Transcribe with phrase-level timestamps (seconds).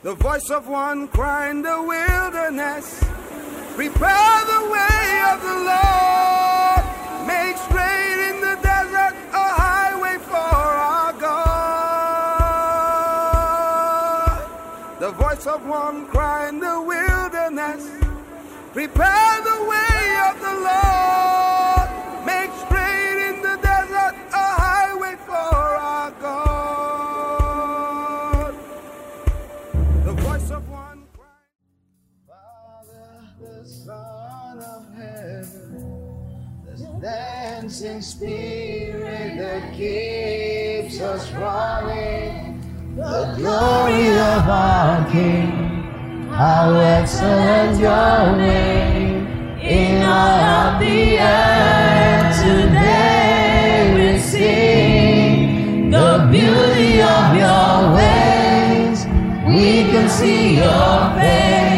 [0.00, 3.02] The voice of one crying the wilderness.
[3.74, 6.84] Prepare the way of the Lord.
[7.26, 11.40] Make straight in the desert a highway for our God.
[15.00, 17.90] The voice of one crying the wilderness.
[18.72, 19.42] Prepare
[42.98, 45.52] the glory of our King.
[46.30, 49.26] How excellent your name
[49.60, 59.06] in all of the earth today we sing the beauty of your ways.
[59.46, 61.77] We can see your face.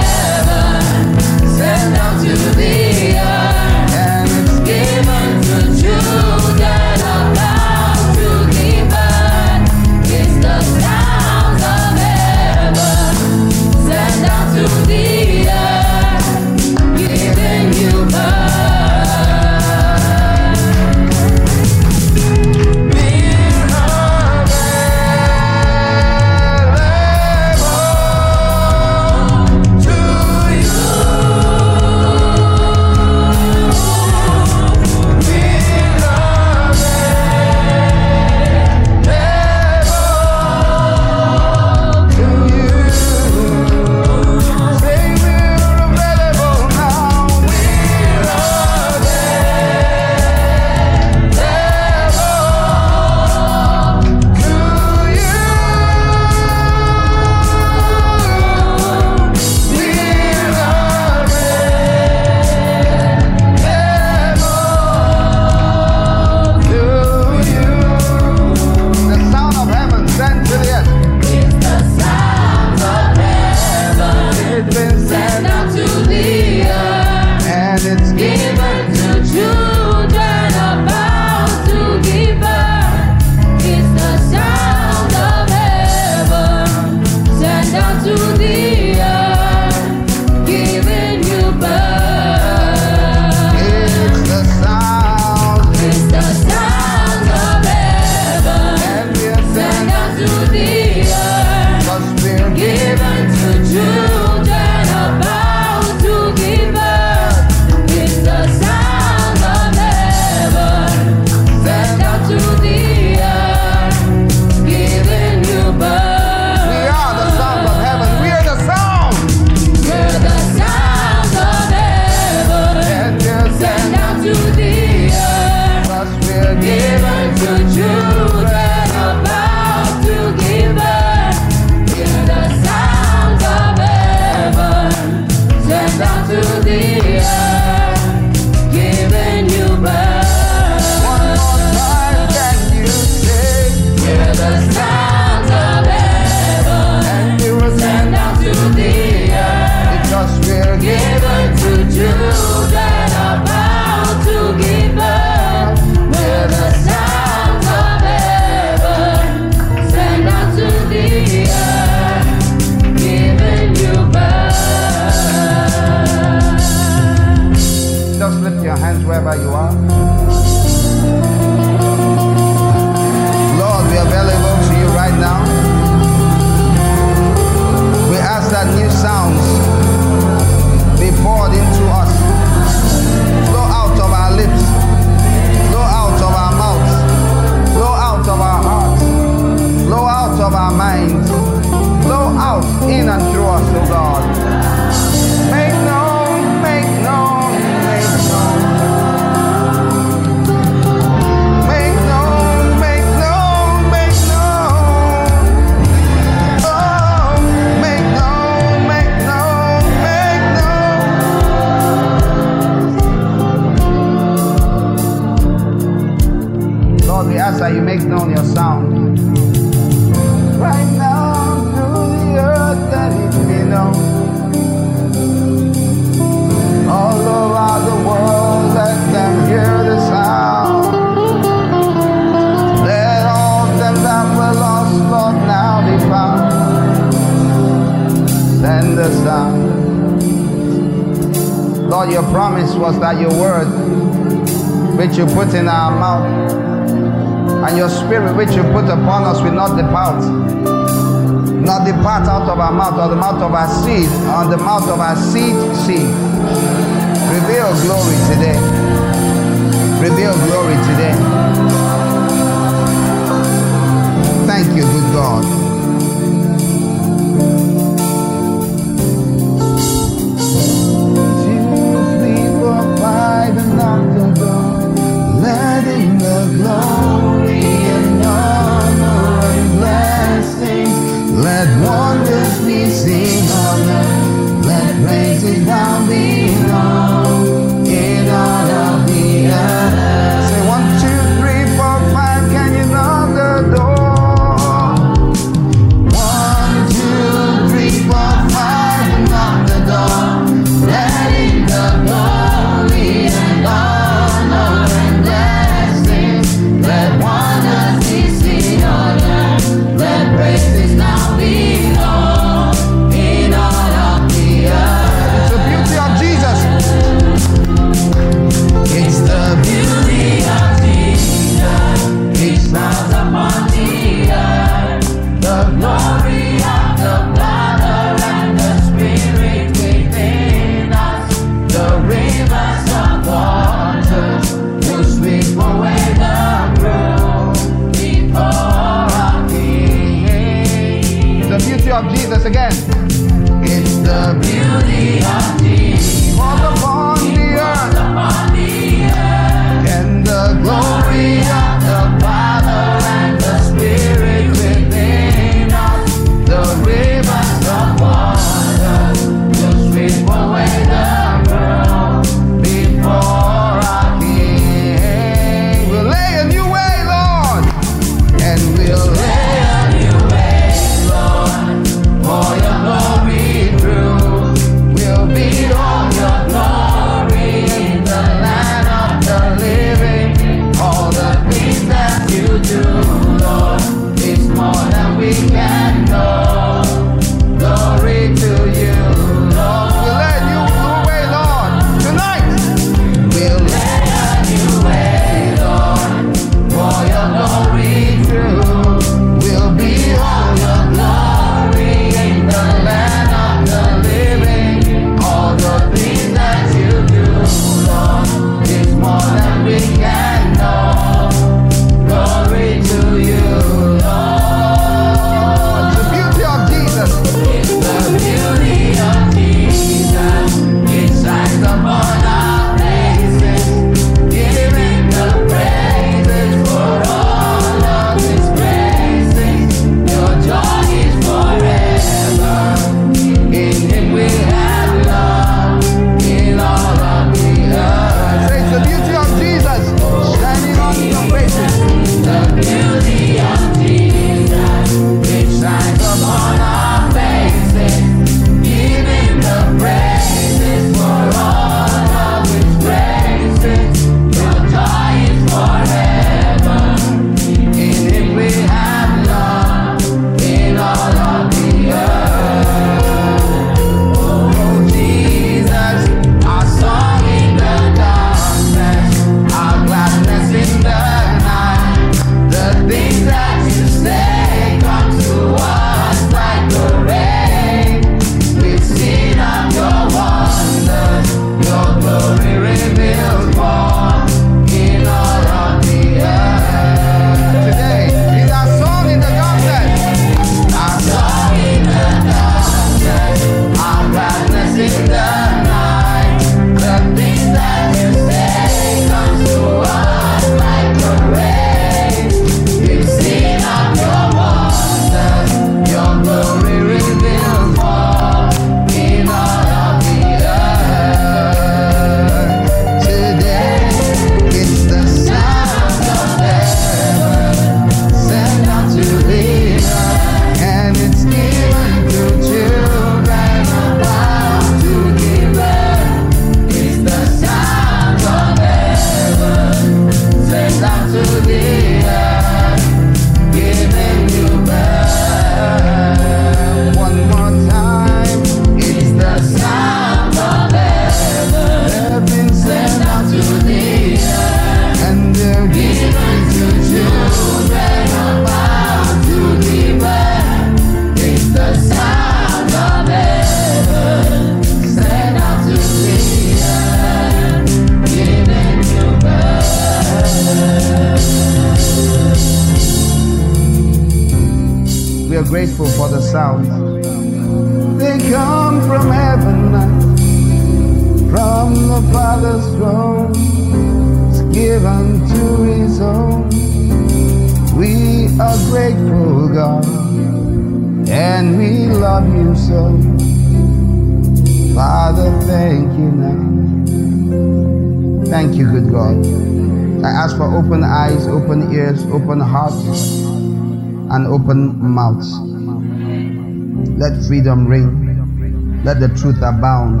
[596.98, 598.82] Let freedom ring.
[598.84, 600.00] Let the truth abound.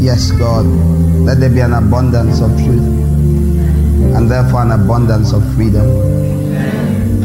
[0.00, 0.64] Yes, God.
[0.64, 3.02] Let there be an abundance of truth
[4.14, 5.86] and therefore an abundance of freedom.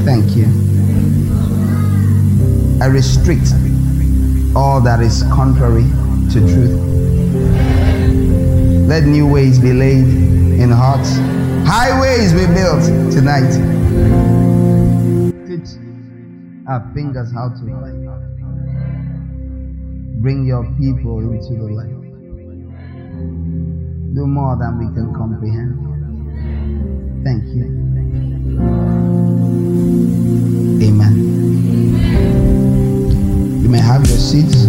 [0.05, 0.45] Thank you.
[2.81, 3.53] I restrict
[4.55, 5.85] all that is contrary
[6.31, 6.79] to truth.
[8.87, 10.07] Let new ways be laid
[10.59, 11.17] in hearts,
[11.67, 14.36] highways be built tonight.
[16.67, 17.95] Our fingers how to fight.
[20.21, 21.95] Bring your people into the light.
[24.13, 25.79] Do more than we can comprehend.
[27.23, 27.65] Thank you.
[30.85, 31.15] Amen.
[33.63, 34.65] You may have your seats.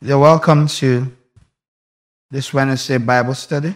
[0.00, 1.17] You're welcome to
[2.30, 3.74] this Wednesday Bible study.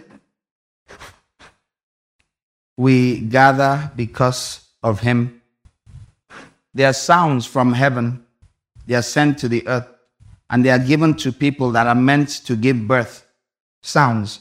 [2.77, 5.41] We gather because of Him.
[6.73, 8.25] There are sounds from heaven,
[8.87, 9.87] they are sent to the earth,
[10.49, 13.25] and they are given to people that are meant to give birth.
[13.81, 14.39] Sounds.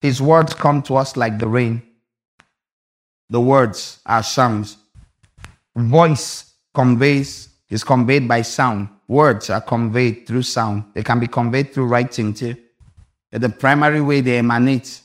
[0.00, 1.82] His words come to us like the rain.
[3.28, 4.76] The words are sounds.
[5.76, 8.88] Voice conveys is conveyed by sound.
[9.08, 10.84] Words are conveyed through sound.
[10.94, 12.56] They can be conveyed through writing too.
[13.30, 15.00] But the primary way they emanate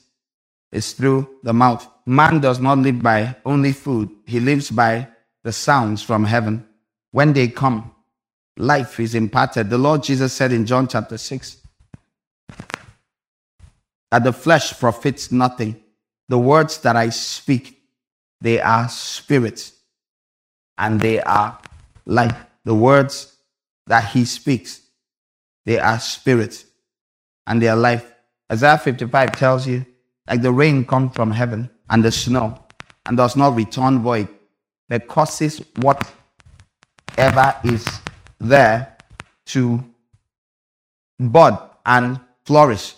[0.71, 1.87] is through the mouth.
[2.05, 5.07] Man does not live by only food, he lives by
[5.43, 6.67] the sounds from heaven.
[7.11, 7.91] When they come,
[8.57, 9.69] life is imparted.
[9.69, 11.57] The Lord Jesus said in John chapter 6
[14.11, 15.81] that the flesh profits nothing.
[16.27, 17.79] The words that I speak,
[18.41, 19.71] they are spirit
[20.77, 21.59] and they are
[22.05, 22.44] life.
[22.65, 23.37] The words
[23.87, 24.81] that he speaks,
[25.65, 26.65] they are spirit
[27.47, 28.11] and they are life.
[28.51, 29.85] Isaiah 55 tells you,
[30.27, 32.65] like the rain comes from heaven and the snow
[33.05, 34.27] and does not return void,
[34.89, 37.85] but causes whatever is
[38.39, 38.97] there
[39.47, 39.83] to
[41.19, 42.95] bud and flourish.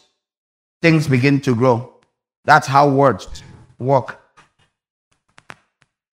[0.81, 1.99] Things begin to grow.
[2.45, 3.43] That's how words
[3.77, 4.21] work.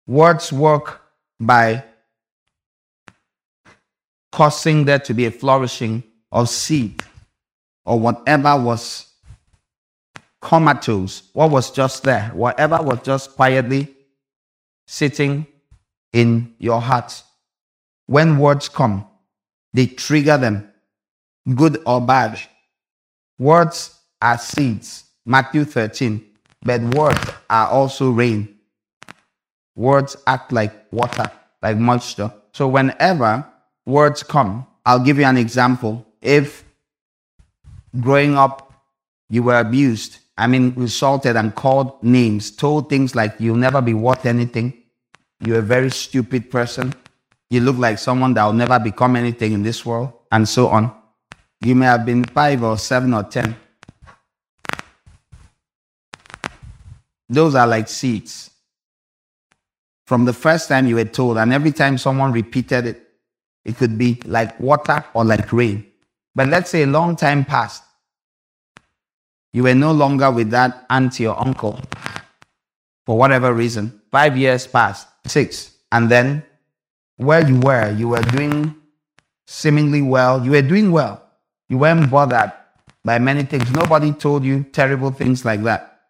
[0.07, 1.03] Words work
[1.39, 1.85] by
[4.33, 7.03] causing there to be a flourishing of seed
[7.85, 9.13] or whatever was
[10.41, 13.95] comatose, what was just there, whatever was just quietly
[14.87, 15.47] sitting
[16.13, 17.23] in your heart.
[18.07, 19.07] When words come,
[19.73, 20.71] they trigger them,
[21.55, 22.41] good or bad.
[23.39, 26.25] Words are seeds, Matthew 13,
[26.63, 28.57] but words are also rain.
[29.75, 31.31] Words act like water,
[31.63, 32.33] like moisture.
[32.53, 33.47] So whenever
[33.87, 34.67] words come.
[34.85, 36.07] I'll give you an example.
[36.21, 36.65] If
[38.01, 38.73] growing up
[39.29, 43.95] you were abused, I mean, insulted and called names, told things like you'll never be
[43.95, 44.75] worth anything,
[45.41, 46.95] you're a very stupid person,
[47.51, 50.95] you look like someone that will never become anything in this world, and so on.
[51.61, 53.57] You may have been five or seven or ten.
[57.29, 58.51] Those are like seeds.
[60.07, 63.09] From the first time you were told, and every time someone repeated it,
[63.65, 65.87] it could be like water or like rain.
[66.35, 67.85] But let's say a long time passed.
[69.53, 71.79] You were no longer with that auntie or uncle
[73.05, 74.01] for whatever reason.
[74.11, 75.77] Five years passed, six.
[75.91, 76.43] And then
[77.17, 78.75] where you were, you were doing
[79.47, 80.43] seemingly well.
[80.45, 81.23] You were doing well.
[81.69, 82.53] You weren't bothered
[83.05, 83.71] by many things.
[83.71, 86.01] Nobody told you terrible things like that.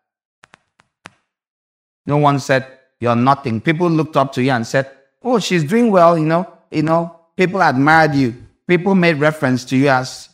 [2.06, 2.66] No one said
[3.00, 3.60] you're nothing.
[3.60, 4.90] People looked up to you and said,
[5.22, 8.34] Oh, she's doing well, you know, you know, people admired you.
[8.66, 10.28] People made reference to you as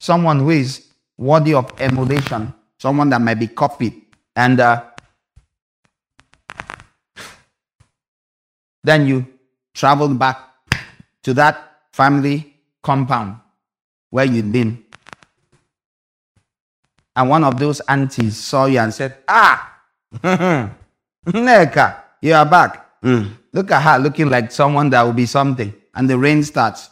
[0.00, 3.94] someone who is worthy of emulation, someone that might be copied.
[4.34, 4.84] And uh,
[8.84, 9.26] then you
[9.74, 10.38] traveled back
[11.22, 13.36] to that family compound
[14.10, 14.84] where you'd been.
[17.16, 19.80] And one of those aunties saw you and said, Ah,
[21.26, 23.02] Neka, you are back.
[23.02, 23.37] Mm.
[23.52, 25.72] Look at her looking like someone that will be something.
[25.94, 26.90] And the rain starts.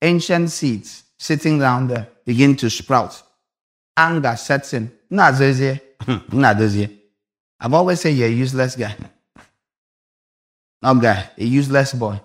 [0.00, 3.22] Ancient seeds sitting down there begin to sprout.
[3.96, 4.90] anger sets in.
[7.60, 8.94] I've always said you're a useless guy.
[10.80, 12.20] No guy, a useless boy.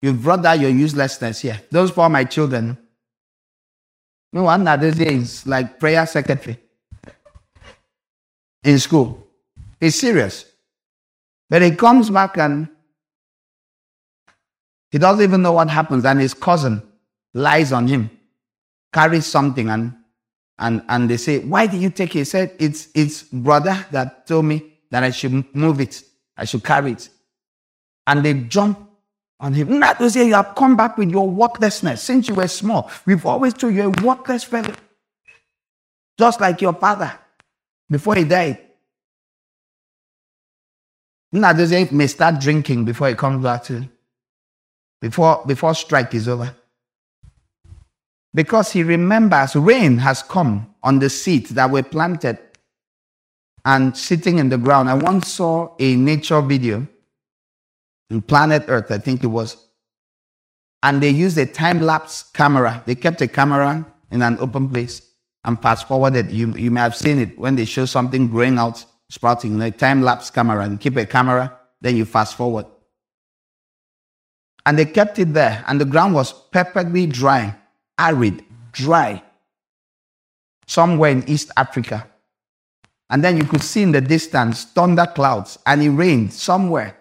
[0.00, 1.60] You've brought out your uselessness here.
[1.72, 2.78] Those for my children.
[4.32, 6.56] No one Nadozie is like prayer secretary
[8.62, 9.26] in school.
[9.80, 10.44] He's serious.
[11.50, 12.68] But he comes back and
[14.90, 16.82] he doesn't even know what happens, and his cousin
[17.34, 18.10] lies on him,
[18.92, 19.94] carries something, and
[20.58, 22.20] and and they say, Why did you take it?
[22.20, 26.02] He said, It's it's brother that told me that I should move it,
[26.36, 27.08] I should carry it.
[28.06, 28.88] And they jump
[29.38, 29.78] on him.
[29.78, 32.90] Not to say you have come back with your worthlessness since you were small.
[33.06, 34.74] We've always told you a worthless fellow.
[36.18, 37.12] Just like your father
[37.88, 38.58] before he died.
[41.32, 43.88] To may start drinking before he comes back to
[45.00, 46.54] before before strike is over.
[48.34, 52.38] Because he remembers rain has come on the seeds that were planted
[53.64, 54.88] and sitting in the ground.
[54.88, 56.86] I once saw a nature video
[58.08, 59.56] in Planet Earth, I think it was.
[60.82, 62.82] And they used a time lapse camera.
[62.86, 65.02] They kept a camera in an open place
[65.44, 66.30] and fast forwarded.
[66.30, 70.00] You, you may have seen it when they show something growing out, sprouting, a time
[70.00, 72.64] lapse camera, and keep a camera, then you fast forward.
[74.64, 77.56] And they kept it there, and the ground was perfectly dry,
[77.98, 79.22] arid, dry,
[80.66, 82.06] somewhere in East Africa.
[83.10, 86.96] And then you could see in the distance thunder clouds, and it rained somewhere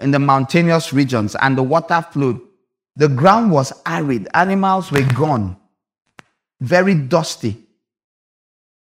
[0.00, 2.40] in the mountainous regions, and the water flowed.
[2.96, 5.56] The ground was arid, animals were gone,
[6.60, 7.56] very dusty.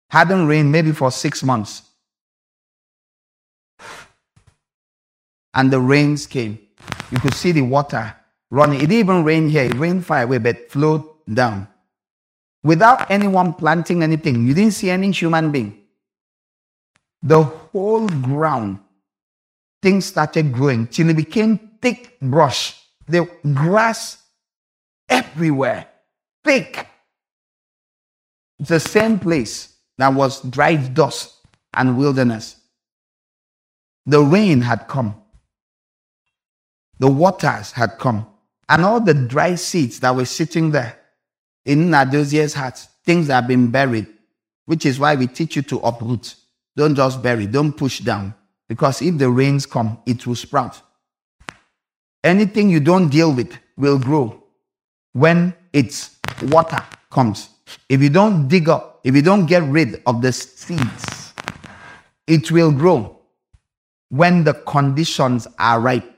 [0.09, 1.83] Hadn't rained maybe for six months.
[5.55, 6.59] And the rains came.
[7.11, 8.13] You could see the water
[8.51, 8.77] running.
[8.77, 11.67] It didn't even rain here, it rained far away, but flowed down.
[12.63, 15.81] Without anyone planting anything, you didn't see any human being.
[17.21, 18.79] The whole ground,
[19.81, 22.79] things started growing till it became thick brush.
[23.07, 24.17] The grass
[25.09, 25.87] everywhere,
[26.43, 26.87] thick.
[28.59, 31.35] It's the same place that was dry dust
[31.73, 32.55] and wilderness.
[34.05, 35.21] The rain had come.
[36.99, 38.27] The waters had come.
[38.67, 40.97] And all the dry seeds that were sitting there
[41.65, 44.07] in Nadozie's heart, things that have been buried,
[44.65, 46.35] which is why we teach you to uproot.
[46.75, 48.33] Don't just bury, don't push down.
[48.67, 50.81] Because if the rains come, it will sprout.
[52.23, 54.43] Anything you don't deal with will grow
[55.13, 57.49] when its water comes.
[57.87, 61.33] If you don't dig up, if you don't get rid of the seeds,
[62.25, 63.19] it will grow
[64.09, 66.14] when the conditions are right.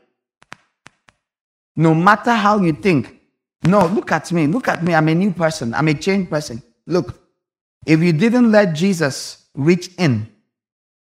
[1.78, 3.22] No matter how you think,
[3.64, 6.62] no, look at me, look at me, I'm a new person, I'm a changed person.
[6.88, 7.20] Look,
[7.86, 10.28] if you didn't let Jesus reach in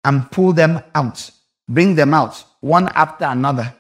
[0.04, 1.30] and pull them out,
[1.70, 3.72] bring them out one after another,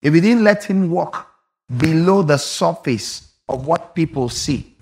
[0.00, 1.28] if you didn't let him walk
[1.76, 4.76] below the surface of what people see,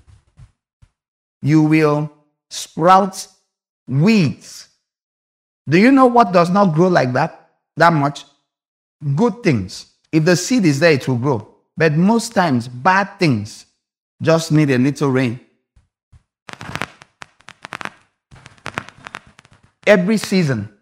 [1.40, 2.10] you will
[2.50, 3.26] sprout
[3.88, 4.68] weeds.
[5.66, 7.48] Do you know what does not grow like that?
[7.76, 8.24] That much?
[9.16, 9.93] Good things.
[10.14, 11.56] If the seed is there, it will grow.
[11.76, 13.66] But most times, bad things
[14.22, 15.40] just need a little rain.
[19.84, 20.72] Every season,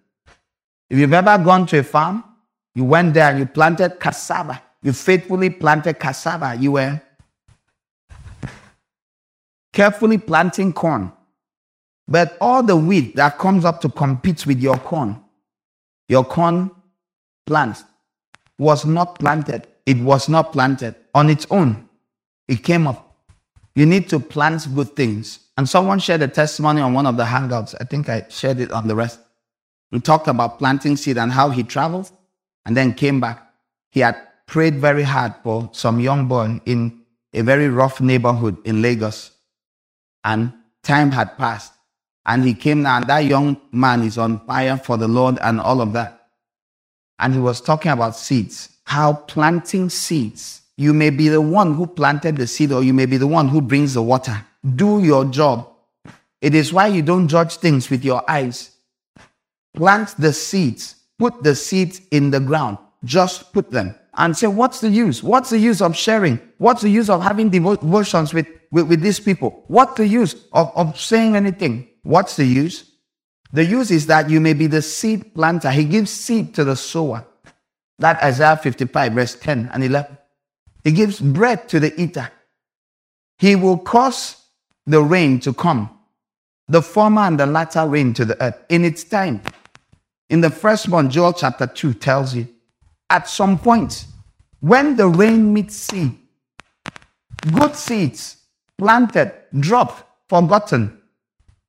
[0.91, 2.23] if you've ever gone to a farm,
[2.75, 4.63] you went there and you planted cassava.
[4.83, 6.55] You faithfully planted cassava.
[6.55, 7.01] You were
[9.73, 11.11] carefully planting corn.
[12.07, 15.25] But all the wheat that comes up to compete with your corn,
[16.07, 16.71] your corn
[17.47, 17.85] plants,
[18.63, 19.67] was not planted.
[19.85, 21.89] It was not planted on its own.
[22.47, 23.17] It came up.
[23.75, 25.41] You need to plant good things.
[25.57, 27.75] And someone shared a testimony on one of the hangouts.
[27.81, 29.19] I think I shared it on the rest.
[29.91, 32.11] We talked about planting seed and how he traveled
[32.65, 33.53] and then came back.
[33.91, 37.03] He had prayed very hard for some young boy in
[37.35, 39.33] a very rough neighborhood in Lagos.
[40.25, 41.73] And time had passed.
[42.25, 45.61] And he came now, and that young man is on fire for the Lord and
[45.61, 46.22] all of that
[47.23, 48.69] and he was talking about seeds.
[48.85, 53.07] How planting seeds, you may be the one who planted the seed or you may
[53.07, 54.45] be the one who brings the water.
[54.75, 55.69] Do your job.
[56.41, 58.73] It is why you don't judge things with your eyes.
[59.73, 64.81] Plant the seeds, put the seeds in the ground, just put them and say, What's
[64.81, 65.23] the use?
[65.23, 66.41] What's the use of sharing?
[66.59, 69.65] What's the use of having devotions with, with, with these people?
[69.69, 71.89] What's the use of, of saying anything?
[72.03, 72.92] What's the use?
[73.53, 75.71] The use is that you may be the seed planter.
[75.71, 77.27] He gives seed to the sower.
[77.99, 80.19] That Isaiah 55, verse 10 and 11.
[80.85, 82.31] He gives bread to the eater.
[83.39, 84.37] He will cause
[84.87, 85.91] the rain to come.
[86.69, 89.43] the former and the latter rain to the earth in its time.
[90.31, 92.49] In the first one, Joel chapter 2 tells you
[93.11, 94.07] at some point,
[94.61, 96.17] when the rain meets seed,
[97.53, 98.39] good seeds
[98.79, 100.99] planted, dropped, forgotten,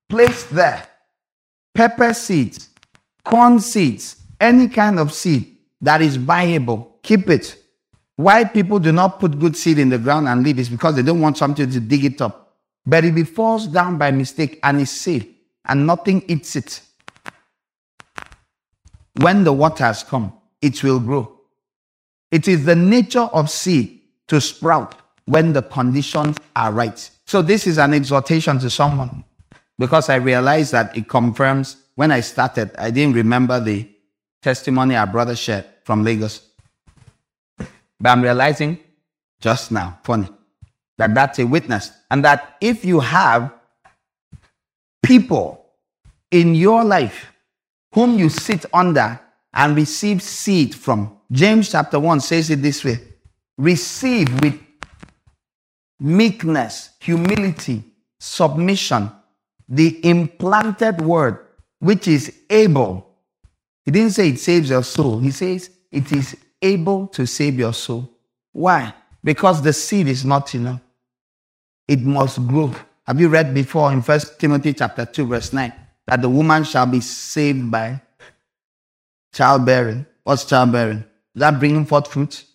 [0.08, 0.88] placed there,
[1.74, 2.70] pepper seeds,
[3.24, 7.58] corn seeds, any kind of seed that is viable, keep it.
[8.16, 11.02] Why people do not put good seed in the ground and leave is because they
[11.02, 12.56] don't want something to dig it up.
[12.86, 15.26] But if it falls down by mistake and is safe
[15.66, 16.82] and nothing eats it,
[19.20, 21.40] when the waters come, it will grow.
[22.32, 27.10] It is the nature of seed to sprout when the conditions are right.
[27.26, 29.24] So this is an exhortation to someone
[29.84, 33.86] because I realized that it confirms when I started, I didn't remember the
[34.42, 36.40] testimony our brother shared from Lagos.
[37.58, 38.80] But I'm realizing
[39.42, 40.30] just now, funny,
[40.98, 41.92] that that's a witness.
[42.10, 43.54] And that if you have
[45.04, 45.66] people
[46.32, 47.34] in your life
[47.94, 49.20] whom you sit under
[49.54, 53.00] and receive seed from, James chapter 1 says it this way
[53.58, 54.58] receive with
[56.00, 57.84] meekness, humility,
[58.18, 59.12] submission,
[59.68, 61.46] the implanted word,
[61.80, 63.10] which is able.
[63.86, 65.20] He didn't say it saves your soul.
[65.20, 68.10] He says it is able to save your soul.
[68.52, 68.94] Why?
[69.24, 70.82] Because the seed is not enough.
[71.88, 72.74] It must grow.
[73.06, 75.74] Have you read before in First Timothy chapter 2, verse 9,
[76.08, 78.02] that the woman shall be saved by
[79.34, 80.06] childbearing?
[80.24, 81.00] What's childbearing?
[81.36, 82.46] Is that bringing forth fruit?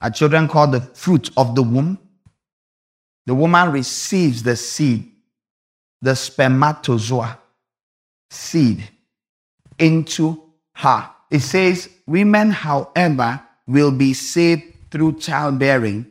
[0.00, 1.98] Are children called the fruit of the womb?
[3.26, 5.12] The woman receives the seed,
[6.02, 7.38] the spermatozoa
[8.30, 8.88] seed,
[9.78, 10.42] into
[10.74, 11.10] her.
[11.30, 16.06] It says, Women, however, will be saved through childbearing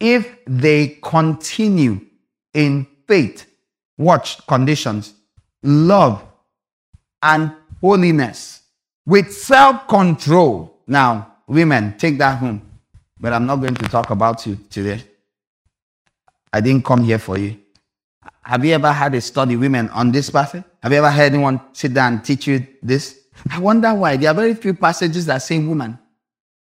[0.00, 2.00] if they continue
[2.54, 3.46] in faith,
[3.96, 5.14] watch conditions,
[5.62, 6.22] love,
[7.22, 8.62] and holiness
[9.06, 10.80] with self control.
[10.86, 12.62] Now, women, take that home.
[13.20, 15.02] But I'm not going to talk about you today.
[16.52, 17.58] I didn't come here for you.
[18.42, 20.64] Have you ever had a study, women, on this passage?
[20.82, 23.18] Have you ever heard anyone sit down and teach you this?
[23.50, 24.16] I wonder why.
[24.16, 25.98] There are very few passages that say woman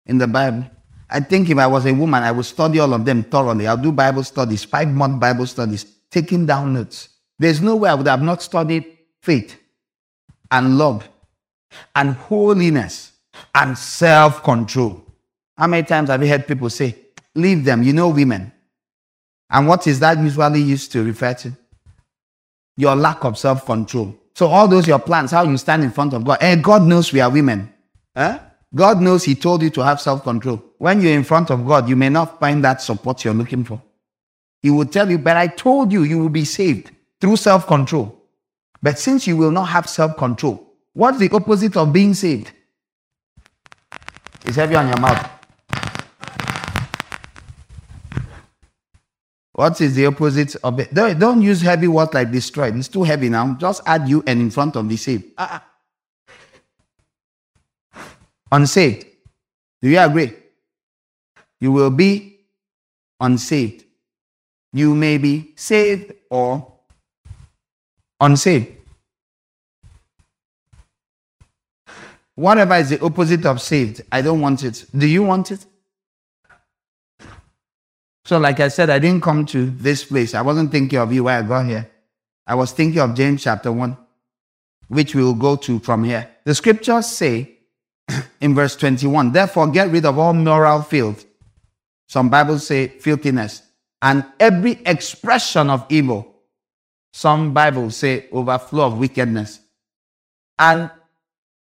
[0.05, 0.65] in the Bible.
[1.09, 3.67] I think if I was a woman, I would study all of them thoroughly.
[3.67, 7.09] I'll do Bible studies, five month Bible studies, taking down notes.
[7.37, 8.85] There's no way I would have not studied
[9.21, 9.57] faith
[10.51, 11.07] and love
[11.95, 13.13] and holiness
[13.55, 15.03] and self control.
[15.57, 16.95] How many times have you heard people say,
[17.35, 18.51] Leave them, you know, women?
[19.49, 21.51] And what is that usually used to refer to?
[22.77, 24.15] Your lack of self control.
[24.35, 26.37] So, all those your plans, how you stand in front of God.
[26.41, 27.73] And eh, God knows we are women.
[28.15, 28.39] Huh?
[28.73, 30.63] God knows He told you to have self control.
[30.77, 33.81] When you're in front of God, you may not find that support you're looking for.
[34.61, 38.15] He will tell you, But I told you, you will be saved through self control.
[38.81, 42.51] But since you will not have self control, what's the opposite of being saved?
[44.45, 45.38] It's heavy on your mouth.
[49.59, 50.93] What is the opposite of it?
[50.93, 52.77] Don't, don't use heavy words like destroyed.
[52.77, 53.55] It's too heavy now.
[53.55, 55.33] Just add you and in front of the saved.
[55.37, 55.59] Uh-uh.
[57.93, 58.15] Ah,
[58.53, 59.05] unsaved.
[59.05, 59.09] Ah.
[59.81, 60.31] Do you agree?
[61.59, 62.39] You will be
[63.19, 63.83] unsaved.
[64.71, 66.75] You may be saved or
[68.21, 68.77] unsaved.
[72.35, 74.85] Whatever is the opposite of saved, I don't want it.
[74.97, 75.65] Do you want it?
[78.29, 80.35] So, like I said, I didn't come to this place.
[80.35, 81.89] I wasn't thinking of you when I got here.
[82.45, 83.97] I was thinking of James chapter 1,
[84.87, 86.29] which we will go to from here.
[86.43, 87.57] The scriptures say
[88.39, 91.25] in verse 21, therefore get rid of all moral filth.
[92.07, 93.63] Some Bibles say filthiness
[93.99, 96.35] and every expression of evil.
[97.11, 99.59] Some Bibles say overflow of wickedness.
[100.59, 100.91] And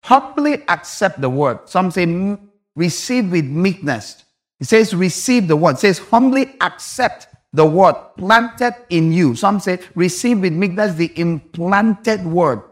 [0.04, 1.68] humbly accept the word.
[1.68, 2.38] Some say
[2.76, 4.24] receive with meekness
[4.60, 5.76] it says, receive the word.
[5.76, 9.34] It says, humbly accept the word planted in you.
[9.34, 10.68] Some say, receive with me.
[10.68, 12.62] That's the implanted word.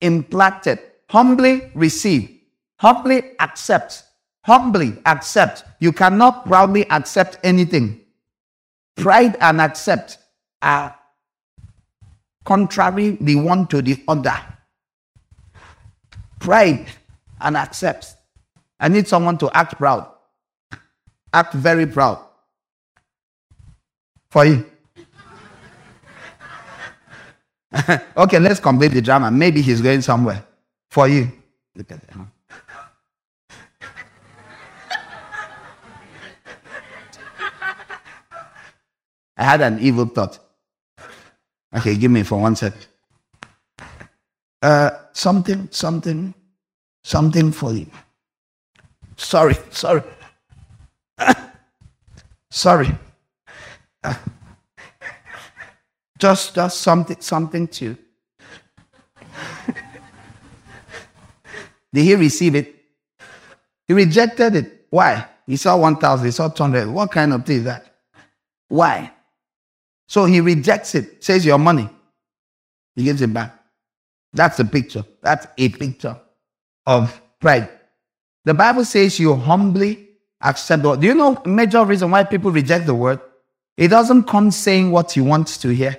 [0.00, 0.80] Implanted.
[1.08, 2.40] Humbly receive.
[2.76, 4.04] Humbly accept.
[4.44, 5.64] Humbly accept.
[5.80, 8.00] You cannot proudly accept anything.
[8.96, 10.18] Pride and accept
[10.60, 10.94] are
[12.44, 14.36] contrary the one to the other.
[16.40, 16.86] Pride
[17.40, 18.14] and accept.
[18.80, 20.10] I need someone to act proud
[21.32, 22.18] act very proud
[24.30, 24.64] for you.
[28.16, 29.30] okay, let's complete the drama.
[29.30, 30.44] Maybe he's going somewhere
[30.90, 31.30] for you.
[31.74, 32.16] Look at that.
[39.36, 40.38] I had an evil thought.
[41.76, 42.86] Okay, give me for one second.
[44.60, 46.34] Uh, something, something,
[47.04, 47.86] something for you.
[49.16, 50.02] Sorry, sorry.
[52.50, 52.90] Sorry.
[54.02, 54.14] Uh,
[56.18, 57.96] just, just something, something to.
[61.92, 62.74] Did he receive it?
[63.86, 64.86] He rejected it.
[64.90, 65.26] Why?
[65.46, 66.88] He saw 1,000, he saw 200.
[66.88, 67.94] What kind of thing is that?
[68.68, 69.10] Why?
[70.06, 71.88] So he rejects it, says your money.
[72.94, 73.54] He gives it back.
[74.32, 75.04] That's a picture.
[75.22, 76.20] That's a picture
[76.86, 77.70] of pride.
[78.44, 80.07] The Bible says you humbly
[80.40, 81.00] accept the word.
[81.00, 83.20] Do you know major reason why people reject the word?
[83.76, 85.96] It doesn't come saying what you want to hear.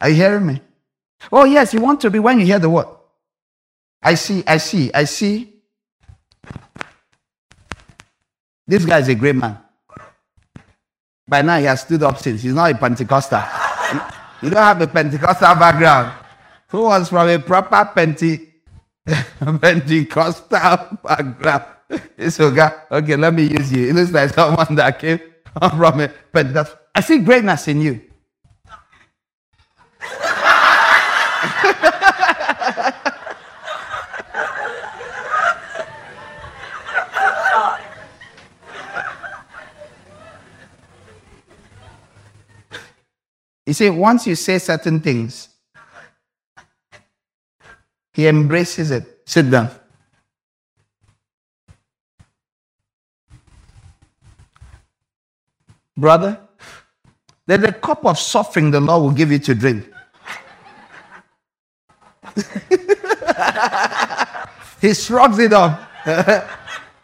[0.00, 0.60] Are you hearing me?
[1.30, 2.86] Oh, yes, you want to be when you hear the word.
[4.02, 5.52] I see, I see, I see.
[8.66, 9.58] This guy is a great man.
[11.28, 12.42] By now, he has stood up since.
[12.42, 13.42] He's not a Pentecostal.
[14.42, 16.12] you don't have a Pentecostal background.
[16.68, 18.48] Who was from a proper Pente-
[19.60, 21.64] Pentecostal background?
[22.18, 22.70] It's okay.
[22.92, 23.90] Okay, let me use you.
[23.90, 25.20] It looks like someone that came
[25.58, 26.80] from a Pentecostal.
[26.94, 28.02] I see greatness in you.
[43.66, 45.48] You see, once you say certain things,
[48.14, 49.22] he embraces it.
[49.26, 49.70] Sit down.
[56.00, 56.40] Brother,
[57.46, 59.86] there's a cup of suffering the Lord will give you to drink.
[64.80, 65.78] he shrugs it off.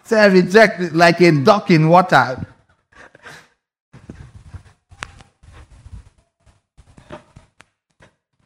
[0.05, 2.43] Say, reject it like a duck in water.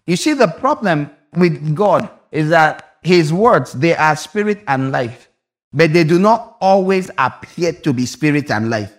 [0.05, 5.29] You see, the problem with God is that His words, they are spirit and life,
[5.73, 8.93] but they do not always appear to be spirit and life.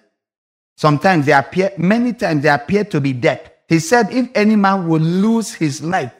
[0.82, 3.52] Sometimes they appear, many times they appear to be death.
[3.67, 6.12] He said, if any man will lose his life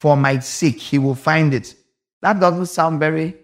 [0.00, 1.74] for my sake, he will find it.
[2.22, 3.36] That doesn't sound very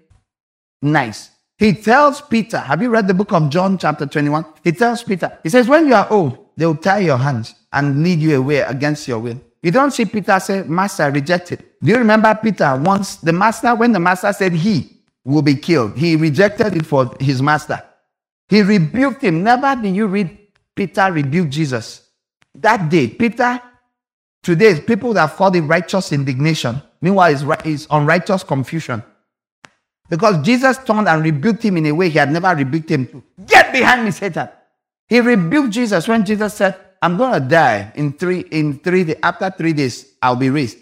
[0.81, 1.29] nice.
[1.59, 4.47] He tells Peter, have you read the book of John, chapter 21?
[4.65, 8.03] He tells Peter, he says, when you are old, they will tie your hands and
[8.03, 9.39] lead you away against your will.
[9.63, 11.63] You don't see Peter say, Master, rejected.
[11.83, 15.99] Do you remember Peter once the master, when the master said he will be killed,
[15.99, 17.83] he rejected it for his master.
[18.51, 19.45] He rebuked him.
[19.45, 20.37] Never did you read
[20.75, 22.09] Peter rebuke Jesus.
[22.55, 23.63] That day, Peter,
[24.43, 26.83] today, people that call it righteous indignation.
[27.01, 29.05] Meanwhile, it's, it's unrighteous confusion.
[30.09, 33.07] Because Jesus turned and rebuked him in a way he had never rebuked him.
[33.07, 33.23] To.
[33.47, 34.49] Get behind me, Satan.
[35.09, 39.17] He rebuked Jesus when Jesus said, I'm gonna die in three in three days.
[39.23, 40.77] After three days, I'll be raised.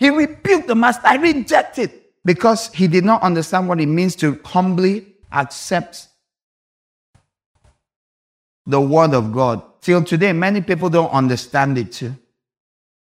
[0.00, 1.06] He rebuked the master.
[1.06, 6.08] I reject it because he did not understand what it means to humbly accept
[8.66, 9.62] the word of God.
[9.80, 12.02] Till today, many people don't understand it.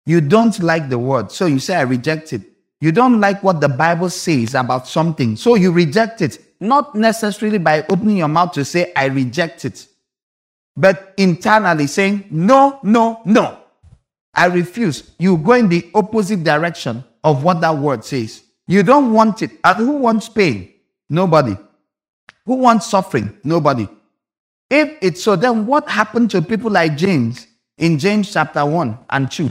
[0.06, 2.42] You don't like the word, so you say, I reject it.
[2.80, 6.38] You don't like what the Bible says about something, so you reject it.
[6.60, 9.86] Not necessarily by opening your mouth to say, I reject it
[10.78, 13.58] but internally saying, No, no, no.
[14.32, 15.10] I refuse.
[15.18, 18.44] You go in the opposite direction of what that word says.
[18.68, 19.50] You don't want it.
[19.64, 20.72] And who wants pain?
[21.10, 21.56] Nobody.
[22.46, 23.36] Who wants suffering?
[23.42, 23.88] Nobody.
[24.70, 27.46] If it's so, then what happened to people like James
[27.78, 29.50] in James chapter 1 and 2?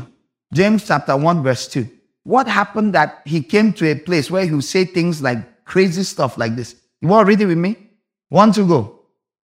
[0.53, 1.89] James chapter 1, verse 2.
[2.23, 6.03] What happened that he came to a place where he would say things like crazy
[6.03, 6.75] stuff like this?
[7.01, 7.77] You want to read it with me?
[8.29, 8.99] One to go.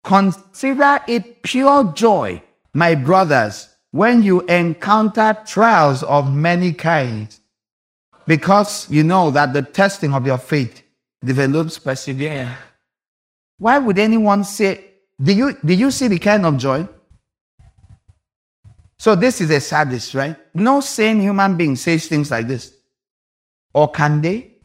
[0.04, 2.42] Consider it pure joy,
[2.74, 7.40] my brothers, when you encounter trials of many kinds,
[8.28, 10.84] because you know that the testing of your faith
[11.26, 12.56] develops perseverance.
[13.58, 14.89] Why would anyone say,
[15.22, 16.88] do you, do you see the kind of joy?
[18.98, 20.36] So this is a sadist, right?
[20.54, 22.74] No sane human being says things like this.
[23.74, 24.56] Or can they?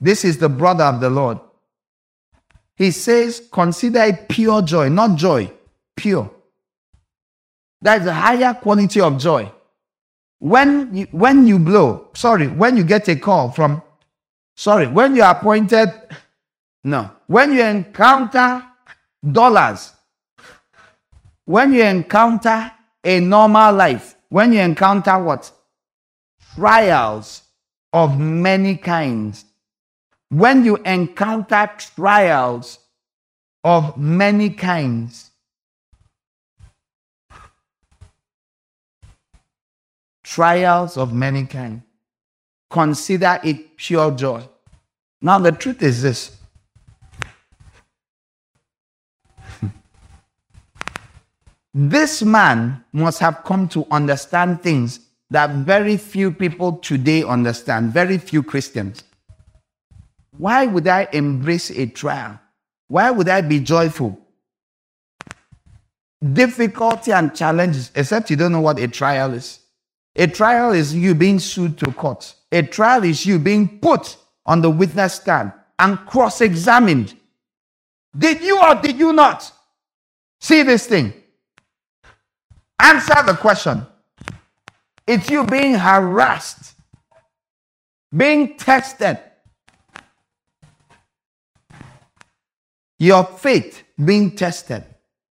[0.00, 1.38] This is the brother of the Lord.
[2.76, 5.50] He says, consider it pure joy, not joy,
[5.96, 6.30] pure.
[7.80, 9.50] That's a higher quality of joy.
[10.38, 13.82] When you, when you blow, sorry, when you get a call from,
[14.54, 15.88] sorry, when you are appointed,
[16.84, 18.62] no, when you encounter
[19.32, 19.92] dollars,
[21.44, 22.72] when you encounter
[23.04, 25.50] a normal life, when you encounter what?
[26.54, 27.42] Trials
[27.92, 29.44] of many kinds,
[30.28, 32.78] when you encounter trials
[33.62, 35.30] of many kinds,
[40.22, 41.82] trials of many kinds.
[42.68, 44.42] Consider it pure joy.
[45.20, 46.35] Now, the truth is this
[51.78, 58.16] this man must have come to understand things that very few people today understand, very
[58.16, 59.04] few Christians.
[60.38, 62.40] Why would I embrace a trial?
[62.88, 64.18] Why would I be joyful?
[66.32, 69.60] Difficulty and challenges, except you don't know what a trial is.
[70.16, 72.34] A trial is you being sued to court.
[72.52, 77.12] A trial is you being put on the witness stand and cross examined.
[78.16, 79.52] Did you or did you not
[80.40, 81.12] see this thing?
[82.78, 83.86] Answer the question.
[85.06, 86.74] It's you being harassed,
[88.14, 89.20] being tested,
[92.98, 94.84] your faith being tested,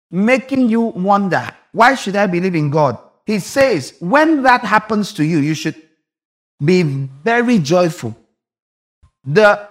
[0.09, 2.97] making you wonder, why should I believe in God?
[3.25, 5.75] He says, when that happens to you, you should
[6.63, 8.15] be very joyful.
[9.25, 9.67] The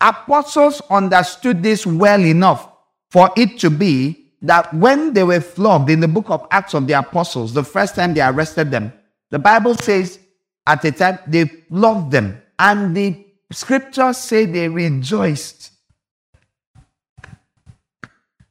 [0.00, 2.68] apostles understood this well enough
[3.10, 6.86] for it to be that when they were flogged in the book of Acts of
[6.86, 8.92] the Apostles, the first time they arrested them,
[9.30, 10.18] the Bible says
[10.66, 15.72] at the time they flogged them, and the scriptures say they rejoiced.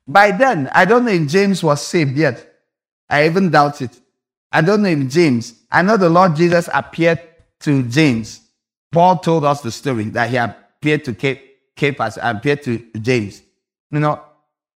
[0.07, 2.53] By then, I don't know if James was saved yet.
[3.09, 3.99] I even doubt it.
[4.51, 7.21] I don't know if James, I know the Lord Jesus appeared
[7.61, 8.41] to James.
[8.91, 11.39] Paul told us the story that he appeared to
[11.77, 13.41] Cephas, appeared to James.
[13.91, 14.21] You know,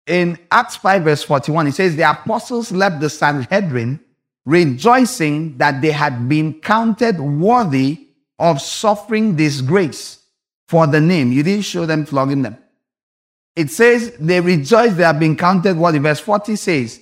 [0.08, 4.00] in Acts 5, verse 41, it says, The apostles left the Sanhedrin
[4.46, 10.20] rejoicing that they had been counted worthy of suffering disgrace
[10.68, 11.32] for the name.
[11.32, 12.58] You didn't show them flogging them.
[13.56, 16.00] It says they rejoiced they have been counted worthy.
[16.00, 17.02] Verse 40 says,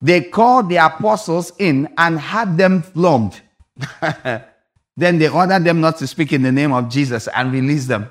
[0.00, 3.40] they called the apostles in and had them flogged.
[4.96, 8.10] then they ordered them not to speak in the name of Jesus and released them.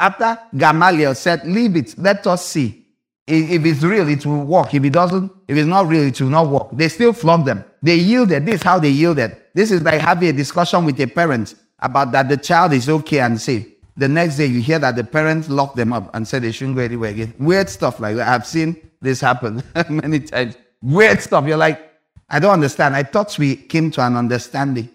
[0.00, 2.85] After Gamaliel said, Leave it, let us see.
[3.26, 4.72] If it's real, it will work.
[4.72, 6.68] If it doesn't, if it's not real, it will not work.
[6.72, 7.64] They still flog them.
[7.82, 8.46] They yielded.
[8.46, 9.36] This is how they yielded.
[9.52, 13.20] This is like having a discussion with a parent about that the child is okay
[13.20, 13.66] and safe.
[13.96, 16.76] The next day, you hear that the parents locked them up and said they shouldn't
[16.76, 17.34] go anywhere again.
[17.38, 18.28] Weird stuff like that.
[18.28, 20.56] I've seen this happen many times.
[20.82, 21.46] Weird stuff.
[21.46, 21.80] You're like,
[22.28, 22.94] I don't understand.
[22.94, 24.88] I thought we came to an understanding.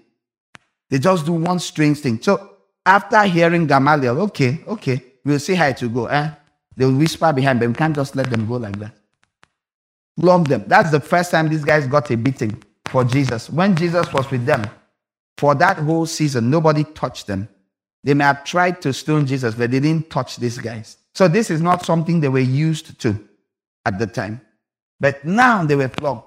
[0.90, 2.22] They just do one strange thing.
[2.22, 6.06] So after hearing Gamaliel, okay, okay, we'll see how it will go.
[6.08, 6.32] Eh?
[6.76, 8.94] They will whisper behind, but we can't just let them go like that.
[10.20, 10.64] Flog them.
[10.68, 13.50] That's the first time these guys got a beating for Jesus.
[13.50, 14.64] When Jesus was with them,
[15.38, 17.50] for that whole season, nobody touched them.
[18.04, 20.98] They may have tried to stone Jesus, but they didn't touch these guys.
[21.14, 23.18] So this is not something they were used to
[23.86, 24.42] at the time.
[25.00, 26.26] But now they were flogged.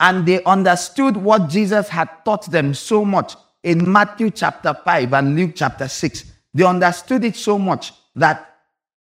[0.00, 5.36] And they understood what Jesus had taught them so much in Matthew chapter 5 and
[5.36, 6.24] Luke chapter 6.
[6.52, 8.53] They understood it so much that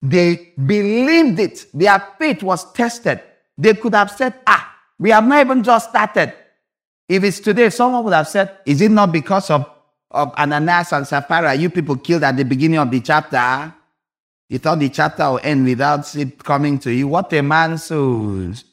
[0.02, 1.66] they believed it.
[1.74, 3.22] Their faith was tested.
[3.58, 6.34] They could have said, Ah, we have not even just started.
[7.10, 9.70] If it's today, someone would have said, Is it not because of,
[10.12, 13.74] of Ananias and Sapphira you people killed at the beginning of the chapter?
[14.50, 17.08] You thought the chapter will end without it coming to you.
[17.08, 18.64] What a man sows.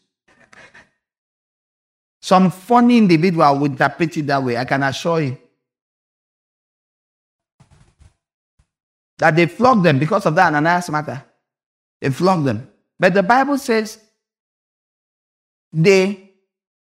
[2.20, 5.38] Some funny individual would interpret it that way, I can assure you.
[9.18, 11.24] That they flogged them because of that Ananias matter.
[12.00, 12.68] They flogged them.
[12.98, 13.98] But the Bible says
[15.72, 16.32] they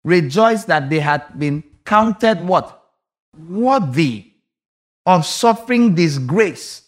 [0.03, 2.75] rejoiced that they had been counted what?
[3.37, 4.33] Worthy
[5.05, 6.83] of suffering disgrace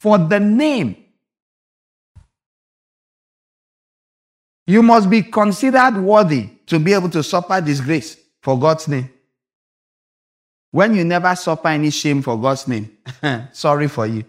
[0.00, 1.04] for the name.
[4.66, 9.10] You must be considered worthy to be able to suffer disgrace for God's name.
[10.70, 12.98] When you never suffer any shame for God's name,
[13.52, 14.24] sorry for you.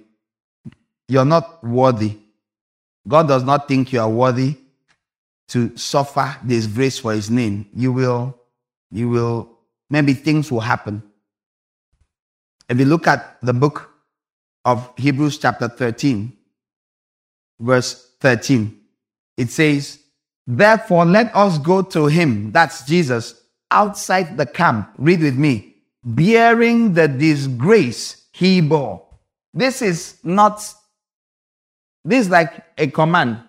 [1.10, 2.18] You're not worthy.
[3.08, 4.56] God does not think you are worthy
[5.50, 7.68] to suffer disgrace for his name.
[7.74, 8.40] You will,
[8.92, 9.50] you will,
[9.90, 11.02] maybe things will happen.
[12.70, 13.90] If you look at the book
[14.64, 16.32] of Hebrews, chapter 13,
[17.60, 18.80] verse 13,
[19.36, 19.98] it says,
[20.46, 23.42] Therefore, let us go to him, that's Jesus,
[23.72, 24.92] outside the camp.
[25.00, 25.78] Read with me.
[26.04, 29.08] Bearing the disgrace he bore.
[29.54, 30.62] This is not
[32.06, 33.44] this is like a command.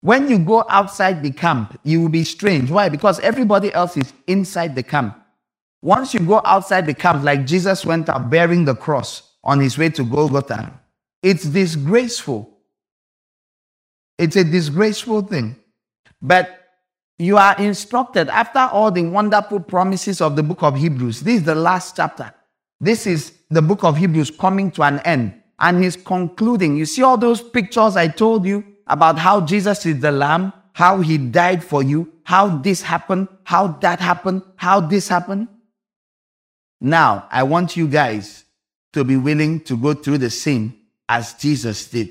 [0.00, 2.70] When you go outside the camp, you will be strange.
[2.70, 2.88] Why?
[2.88, 5.20] Because everybody else is inside the camp.
[5.82, 9.76] Once you go outside the camp, like Jesus went out bearing the cross on his
[9.76, 10.80] way to Golgotha,
[11.22, 12.56] it's disgraceful.
[14.18, 15.56] It's a disgraceful thing.
[16.22, 16.66] But
[17.18, 21.20] you are instructed after all the wonderful promises of the book of Hebrews.
[21.20, 22.32] This is the last chapter.
[22.80, 25.34] This is the book of Hebrews coming to an end.
[25.58, 26.76] And he's concluding.
[26.76, 31.00] You see all those pictures I told you about how Jesus is the Lamb, how
[31.00, 35.48] he died for you, how this happened, how that happened, how this happened.
[36.80, 38.44] Now, I want you guys
[38.92, 40.74] to be willing to go through the same
[41.08, 42.10] as Jesus did.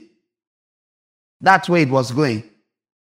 [1.39, 2.43] That's where it was going.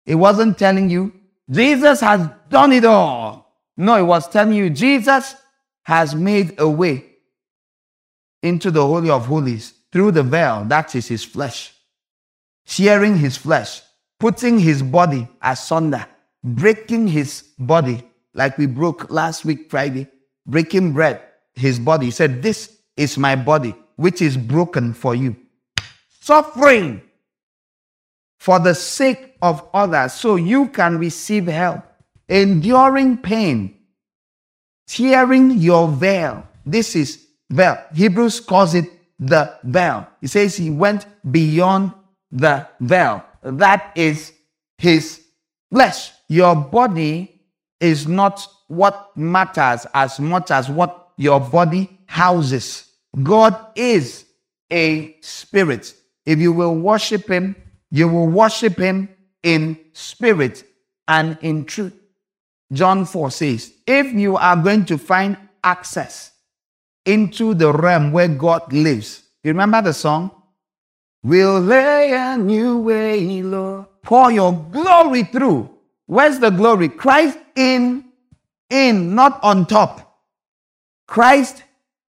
[0.05, 1.13] It wasn't telling you,
[1.49, 3.59] Jesus has done it all.
[3.77, 5.35] No, it was telling you, Jesus
[5.83, 7.05] has made a way
[8.41, 11.73] into the Holy of Holies through the veil, that is his flesh,
[12.65, 13.81] tearing his flesh,
[14.19, 16.05] putting his body asunder,
[16.43, 20.07] breaking his body, like we broke last week, Friday,
[20.45, 21.21] breaking bread,
[21.53, 22.05] his body.
[22.05, 25.35] He said, This is my body, which is broken for you.
[26.21, 27.01] Suffering
[28.39, 31.83] for the sake of others, so you can receive help,
[32.29, 33.77] enduring pain,
[34.87, 36.47] tearing your veil.
[36.65, 37.77] This is veil.
[37.93, 38.85] Hebrews calls it
[39.21, 40.07] the veil.
[40.19, 41.93] He says he went beyond
[42.31, 43.23] the veil.
[43.43, 44.33] That is
[44.77, 45.23] his
[45.71, 46.11] flesh.
[46.27, 47.41] Your body
[47.79, 52.89] is not what matters as much as what your body houses.
[53.21, 54.25] God is
[54.71, 55.93] a spirit.
[56.25, 57.55] If you will worship him,
[57.91, 59.09] you will worship him
[59.43, 60.63] in spirit
[61.07, 61.93] and in truth.
[62.71, 66.30] John 4 says, if you are going to find access
[67.05, 70.31] into the realm where God lives, you remember the song?
[71.23, 73.85] We'll lay a new way, Lord.
[74.01, 75.69] Pour your glory through.
[76.07, 76.89] Where's the glory?
[76.89, 78.05] Christ in,
[78.69, 80.19] in, not on top.
[81.07, 81.63] Christ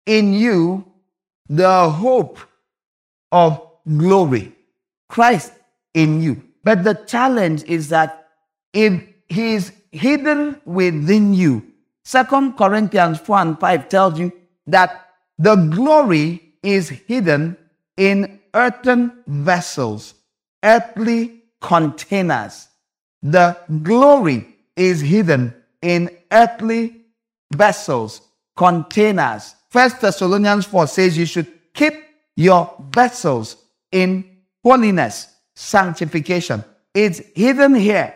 [0.06, 0.84] in you,
[1.48, 2.38] the hope
[3.30, 4.52] of glory.
[5.08, 5.52] Christ
[5.92, 6.42] in you.
[6.62, 8.28] But the challenge is that
[8.72, 11.62] if he is hidden within you,
[12.04, 14.32] Second Corinthians 4 and 5 tells you
[14.66, 17.56] that the glory is hidden
[17.96, 20.14] in earthen vessels,
[20.62, 22.68] earthly containers.
[23.22, 27.02] The glory is hidden in earthly
[27.52, 28.20] vessels,
[28.56, 29.54] containers.
[29.70, 31.94] First Thessalonians 4 says you should keep
[32.36, 33.56] your vessels
[33.92, 36.64] in holiness, sanctification.
[36.92, 38.14] It's hidden here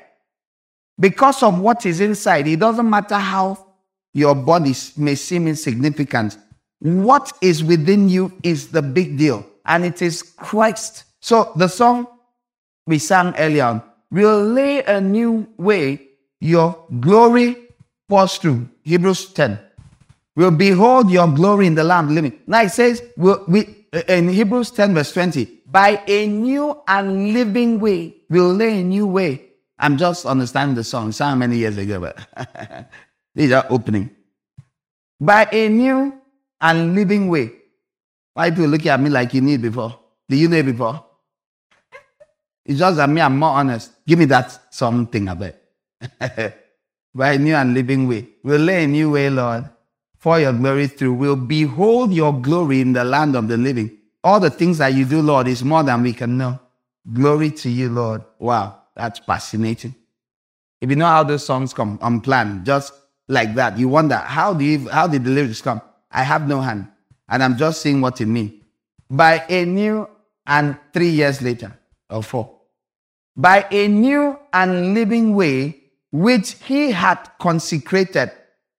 [0.99, 2.46] because of what is inside.
[2.46, 3.67] It doesn't matter how
[4.14, 6.38] your body may seem insignificant.
[6.80, 11.04] What is within you is the big deal, and it is Christ.
[11.20, 12.06] So the song
[12.86, 16.09] we sang earlier on will lay a new way
[16.40, 17.56] your glory
[18.09, 18.68] pours through.
[18.82, 19.59] Hebrews 10
[20.38, 22.38] We'll behold your glory in the Lamb living.
[22.46, 27.32] Now it says we'll, we, uh, in Hebrews 10, verse 20, by a new and
[27.32, 29.46] living way, we'll lay a new way.
[29.80, 31.11] I'm just understanding the song.
[31.11, 32.88] So many years ago, but
[33.35, 34.11] these are opening.
[35.20, 36.20] By a new
[36.61, 37.53] and living way.
[38.35, 39.99] Why do you look at me like you knew before?
[40.29, 41.05] Do you know before?
[42.64, 43.93] It's just that me, I'm more honest.
[44.07, 45.62] Give me that something a bit.
[47.14, 48.29] By a new and living way.
[48.45, 49.68] We'll lay a new way, Lord
[50.18, 53.97] for your glory through We'll behold your glory in the land of the living.
[54.22, 56.59] All the things that you do, Lord, is more than we can know.
[57.12, 58.22] Glory to you, Lord.
[58.39, 59.95] Wow, that's fascinating.
[60.81, 62.93] If you know how those songs come unplanned, just
[63.29, 65.81] like that, you wonder how do you, how did the lyrics come?
[66.11, 66.89] I have no hand,
[67.29, 68.53] and I'm just seeing what it means.
[69.11, 70.09] By a new
[70.47, 71.79] and three years later,
[72.11, 72.59] or four,
[73.37, 75.76] by a new and living way
[76.11, 78.33] which he had consecrated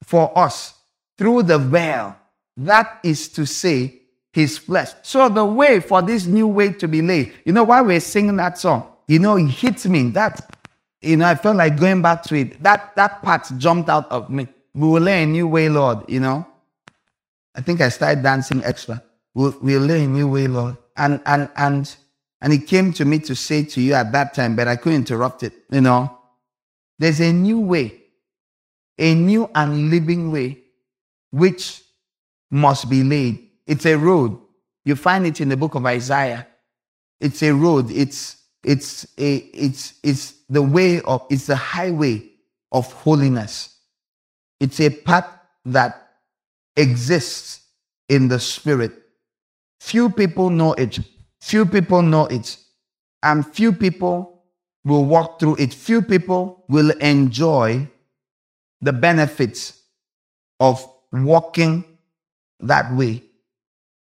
[0.03, 0.73] for us
[1.17, 2.15] through the veil.
[2.57, 3.99] That is to say,
[4.31, 4.91] his flesh.
[5.01, 8.35] So the way for this new way to be laid, you know, why we're singing
[8.37, 10.09] that song, you know, it hits me.
[10.11, 10.58] That,
[11.01, 12.61] you know, I felt like going back to it.
[12.61, 14.47] That that part jumped out of me.
[14.73, 16.45] We will lay a new way, Lord, you know.
[17.55, 19.01] I think I started dancing extra.
[19.33, 20.77] We'll, we'll lay a new way, Lord.
[20.97, 21.95] And and and
[22.41, 24.99] and it came to me to say to you at that time, but I couldn't
[24.99, 26.17] interrupt it, you know.
[26.97, 28.01] There's a new way,
[28.97, 30.59] a new and living way
[31.31, 31.81] which
[32.51, 33.47] must be laid.
[33.67, 34.37] It's a road.
[34.85, 36.47] You find it in the book of Isaiah.
[37.19, 37.91] It's a road.
[37.91, 42.23] It's it's a it's it's the way of it's the highway
[42.71, 43.77] of holiness.
[44.59, 45.27] It's a path
[45.65, 46.09] that
[46.75, 47.61] exists
[48.09, 48.91] in the spirit.
[49.79, 50.99] Few people know it.
[51.41, 52.57] Few people know it.
[53.23, 54.43] And few people
[54.83, 55.73] will walk through it.
[55.73, 57.87] Few people will enjoy
[58.81, 59.81] the benefits
[60.59, 61.83] of walking
[62.61, 63.23] that way.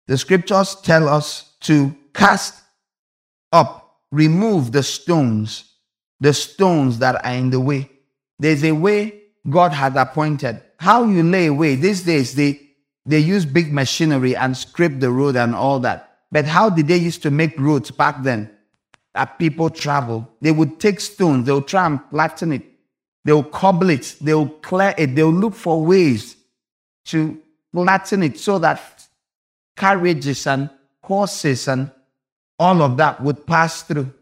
[0.07, 2.63] The scriptures tell us to cast
[3.53, 5.68] up, remove the stones,
[6.21, 7.91] the stones that are in the way.
[8.39, 10.62] There's a way God had appointed.
[10.79, 11.75] How you lay away.
[11.75, 12.61] These days, they,
[13.07, 16.19] they use big machinery and scrape the road and all that.
[16.31, 18.51] But how did they used to make roads back then?
[19.14, 20.29] That people travel.
[20.41, 22.62] They would take stones, they'll try and flatten it,
[23.25, 26.37] they'll cobble it, they'll clear it, they'll look for ways
[27.07, 27.41] to
[27.73, 29.09] flatten it so that
[29.77, 30.69] carriages and
[31.03, 31.91] horses and
[32.59, 34.12] all of that would pass through.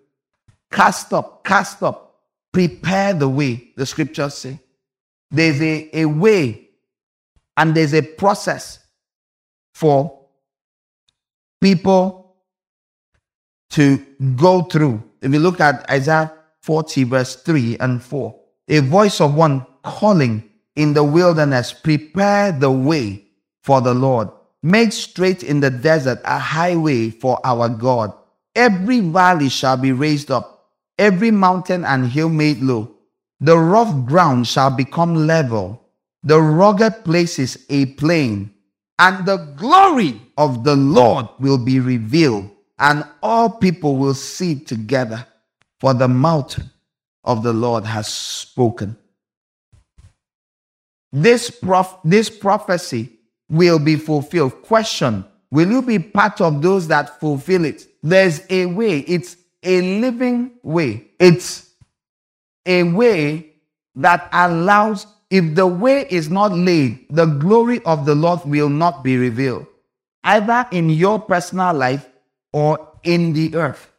[0.70, 2.20] Cast up, cast up,
[2.52, 4.60] prepare the way, the scriptures say.
[5.30, 6.68] There's a, a way
[7.56, 8.78] and there's a process
[9.74, 10.26] for
[11.60, 12.36] people
[13.70, 13.98] to
[14.36, 15.02] go through.
[15.20, 18.34] If you look at Isaiah 40, verse 3 and 4,
[18.68, 23.24] a voice of one calling in the wilderness, prepare the way
[23.62, 24.28] for the Lord.
[24.62, 28.12] Make straight in the desert a highway for our God.
[28.54, 30.55] Every valley shall be raised up,
[30.98, 32.96] every mountain and hill made low.
[33.40, 35.82] The rough ground shall become level,
[36.22, 38.50] the rugged places a plain,
[38.98, 45.26] and the glory of the Lord will be revealed, and all people will see together,
[45.80, 46.58] for the mouth
[47.24, 48.96] of the Lord has spoken.
[51.12, 53.12] This, prof- this prophecy
[53.48, 54.62] will be fulfilled.
[54.62, 57.86] Question Will you be part of those that fulfill it?
[58.02, 61.08] There's a way, it's a living way.
[61.18, 61.70] It's
[62.64, 63.52] a way
[63.94, 69.02] that allows, if the way is not laid, the glory of the Lord will not
[69.02, 69.66] be revealed,
[70.24, 72.08] either in your personal life
[72.52, 73.90] or in the earth.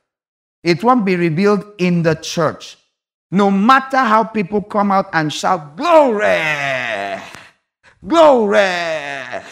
[0.64, 2.78] It won't be revealed in the church.
[3.32, 7.22] No matter how people come out and shout, Glory!
[8.06, 9.44] Glory!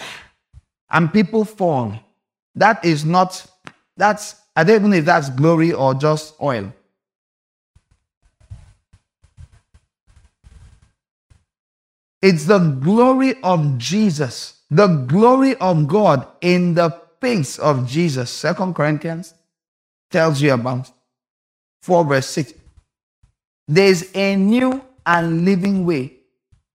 [0.89, 1.93] And people fall.
[2.55, 3.45] That is not,
[3.97, 6.71] that's, I don't even know if that's glory or just oil.
[12.21, 16.89] It's the glory of Jesus, the glory of God in the
[17.21, 18.31] face of Jesus.
[18.31, 19.33] Second Corinthians
[20.09, 20.89] tells you about
[21.81, 22.53] 4 verse 6.
[23.67, 26.13] There's a new and living way.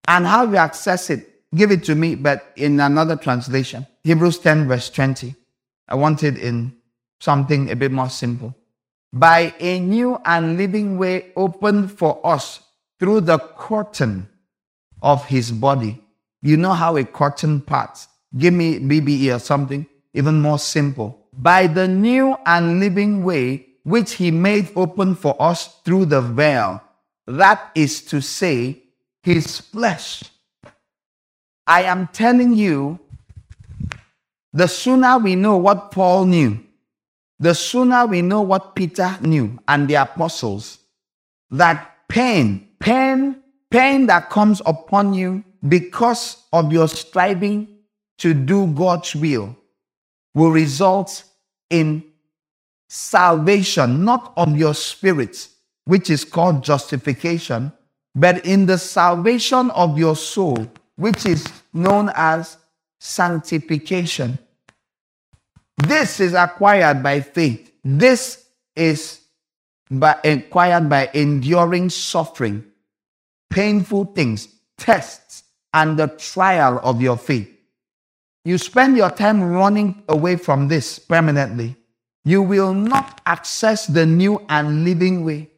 [0.06, 3.86] And how we access it, give it to me, but in another translation.
[4.02, 5.34] Hebrews 10 verse 20.
[5.88, 6.76] I want it in
[7.20, 8.54] something a bit more simple.
[9.12, 12.60] By a new and living way opened for us
[12.98, 14.28] through the curtain
[15.02, 16.02] of his body.
[16.42, 18.08] You know how a curtain parts.
[18.36, 21.26] Give me BBE or something even more simple.
[21.32, 26.82] By the new and living way which he made open for us through the veil.
[27.26, 28.82] That is to say,
[29.22, 30.22] his flesh.
[31.66, 32.98] I am telling you,
[34.52, 36.60] the sooner we know what Paul knew,
[37.40, 40.78] the sooner we know what Peter knew and the apostles,
[41.50, 47.68] that pain, pain pain that comes upon you because of your striving
[48.18, 49.56] to do God's will
[50.34, 51.24] will result
[51.70, 52.04] in
[52.88, 55.48] salvation, not of your spirit,
[55.84, 57.72] which is called justification,
[58.14, 60.66] but in the salvation of your soul,
[60.96, 62.56] which is known as
[62.98, 64.38] sanctification.
[65.86, 67.72] This is acquired by faith.
[67.84, 68.44] This
[68.76, 69.20] is
[69.90, 72.64] by, acquired by enduring suffering
[73.50, 75.42] painful things, tests,
[75.74, 77.50] and the trial of your faith.
[78.44, 81.76] You spend your time running away from this permanently.
[82.24, 85.50] You will not access the new and living way.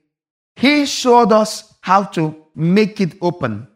[0.57, 3.69] He showed us how to make it open.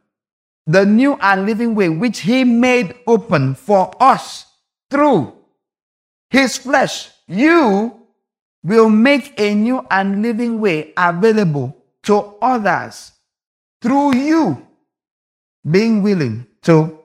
[0.66, 4.46] The new and living way, which He made open for us
[4.90, 5.32] through
[6.30, 7.10] His flesh.
[7.26, 8.06] You
[8.62, 13.12] will make a new and living way available to others
[13.80, 14.66] through you
[15.68, 16.98] being willing to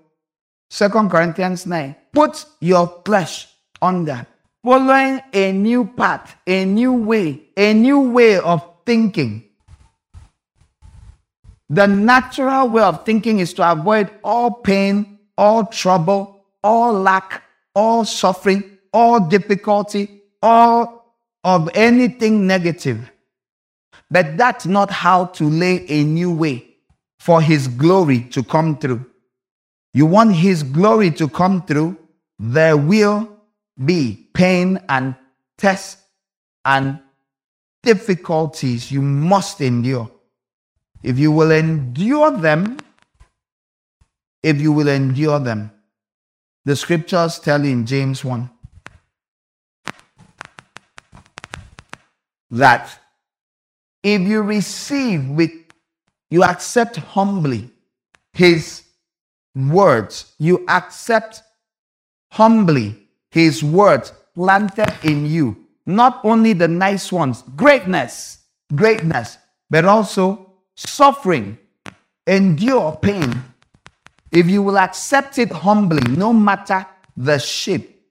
[0.69, 3.47] Second Corinthians 9 put your flesh
[3.82, 4.26] under
[4.63, 9.43] following a new path, a new way, a new way of thinking.
[11.69, 17.43] The natural way of thinking is to avoid all pain, all trouble, all lack,
[17.74, 23.11] all suffering, all difficulty, all of anything negative.
[24.09, 26.67] But that's not how to lay a new way
[27.19, 29.05] for His glory to come through.
[29.93, 31.97] You want His glory to come through,
[32.39, 33.29] there will
[33.83, 35.15] be pain and
[35.57, 36.01] tests
[36.65, 36.99] and
[37.83, 40.09] difficulties you must endure.
[41.03, 42.77] If you will endure them,
[44.43, 45.71] if you will endure them,
[46.65, 48.49] the scriptures tell in James 1
[52.51, 52.99] that
[54.03, 55.51] if you receive with
[56.31, 57.69] You accept humbly
[58.33, 58.83] his
[59.53, 60.33] words.
[60.39, 61.43] You accept
[62.31, 65.67] humbly his words planted in you.
[65.85, 68.39] Not only the nice ones, greatness,
[68.73, 69.37] greatness,
[69.69, 71.57] but also suffering,
[72.25, 73.43] endure pain.
[74.31, 76.85] If you will accept it humbly, no matter
[77.17, 78.01] the shape.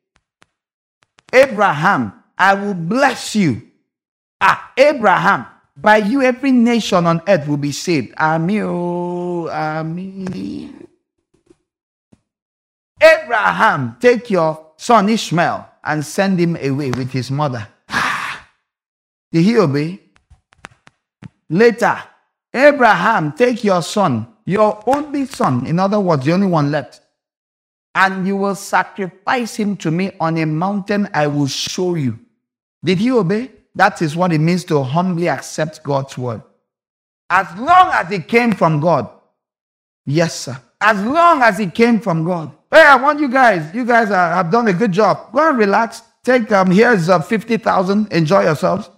[1.33, 3.70] Abraham, I will bless you.
[4.41, 8.15] Ah, Abraham, by you every nation on earth will be saved.
[8.19, 8.65] Amen.
[9.51, 10.89] Amen.
[13.01, 17.67] Abraham, take your son Ishmael and send him away with his mother.
[19.33, 20.01] Did he obey?
[21.49, 22.03] Later,
[22.53, 27.01] Abraham, take your son, your only son, in other words, the only one left,
[27.95, 32.19] and you will sacrifice him to me on a mountain I will show you.
[32.85, 33.51] Did he obey?
[33.75, 36.43] That is what it means to humbly accept God's word.
[37.29, 39.09] As long as it came from God.
[40.05, 40.61] Yes, sir.
[40.81, 42.51] As long as it came from God.
[42.71, 43.73] Hey, I want you guys.
[43.75, 45.33] You guys are, have done a good job.
[45.33, 46.03] Go and relax.
[46.25, 46.71] Take um.
[46.71, 48.13] Here's uh, fifty thousand.
[48.13, 48.91] Enjoy yourselves.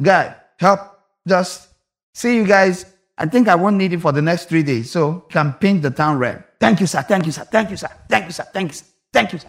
[0.00, 0.80] Guy, help.
[1.26, 1.68] Just
[2.14, 2.86] see you guys.
[3.18, 4.90] I think I won't need it for the next three days.
[4.90, 6.44] So can paint the town red.
[6.60, 7.02] Thank you, sir.
[7.02, 7.44] Thank you, sir.
[7.44, 7.88] Thank you, sir.
[8.08, 8.44] Thank you, sir.
[8.52, 8.84] Thank you, sir.
[9.12, 9.48] Thank you, sir.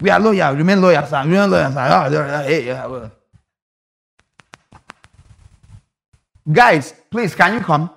[0.00, 0.54] We are loyal.
[0.54, 1.22] Remain loyal, sir.
[1.22, 1.78] Remain loyal, sir.
[1.78, 3.10] Ah, ah, yeah, well.
[6.52, 7.90] Guys, please, can you come?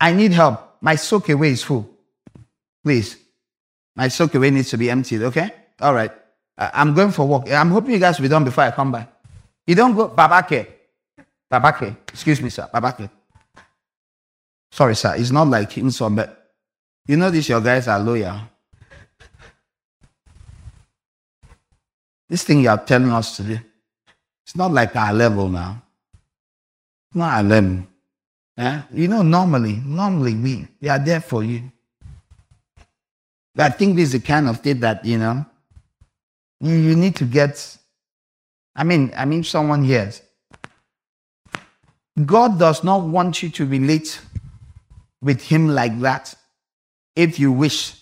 [0.00, 0.76] I need help.
[0.80, 1.88] My soak away is full.
[2.84, 3.16] Please.
[3.96, 5.50] My soak away needs to be emptied, okay?
[5.80, 6.12] All right.
[6.58, 7.50] I'm going for walk.
[7.50, 9.12] I'm hoping you guys will be done before I come back.
[9.66, 10.66] You don't go, Babake.
[11.50, 11.96] Babake.
[12.08, 12.68] Excuse me, sir.
[12.72, 13.10] Babake.
[14.70, 15.14] Sorry, sir.
[15.16, 16.52] It's not like insult, but
[17.06, 18.40] you know this, your guys are loyal.
[22.28, 23.60] This thing you are telling us today,
[24.44, 25.82] it's not like our level now.
[27.08, 27.86] It's not our level.
[28.58, 28.82] Eh?
[28.92, 31.70] You know, normally, normally we, we are there for you.
[33.58, 35.44] I think this is the kind of thing that, you know,
[36.60, 37.76] you, you need to get.
[38.74, 40.22] I mean, I mean, someone hears.
[42.24, 44.20] God does not want you to relate
[45.20, 46.34] with Him like that
[47.14, 47.94] if you wish.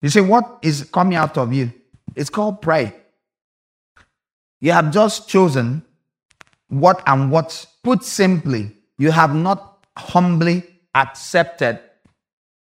[0.00, 1.72] You see, what is coming out of you?
[2.14, 2.94] It's called pride.
[4.60, 5.82] You have just chosen
[6.68, 7.66] what and what.
[7.82, 10.62] Put simply, you have not humbly
[10.94, 11.80] accepted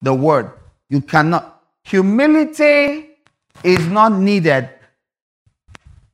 [0.02, 0.50] the word.
[0.88, 1.62] You cannot.
[1.84, 3.10] Humility
[3.64, 4.68] is not needed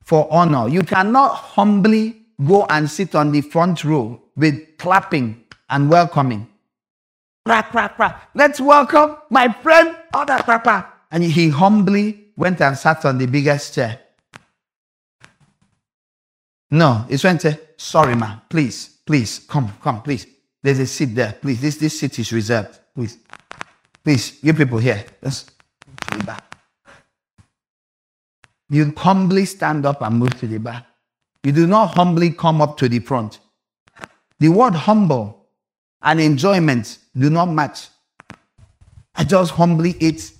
[0.05, 0.69] for honor.
[0.69, 6.49] You cannot humbly go and sit on the front row with clapping and welcoming.
[7.45, 9.97] Let's welcome my friend.
[10.15, 10.92] Other crack.
[11.13, 14.01] And he humbly went and sat on the biggest chair.
[16.71, 20.27] No, he went to, sorry, man, please, please, come, come, please.
[20.63, 21.61] There's a seat there, please.
[21.61, 23.19] This, this seat is reserved, please.
[24.03, 26.57] Please, you people here, let's to the back.
[28.71, 30.87] You humbly stand up and move to the back.
[31.45, 33.39] You do not humbly come up to the front.
[34.41, 35.47] The word humble
[36.01, 37.89] and enjoyment do not match.
[39.15, 40.33] I just humbly eat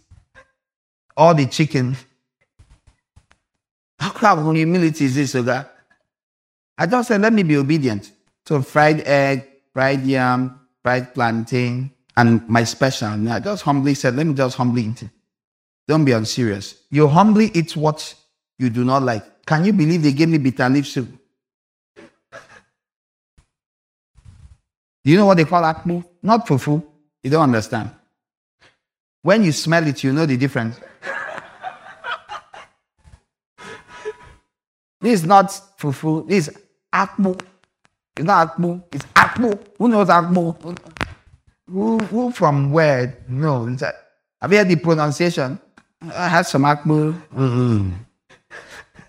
[1.23, 1.97] all the chicken.
[4.01, 5.69] How of humility is this, Oga?
[6.77, 8.11] I just said, let me be obedient.
[8.45, 13.07] So fried egg, fried yam, fried plantain, and my special.
[13.07, 15.11] And I just humbly said, let me just humbly eat it.
[15.87, 16.83] Don't be unserious.
[16.91, 18.15] You humbly eat what
[18.59, 19.47] you do not like.
[19.47, 21.09] Can you believe they gave me bitter leaf soup?
[25.05, 26.05] Do you know what they call akpu?
[26.21, 26.85] Not fufu.
[27.23, 27.91] You don't understand.
[29.23, 30.81] When you smell it, you know the difference.
[35.03, 35.47] This is not
[35.79, 36.27] fufu.
[36.29, 36.59] This is
[36.93, 37.39] akpu.
[38.17, 38.83] It's not akpu.
[38.93, 39.59] It's akpu.
[39.79, 40.79] Who knows akpu?
[41.71, 43.19] Who, who from where?
[43.29, 43.93] A-
[44.41, 45.59] Have you heard the pronunciation?
[46.15, 47.21] I had some akpu.
[47.35, 47.93] Mm-mm.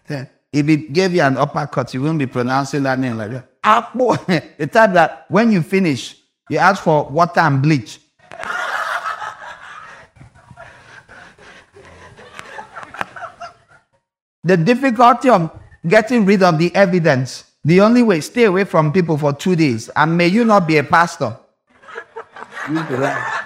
[0.07, 3.61] Then, If it gave you an uppercut, you wouldn't be pronouncing that name like that.
[3.63, 4.17] Akpu.
[4.57, 6.15] the type that when you finish,
[6.49, 7.99] you ask for water and bleach.
[14.43, 15.51] the difficulty of
[15.87, 17.45] getting rid of the evidence.
[17.65, 20.77] The only way, stay away from people for two days, and may you not be
[20.77, 21.37] a pastor.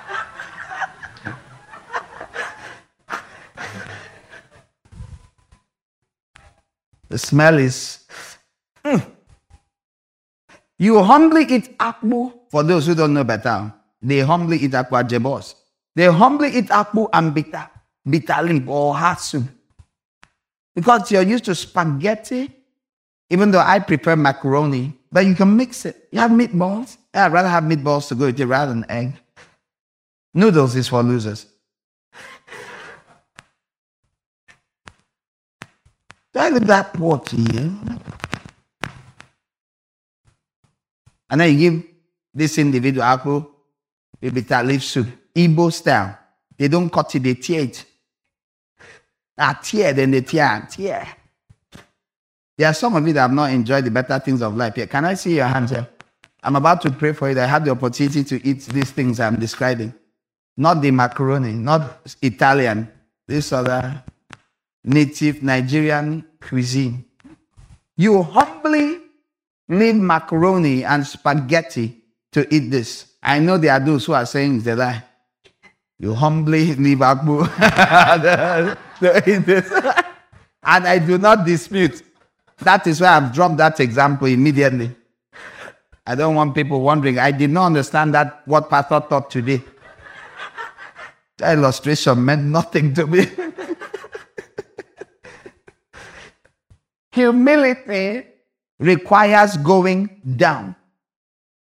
[7.10, 8.04] The smell is.
[8.84, 9.00] Mm.
[10.78, 12.34] You humbly eat akpu.
[12.52, 15.56] For those who don't know better, they humbly eat akpu at Jebos.
[15.96, 17.68] They humbly eat akpu and bitter,
[18.08, 19.44] bitter leaf or soup.
[20.78, 22.52] Because you're used to spaghetti
[23.30, 26.08] Even though I prefer macaroni, but you can mix it.
[26.12, 26.98] You have meatballs.
[27.14, 29.14] Yeah, I'd rather have meatballs to go with it rather than egg.
[30.34, 31.46] Noodles is for losers.
[36.36, 37.76] I leave that to you?
[41.30, 41.84] And then you give
[42.34, 43.52] this individual apple
[44.22, 46.18] with bitter leaf soup, Igbo style.
[46.56, 47.84] They don't cut it, they tear it.
[49.38, 51.08] Ah, tear, then they tear, tear.
[52.58, 54.90] There are some of you that have not enjoyed the better things of life yet.
[54.90, 55.88] Can I see your hands here?
[56.42, 57.40] I'm about to pray for you.
[57.40, 59.94] I had the opportunity to eat these things I'm describing.
[60.56, 62.92] Not the macaroni, not Italian,
[63.28, 64.04] this other
[64.84, 67.06] native Nigerian cuisine.
[67.96, 69.00] You humbly
[69.70, 73.06] leave macaroni and spaghetti to eat this.
[73.22, 75.04] I know there are those who are saying it's a lie.
[76.00, 77.46] You humbly leave Akpu
[79.02, 82.04] and I do not dispute.
[82.60, 84.96] That is why I've dropped that example immediately.
[86.06, 87.20] I don't want people wondering.
[87.20, 89.62] I did not understand that what Pastor taught today.
[91.38, 93.28] That illustration meant nothing to me.
[97.12, 98.26] Humility
[98.80, 100.76] requires going down.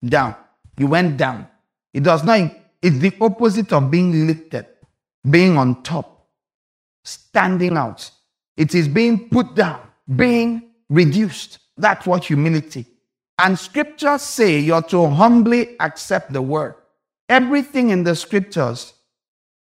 [0.03, 0.35] Down.
[0.77, 1.47] You went down.
[1.93, 2.51] It does not,
[2.81, 4.67] it's the opposite of being lifted,
[5.29, 6.18] being on top,
[7.03, 8.09] standing out.
[8.57, 9.81] It is being put down,
[10.15, 11.59] being reduced.
[11.77, 12.85] That's what humility.
[13.37, 16.75] And scriptures say you're to humbly accept the word.
[17.29, 18.93] Everything in the scriptures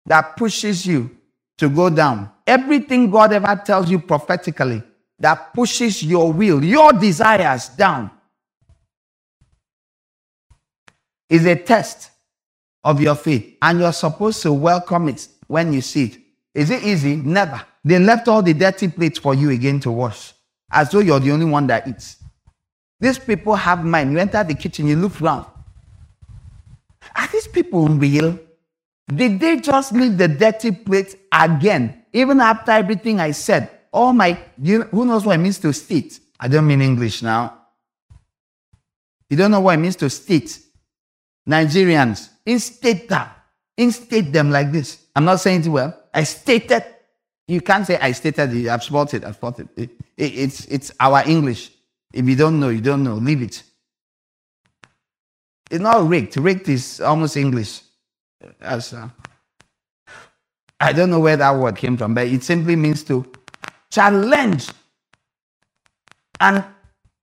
[0.07, 1.17] that pushes you
[1.59, 4.83] to go down, everything God ever tells you prophetically
[5.19, 8.11] that pushes your will, your desires down,
[11.31, 12.11] is a test
[12.85, 13.57] of your faith.
[13.63, 16.22] And you're supposed to welcome it when you see it.
[16.55, 17.17] Is it easy?
[17.17, 17.65] Never.
[17.85, 20.35] They left all the dirty plates for you again to wash,
[20.71, 22.19] as though you're the only one that eats.
[23.01, 24.13] These people have mind.
[24.13, 25.47] You enter the kitchen, you look around.
[27.17, 28.39] Are these people real?
[29.09, 32.05] Did they just leave the dirty plates again?
[32.13, 36.21] Even after everything I said, all my, you, who knows what it means to state?
[36.39, 37.59] I don't mean English now.
[39.29, 40.59] You don't know what it means to state.
[41.49, 43.37] Nigerians, instate that.
[43.77, 45.07] Instate them like this.
[45.17, 46.02] I'm not saying it well.
[46.15, 46.85] I stated.
[47.49, 48.69] You can't say I stated.
[48.69, 49.25] I've spotted.
[49.25, 49.91] I've spotted it.
[50.17, 50.35] it.
[50.35, 51.71] It's, it's our English.
[52.13, 53.15] If you don't know, you don't know.
[53.15, 53.63] Leave it.
[55.71, 56.37] It's not rigged.
[56.37, 57.81] Rigged is almost English.
[58.61, 59.09] As, uh,
[60.81, 63.31] I don't know where that word came from, but it simply means to
[63.91, 64.69] challenge
[66.41, 66.65] and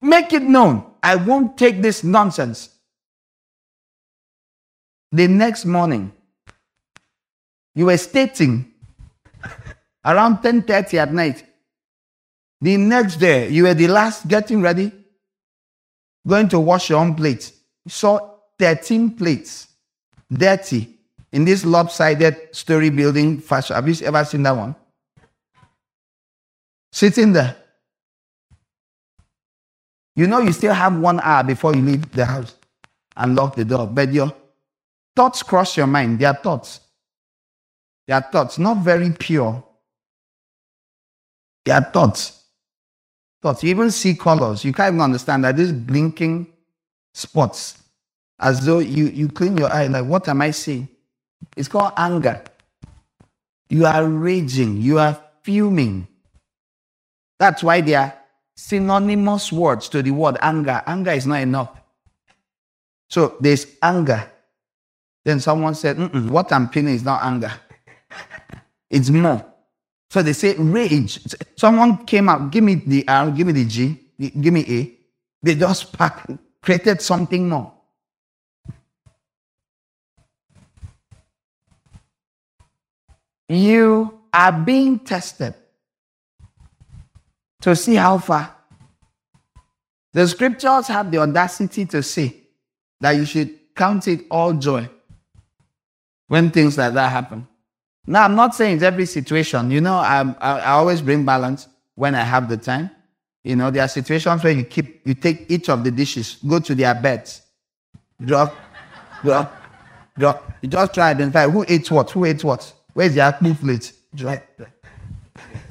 [0.02, 0.86] make it known.
[1.04, 2.70] I won't take this nonsense.
[5.12, 6.12] The next morning,
[7.76, 8.69] you were stating
[10.04, 11.46] around 10:30 at night.
[12.62, 14.92] The next day, you were the last getting ready,
[16.28, 17.54] going to wash your own plates.
[17.86, 19.68] You saw 13 plates
[20.32, 21.00] dirty
[21.32, 23.76] in this lopsided story building fashion.
[23.76, 24.76] Have you ever seen that one?
[26.92, 27.56] Sitting there.
[30.16, 32.56] You know you still have one hour before you leave the house
[33.16, 33.88] and lock the door.
[33.88, 34.34] But your
[35.16, 36.20] thoughts cross your mind.
[36.20, 36.82] They are thoughts.
[38.06, 39.64] They are thoughts, not very pure.
[41.66, 42.44] They are thoughts.
[43.42, 43.64] Thoughts.
[43.64, 44.66] You even see colors.
[44.66, 46.48] You can't even understand that these blinking
[47.14, 47.82] spots,
[48.40, 50.90] as though you, you clean your eye, like, what am I seeing?
[51.56, 52.44] It's called anger.
[53.70, 54.82] You are raging.
[54.82, 56.08] You are fuming.
[57.40, 58.14] That's why they are
[58.56, 60.82] synonymous words to the word anger.
[60.86, 61.70] Anger is not enough.
[63.10, 64.30] So there's anger.
[65.26, 65.98] Then someone said,
[66.30, 67.52] What I'm feeling is not anger,
[68.90, 69.46] it's more.
[70.10, 71.20] So they say rage.
[71.56, 74.92] Someone came out, give me the R, give me the G, give me A.
[75.44, 75.96] They just
[76.62, 77.74] created something more.
[83.48, 85.54] You are being tested
[87.62, 88.56] to see how far.
[90.14, 92.36] The scriptures have the audacity to say
[93.00, 94.90] that you should count it all joy
[96.28, 97.48] when things like that happen.
[98.10, 99.70] Now, I'm not saying it's every situation.
[99.70, 102.90] You know, I, I, I always bring balance when I have the time.
[103.44, 106.60] You know, there are situations where you keep, you take each of the dishes, go
[106.60, 107.44] to their beds,
[108.20, 108.56] drop,
[109.24, 109.56] drop,
[110.18, 110.52] drop.
[110.60, 112.74] You just try to identify who ate what, who ate what.
[112.94, 113.94] Where's the akpu plate?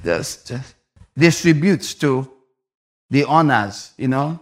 [0.05, 0.74] Just, just
[1.16, 2.30] distributes to
[3.11, 4.39] the honors, you know.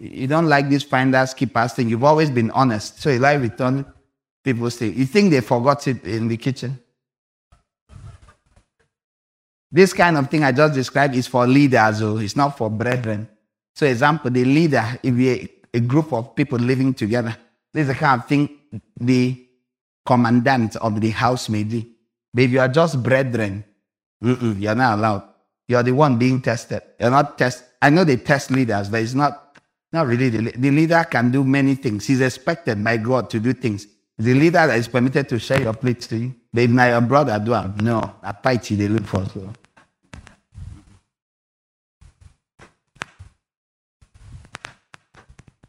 [0.00, 1.88] You don't like this finders keepers thing.
[1.88, 3.00] You've always been honest.
[3.00, 3.86] So you like return
[4.42, 4.92] people's thing.
[4.98, 6.80] You think they forgot it in the kitchen?
[9.70, 13.28] This kind of thing I just described is for leaders, oh, it's not for brethren.
[13.74, 17.36] So, example, the leader, if we a, a group of people living together,
[17.72, 18.48] this is the kind of thing
[18.98, 19.46] the
[20.04, 21.84] commandant of the house may do.
[22.32, 23.64] But if you are just brethren,
[24.20, 25.28] you're not allowed.
[25.68, 26.82] You're the one being tested.
[26.98, 27.64] You're not test.
[27.82, 29.58] I know they test leaders, but it's not
[29.92, 32.06] not really the, the leader can do many things.
[32.06, 33.86] He's expected by God to do things.
[34.18, 36.34] The leader that is permitted to share your plate to you.
[36.52, 39.24] But if now your brother do it, no, a fight they look for.
[39.26, 39.52] So.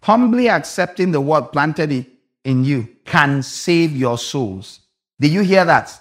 [0.01, 2.05] Humbly accepting the word planted
[2.45, 4.79] in, you can save your souls.
[5.19, 5.99] Did you hear that?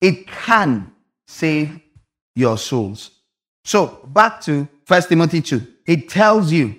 [0.00, 0.92] It can
[1.26, 1.80] save
[2.36, 3.10] your souls.
[3.64, 5.66] So back to First Timothy 2.
[5.86, 6.76] It tells you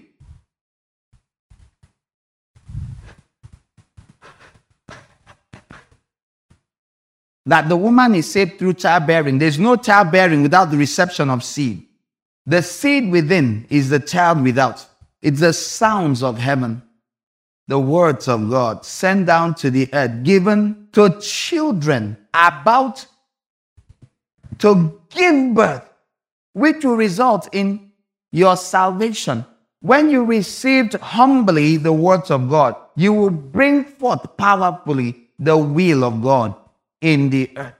[7.51, 9.37] that the woman is saved through childbearing.
[9.37, 11.85] There's no childbearing without the reception of seed.
[12.45, 14.85] The seed within is the child without.
[15.21, 16.81] It's the sounds of heaven,
[17.67, 23.05] the words of God sent down to the earth, given to children about
[24.59, 25.83] to give birth,
[26.53, 27.91] which will result in
[28.31, 29.45] your salvation.
[29.81, 36.05] When you received humbly the words of God, you will bring forth powerfully the will
[36.05, 36.55] of God
[37.01, 37.73] in the earth.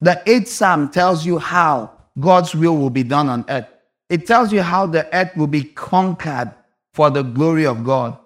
[0.00, 3.68] The eighth psalm tells you how God's will will be done on earth.
[4.08, 6.52] It tells you how the earth will be conquered
[6.92, 8.18] for the glory of God.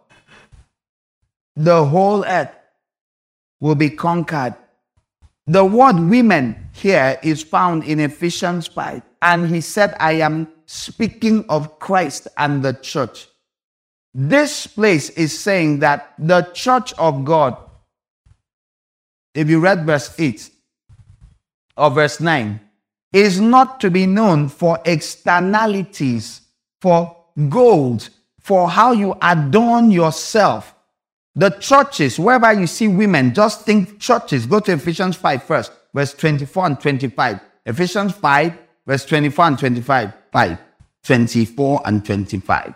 [1.57, 2.51] The whole earth
[3.61, 4.55] will be conquered.
[5.47, 9.03] The word women here is found in Ephesians 5.
[9.23, 13.29] And he said, I am speaking of Christ and the church.
[14.15, 17.57] This place is saying that the church of God
[19.35, 20.51] if you read verse 8
[21.77, 22.61] or verse 9,
[23.13, 26.43] is not to be known for externalities,
[26.81, 27.17] for
[27.49, 28.09] gold,
[28.41, 30.75] for how you adorn yourself.
[31.35, 34.47] The churches, wherever you see women, just think churches.
[34.47, 37.41] Go to Ephesians 5 first, verse 24 and 25.
[37.67, 40.15] Ephesians 5, verse 24 and 25.
[40.33, 40.59] 5,
[41.03, 42.75] 24 and 25.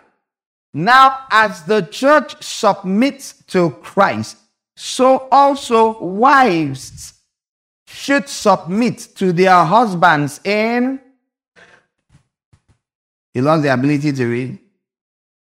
[0.73, 4.37] Now, as the church submits to Christ,
[4.75, 7.13] so also wives
[7.87, 10.99] should submit to their husbands in.
[13.33, 14.59] You lost the ability to read.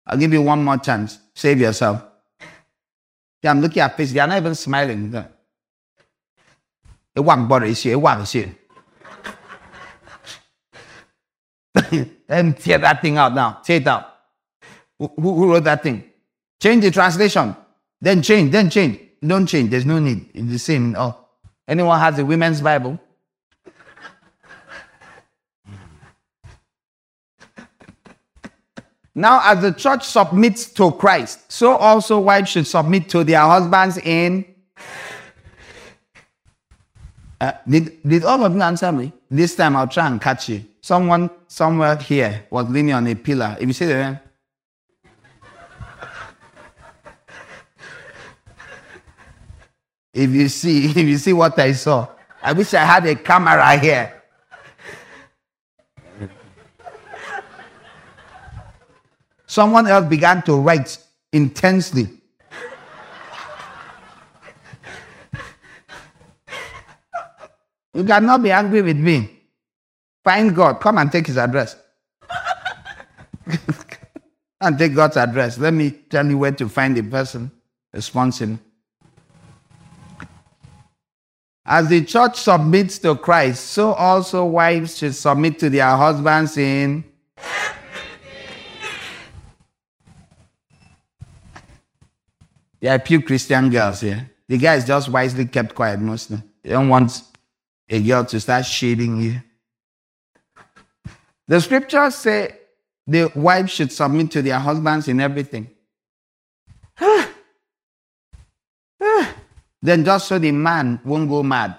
[0.05, 1.19] I'll give you one more chance.
[1.33, 2.03] Save yourself.
[3.41, 4.11] Yeah, I'm looking at face.
[4.11, 5.13] They are not even smiling.
[7.15, 7.91] It won't bother you.
[7.91, 8.55] It won't here.
[12.27, 13.59] Then tear that thing out now.
[13.63, 14.15] Tear it out.
[14.99, 16.03] Who, who wrote that thing?
[16.61, 17.55] Change the translation.
[18.01, 18.99] Then change, then change.
[19.25, 19.69] Don't change.
[19.69, 20.29] There's no need.
[20.33, 20.95] It's the same.
[20.97, 21.15] Oh,
[21.67, 22.99] anyone has a women's Bible?
[29.19, 33.97] Now, as the church submits to Christ, so also wives should submit to their husbands
[33.97, 34.45] in.
[37.41, 39.11] Uh, did, did all of you answer me?
[39.29, 40.63] This time I'll try and catch you.
[40.79, 43.57] Someone somewhere here was leaning on a pillar.
[43.59, 44.21] If you see the
[50.19, 52.09] If you see, if you see what I saw,
[52.43, 54.21] I wish I had a camera here.
[59.47, 60.97] Someone else began to write
[61.31, 62.09] intensely.
[67.93, 69.39] You cannot be angry with me.
[70.23, 70.81] Find God.
[70.81, 71.77] Come and take his address.
[74.61, 75.57] and take God's address.
[75.57, 77.51] Let me tell you where to find the person
[77.93, 78.59] responsible.
[81.71, 87.03] As the church submits to Christ, so also wives should submit to their husbands in.
[92.79, 94.31] There are few Christian girls here.
[94.47, 96.41] The guys just wisely kept quiet mostly.
[96.63, 97.21] They don't want
[97.87, 99.39] a girl to start shading you.
[101.47, 102.57] The scriptures say
[103.05, 105.69] the wives should submit to their husbands in everything.
[109.81, 111.77] Then just so the man won't go mad.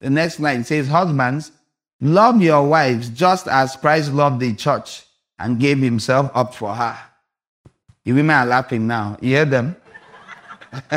[0.00, 1.52] The next line says, Husbands,
[2.00, 5.04] love your wives just as Christ loved the church
[5.38, 6.98] and gave himself up for her.
[8.04, 9.16] The women are laughing now.
[9.20, 9.76] You hear them?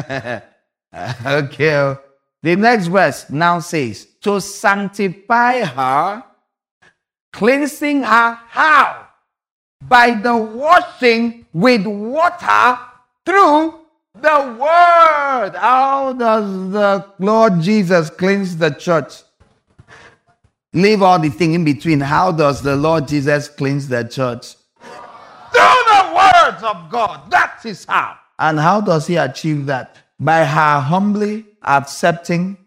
[1.25, 1.95] okay.
[2.41, 6.23] The next verse now says, To sanctify her,
[7.33, 9.07] cleansing her how?
[9.81, 12.79] By the washing with water
[13.25, 13.84] through
[14.21, 15.55] the word.
[15.55, 19.23] How does the Lord Jesus cleanse the church?
[20.73, 22.01] Leave all the thing in between.
[22.01, 24.55] How does the Lord Jesus cleanse the church?
[24.81, 27.31] Through the words of God.
[27.31, 28.17] That is how.
[28.37, 29.95] And how does he achieve that?
[30.19, 32.57] By her humbly accepting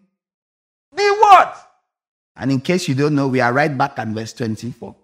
[0.91, 1.53] the word.
[2.35, 4.95] And in case you don't know, we are right back at verse 24.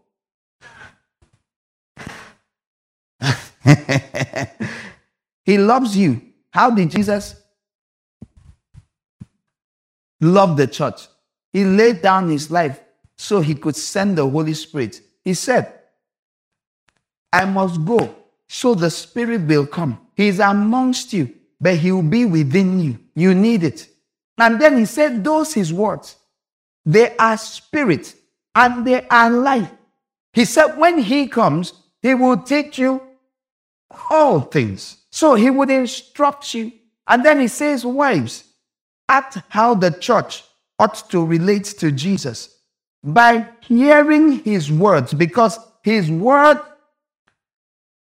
[5.44, 6.22] he loves you.
[6.56, 7.36] How did Jesus
[10.22, 11.10] love the church?
[11.52, 12.80] He laid down his life
[13.18, 15.02] so he could send the Holy Spirit.
[15.22, 15.74] He said,
[17.34, 18.16] I must go
[18.48, 20.00] so the Spirit will come.
[20.16, 21.30] He is amongst you,
[21.60, 23.00] but he will be within you.
[23.16, 23.90] You need it.
[24.38, 26.16] And then he said, Those his words,
[26.86, 28.16] they are spirit
[28.56, 29.72] and they are life.
[30.32, 33.02] He said, When he comes, he will teach you
[34.10, 35.05] all things.
[35.16, 36.74] So he would instruct you.
[37.08, 38.44] And then he says, Wives,
[39.08, 40.44] act how the church
[40.78, 42.60] ought to relate to Jesus
[43.02, 46.60] by hearing his words, because his word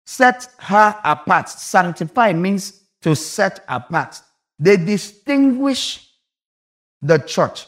[0.06, 1.50] set her apart.
[1.50, 4.18] Sanctify means to set apart.
[4.58, 6.08] They distinguish
[7.02, 7.66] the church.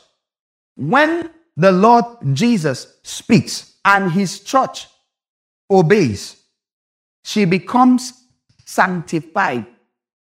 [0.75, 4.87] When the Lord Jesus speaks and his church
[5.71, 6.37] obeys,
[7.25, 8.24] she becomes
[8.65, 9.67] sanctified.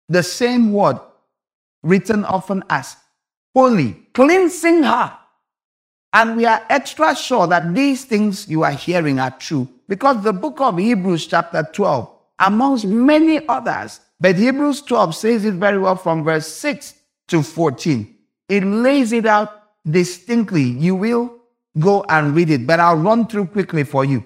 [0.08, 0.98] The same word
[1.82, 2.96] written often as
[3.54, 5.16] holy, cleansing her.
[6.12, 10.32] And we are extra sure that these things you are hearing are true because the
[10.32, 15.96] book of Hebrews, chapter 12, amongst many others, but Hebrews 12 says it very well
[15.96, 16.94] from verse 6
[17.28, 18.14] to 14.
[18.48, 20.62] It lays it out distinctly.
[20.62, 21.36] You will
[21.78, 24.24] go and read it, but I'll run through quickly for you.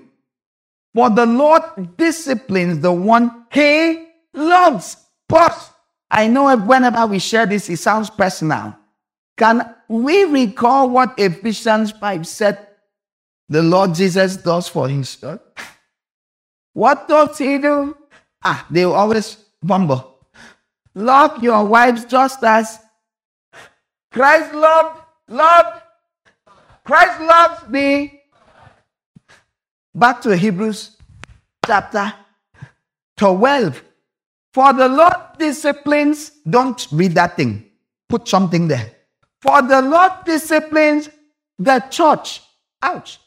[0.94, 4.96] For the Lord disciplines the one he loves.
[5.28, 5.70] Pause.
[6.10, 8.76] I know whenever we share this, it sounds personal.
[9.36, 12.66] Can we recall what Ephesians 5 said
[13.48, 15.40] the Lord Jesus does for his church?
[16.72, 17.96] What does he do?
[18.44, 20.18] Ah, they always bumble.
[20.94, 22.80] Love your wives just as
[24.12, 25.82] Christ loved, loved,
[26.84, 28.19] Christ loves me.
[29.94, 30.96] Back to Hebrews
[31.66, 32.12] chapter
[33.16, 33.82] 12.
[34.52, 37.70] For the Lord disciplines, don't read that thing.
[38.08, 38.92] Put something there.
[39.42, 41.08] For the Lord disciplines
[41.58, 42.42] the church.
[42.82, 43.18] Ouch.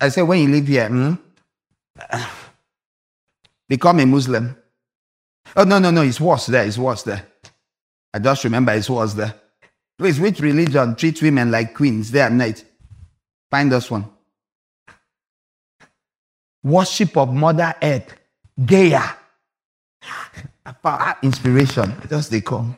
[0.00, 1.14] I say, when you live here, hmm,
[3.68, 4.56] become a Muslim.
[5.56, 6.64] Oh, no, no, no, it's worse there.
[6.64, 7.26] It's worse there.
[8.12, 9.34] I just remember it's worse there.
[9.98, 12.64] Please, which religion treats women like queens day and night?
[13.54, 14.04] Find us one.
[16.64, 18.12] Worship of Mother Earth.
[18.66, 19.14] Gaia.
[21.22, 21.94] Inspiration.
[22.08, 22.76] Just they come.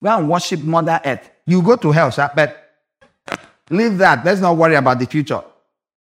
[0.00, 1.28] Well, worship Mother Earth.
[1.44, 2.80] You go to hell, sir, but
[3.68, 4.24] leave that.
[4.24, 5.42] Let's not worry about the future.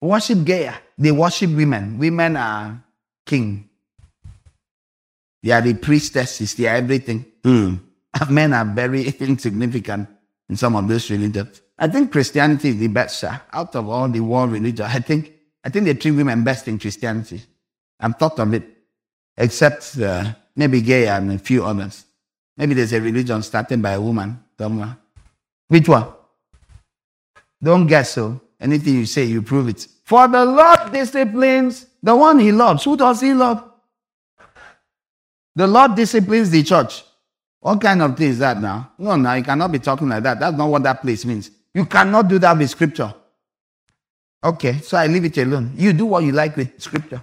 [0.02, 0.74] Worship Gaia.
[0.98, 1.98] They worship women.
[1.98, 2.84] Women are
[3.26, 3.70] king.
[5.42, 6.54] They are the priestesses.
[6.54, 7.26] They are everything.
[7.46, 7.80] Mm.
[8.30, 10.10] Men are very insignificant
[10.50, 11.62] in some of those religions.
[11.82, 13.40] I think Christianity is the best, sir.
[13.54, 16.78] Out of all the world religions, I think I think they treat women best in
[16.78, 17.42] Christianity.
[18.00, 18.64] I'm thought of it,
[19.38, 22.06] except uh, maybe Gaia and a few others.
[22.58, 24.98] Maybe there's a religion started by a woman somewhere.
[25.70, 26.08] Which one?
[27.62, 28.42] Don't guess so.
[28.60, 29.88] Anything you say, you prove it.
[30.04, 32.84] For the Lord disciplines the one he loves.
[32.84, 33.64] Who does he love?
[35.56, 37.04] The Lord disciplines the church.
[37.62, 38.92] What kind of thing is that now?
[38.98, 40.40] No, no, you cannot be talking like that.
[40.40, 41.52] That's not what that place means.
[41.74, 43.14] You cannot do that with scripture.
[44.44, 45.74] Okay, so I leave it alone.
[45.76, 47.22] You do what you like with scripture.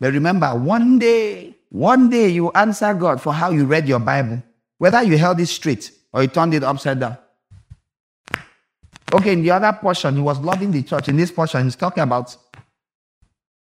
[0.00, 4.42] But remember, one day, one day you answer God for how you read your Bible,
[4.78, 7.18] whether you held it straight or you turned it upside down.
[9.12, 11.08] Okay, in the other portion, he was loving the church.
[11.08, 12.36] In this portion, he's talking about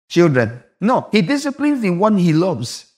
[0.10, 0.64] children.
[0.80, 2.94] No, he disciplines the one he loves.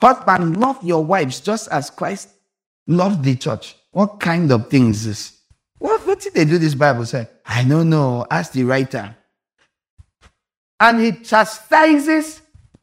[0.00, 2.28] Husband, love your wives just as Christ
[2.86, 3.76] loved the church.
[3.92, 5.40] What kind of thing is this?
[5.78, 7.28] What, what did they do this Bible say?
[7.44, 8.26] I don't know.
[8.30, 9.16] Ask the writer.
[10.80, 12.42] And he chastises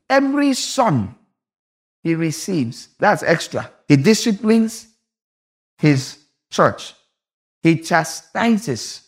[0.09, 1.15] every son
[2.03, 2.89] he receives.
[2.99, 3.71] That's extra.
[3.87, 4.87] He disciplines
[5.77, 6.17] his
[6.49, 6.93] church.
[7.61, 9.07] He chastises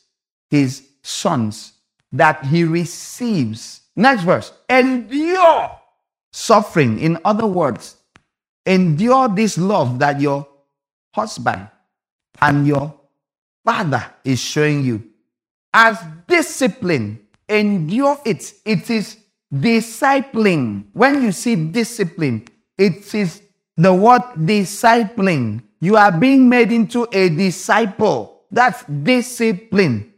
[0.49, 1.73] his sons
[2.11, 3.81] that he receives.
[3.95, 4.51] Next verse.
[4.69, 5.71] Endure
[6.31, 6.99] suffering.
[6.99, 7.95] In other words,
[8.65, 10.47] endure this love that your
[11.13, 11.67] husband
[12.41, 12.93] and your
[13.63, 15.03] father is showing you.
[15.73, 15.97] As
[16.27, 18.53] discipline, endure it.
[18.65, 19.17] It is
[19.53, 20.85] discipling.
[20.93, 22.47] When you see discipline,
[22.77, 23.41] it is
[23.75, 25.63] the word discipling.
[25.79, 28.43] You are being made into a disciple.
[28.51, 30.13] That's discipline.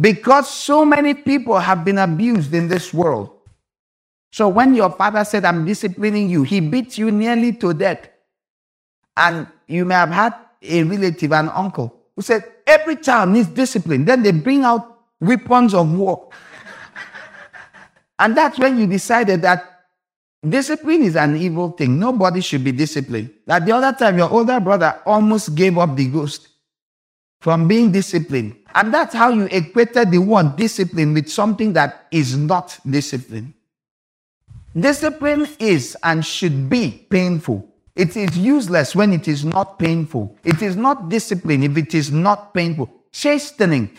[0.00, 3.30] Because so many people have been abused in this world.
[4.30, 8.08] So when your father said, I'm disciplining you, he beat you nearly to death.
[9.14, 14.04] And you may have had a relative, an uncle, who said, Every child needs discipline.
[14.04, 16.30] Then they bring out weapons of war.
[18.18, 19.84] and that's when you decided that
[20.46, 21.98] discipline is an evil thing.
[21.98, 23.30] Nobody should be disciplined.
[23.46, 26.48] That the other time, your older brother almost gave up the ghost
[27.40, 28.56] from being disciplined.
[28.74, 33.54] And that's how you equated the word discipline with something that is not discipline.
[34.78, 37.71] Discipline is and should be painful.
[37.94, 40.36] It is useless when it is not painful.
[40.44, 42.90] It is not discipline if it is not painful.
[43.12, 43.90] Chastening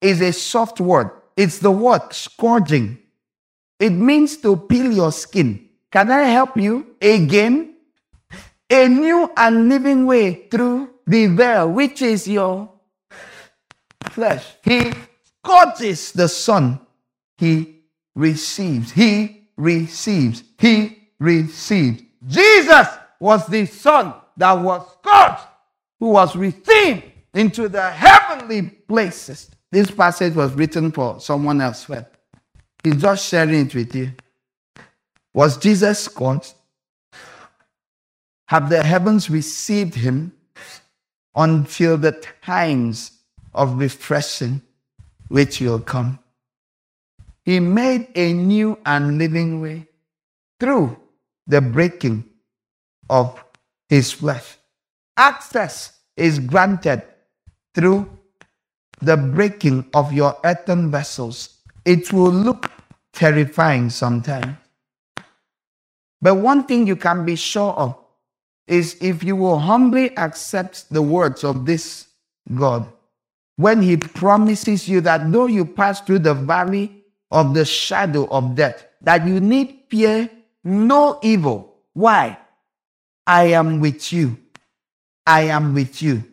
[0.00, 1.10] is a soft word.
[1.36, 2.98] It's the word scourging.
[3.78, 5.68] It means to peel your skin.
[5.92, 7.76] Can I help you again?
[8.70, 12.70] A new and living way through the veil, which is your
[14.10, 14.44] flesh.
[14.62, 14.92] He
[15.42, 16.80] scourges the son.
[17.38, 17.82] He
[18.14, 18.90] receives.
[18.90, 20.42] He receives.
[20.58, 22.02] He receives.
[22.26, 22.88] Jesus
[23.20, 25.42] was the son that was scourged,
[25.98, 27.04] who was received
[27.34, 29.50] into the heavenly places.
[29.70, 31.86] This passage was written for someone else.
[32.82, 34.12] He's just sharing it with you.
[35.34, 36.54] Was Jesus scourged?
[38.46, 40.32] Have the heavens received him
[41.34, 42.12] until the
[42.42, 43.12] times
[43.52, 44.62] of refreshing
[45.28, 46.18] which will come?
[47.44, 49.86] He made a new and living way
[50.60, 50.98] through
[51.46, 52.27] the breaking
[53.08, 53.42] of
[53.88, 54.56] his flesh.
[55.16, 57.02] Access is granted
[57.74, 58.08] through
[59.00, 61.60] the breaking of your earthen vessels.
[61.84, 62.70] It will look
[63.12, 64.56] terrifying sometimes.
[66.20, 67.96] But one thing you can be sure of
[68.66, 72.08] is if you will humbly accept the words of this
[72.54, 72.86] God,
[73.56, 78.54] when He promises you that though you pass through the valley of the shadow of
[78.54, 80.28] death, that you need fear
[80.64, 81.76] no evil.
[81.92, 82.38] Why?
[83.28, 84.38] I am with you.
[85.26, 86.24] I am with you.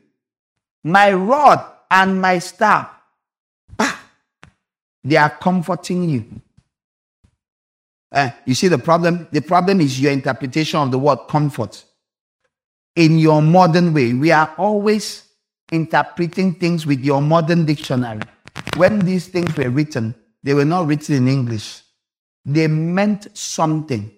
[0.86, 2.90] My rod and my staff,
[3.78, 4.02] ah,
[5.04, 6.26] they are comforting you.
[8.10, 9.28] Uh, you see the problem?
[9.30, 11.84] The problem is your interpretation of the word comfort.
[12.96, 15.26] In your modern way, we are always
[15.74, 18.22] interpreting things with your modern dictionary.
[18.78, 21.82] When these things were written, they were not written in English.
[22.46, 24.15] They meant something.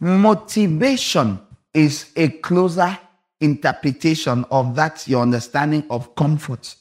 [0.00, 1.40] Motivation
[1.74, 2.96] is a closer
[3.40, 6.76] interpretation of that, your understanding of comfort.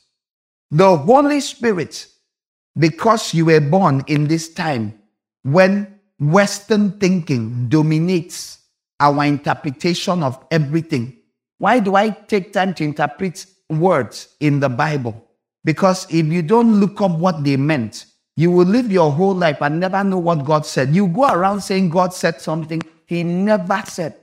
[0.69, 2.07] The Holy Spirit,
[2.77, 4.99] because you were born in this time
[5.43, 8.59] when Western thinking dominates
[8.99, 11.17] our interpretation of everything.
[11.57, 15.23] Why do I take time to interpret words in the Bible?
[15.63, 19.61] Because if you don't look up what they meant, you will live your whole life
[19.61, 20.93] and never know what God said.
[20.95, 24.15] You go around saying God said something He never said.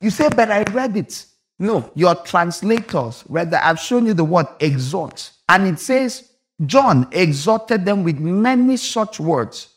[0.00, 1.26] You say, but I read it.
[1.58, 3.64] No, your translators read that.
[3.64, 5.30] I've shown you the word exhort.
[5.48, 6.30] And it says,
[6.64, 9.68] John exhorted them with many such words.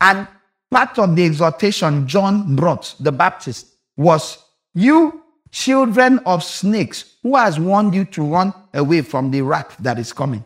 [0.00, 0.26] And
[0.70, 4.38] part of the exhortation John brought, the Baptist, was
[4.74, 9.98] you children of snakes, who has warned you to run away from the wrath that
[9.98, 10.44] is coming?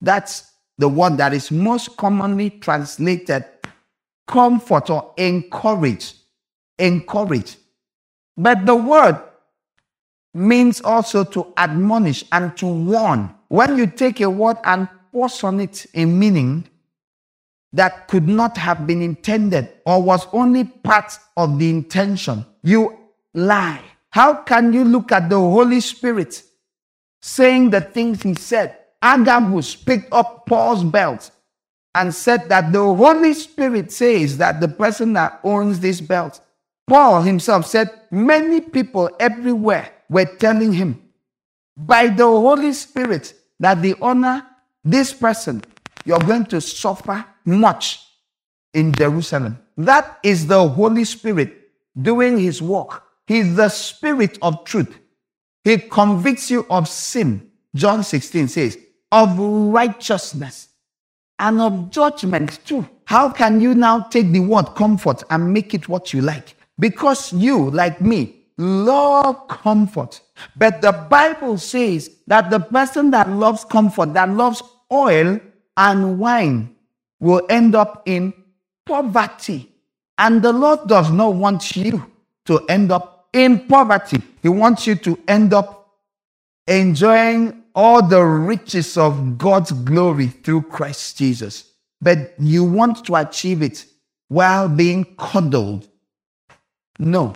[0.00, 3.44] That's the one that is most commonly translated
[4.26, 6.14] comfort or encourage.
[6.78, 7.56] Encourage.
[8.36, 9.20] But the word
[10.34, 13.34] means also to admonish and to warn.
[13.48, 16.68] When you take a word and force on it a meaning
[17.72, 22.96] that could not have been intended or was only part of the intention, you
[23.34, 23.82] lie.
[24.10, 26.42] How can you look at the Holy Spirit
[27.20, 28.76] saying the things he said?
[29.02, 31.30] Agabus picked up Paul's belt
[31.94, 36.40] and said that the Holy Spirit says that the person that owns this belt,
[36.88, 41.02] Paul himself said, many people everywhere were telling him
[41.76, 44.44] by the Holy Spirit that the honor
[44.82, 45.62] this person,
[46.04, 48.00] you're going to suffer much
[48.72, 49.58] in Jerusalem.
[49.76, 51.54] That is the Holy Spirit
[52.00, 53.02] doing his work.
[53.26, 54.98] He's the spirit of truth.
[55.64, 57.50] He convicts you of sin.
[57.74, 58.78] John 16 says,
[59.12, 60.68] of righteousness
[61.38, 62.88] and of judgment too.
[63.04, 66.54] How can you now take the word comfort and make it what you like?
[66.78, 70.20] Because you, like me, love comfort.
[70.56, 75.40] But the Bible says that the person that loves comfort, that loves oil
[75.76, 76.74] and wine,
[77.20, 78.32] will end up in
[78.86, 79.68] poverty.
[80.18, 82.04] And the Lord does not want you
[82.46, 84.22] to end up in poverty.
[84.42, 85.90] He wants you to end up
[86.66, 91.72] enjoying all the riches of God's glory through Christ Jesus.
[92.00, 93.84] But you want to achieve it
[94.28, 95.88] while being coddled.
[96.98, 97.34] No.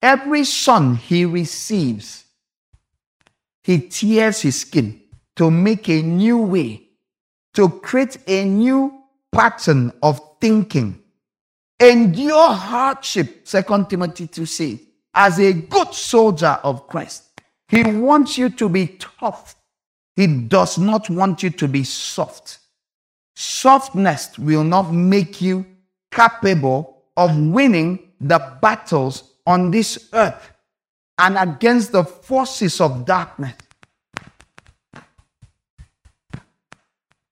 [0.00, 2.24] Every son he receives,
[3.62, 5.00] he tears his skin
[5.36, 6.82] to make a new way,
[7.54, 11.00] to create a new pattern of thinking.
[11.78, 14.80] Endure hardship, 2 Timothy 2 says,
[15.14, 17.24] as a good soldier of Christ.
[17.68, 19.56] He wants you to be tough.
[20.16, 22.58] He does not want you to be soft.
[23.34, 25.64] Softness will not make you
[26.10, 30.50] capable of winning the battles on this earth
[31.18, 33.54] and against the forces of darkness.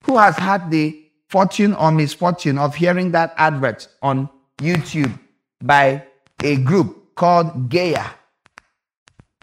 [0.05, 5.17] Who has had the fortune or misfortune of hearing that advert on YouTube
[5.63, 6.03] by
[6.43, 8.07] a group called Gaia?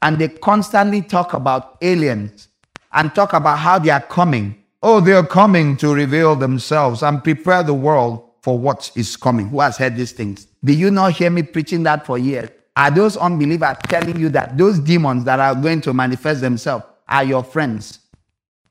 [0.02, 2.50] And they constantly talk about aliens
[2.92, 4.64] and talk about how they are coming.
[4.84, 9.50] Oh, they are coming to reveal themselves and prepare the world for what is coming.
[9.50, 10.48] Who has heard these things?
[10.64, 12.50] Did you not hear me preaching that for years?
[12.78, 17.26] Are those unbelievers telling you that those demons that are going to manifest themselves are
[17.26, 18.00] your friends?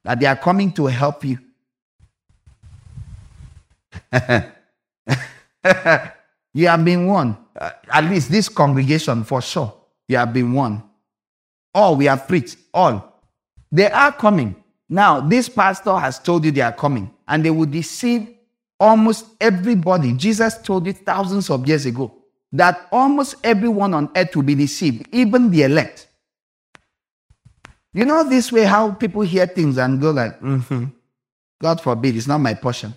[0.02, 1.38] That they are coming to help you?
[6.54, 7.10] you have been.
[7.10, 9.74] Uh, at least this congregation, for sure,
[10.08, 10.80] you have been warned.
[11.74, 13.20] All we have preached, all.
[13.70, 14.56] They are coming.
[14.88, 18.35] Now, this pastor has told you they are coming, and they will deceive
[18.78, 20.12] almost everybody.
[20.12, 22.12] Jesus told it thousands of years ago
[22.52, 26.08] that almost everyone on earth will be deceived, even the elect.
[27.92, 30.84] You know this way how people hear things and go like, mm-hmm.
[31.60, 32.94] God forbid, it's not my portion.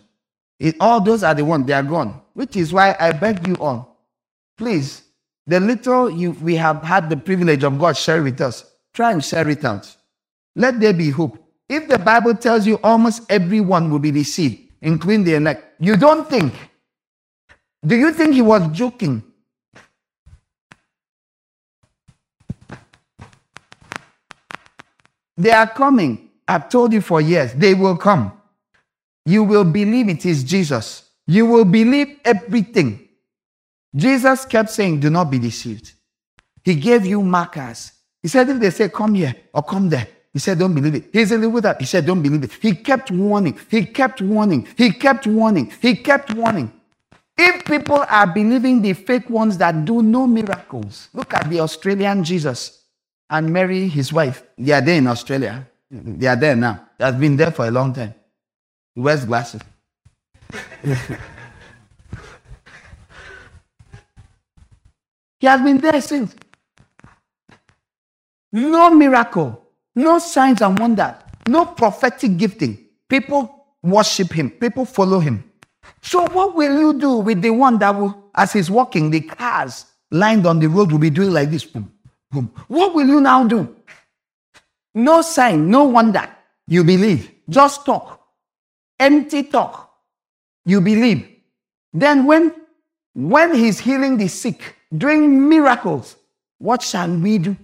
[0.59, 2.21] It, all those are the ones, they are gone.
[2.33, 3.97] Which is why I beg you all,
[4.57, 5.03] please,
[5.47, 9.23] the little you, we have had the privilege of God share with us, try and
[9.23, 9.95] share it out.
[10.55, 11.37] Let there be hope.
[11.69, 16.29] If the Bible tells you almost everyone will be deceived, including the elect, you don't
[16.29, 16.53] think.
[17.85, 19.23] Do you think he was joking?
[25.37, 26.29] They are coming.
[26.47, 28.33] I've told you for years, they will come.
[29.25, 31.09] You will believe it is Jesus.
[31.27, 33.07] You will believe everything.
[33.95, 35.93] Jesus kept saying, Do not be deceived.
[36.63, 37.91] He gave you markers.
[38.21, 41.09] He said, If they say, Come here or come there, he said, Don't believe it.
[41.11, 41.79] He's in the that.
[41.79, 42.51] He said, Don't believe it.
[42.61, 43.57] He kept warning.
[43.69, 44.67] He kept warning.
[44.77, 45.71] He kept warning.
[45.81, 46.71] He kept warning.
[47.37, 52.23] If people are believing the fake ones that do no miracles, look at the Australian
[52.23, 52.83] Jesus
[53.29, 54.43] and Mary, his wife.
[54.57, 55.67] They are there in Australia.
[55.89, 56.87] They are there now.
[56.97, 58.13] They have been there for a long time.
[58.93, 59.61] He wears glasses.
[65.39, 66.35] he has been there since.
[68.51, 71.15] No miracle, no signs and wonders,
[71.47, 72.77] no prophetic gifting.
[73.07, 75.43] People worship him, people follow him.
[76.01, 79.85] So, what will you do with the one that will, as he's walking, the cars
[80.11, 81.65] lined on the road will be doing like this?
[81.65, 81.91] Boom,
[82.31, 82.51] boom.
[82.67, 83.75] What will you now do?
[84.93, 86.27] No sign, no wonder.
[86.67, 87.31] You believe.
[87.49, 88.21] Just talk.
[88.99, 89.91] Empty talk.
[90.65, 91.27] You believe.
[91.93, 92.53] Then when
[93.13, 96.15] when he's healing the sick, doing miracles,
[96.59, 97.57] what shall we do?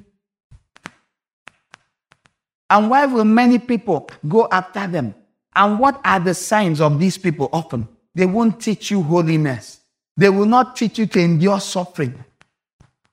[2.70, 5.14] And why will many people go after them?
[5.56, 7.88] And what are the signs of these people often?
[8.14, 9.80] They won't teach you holiness.
[10.18, 12.24] They will not teach you to endure suffering.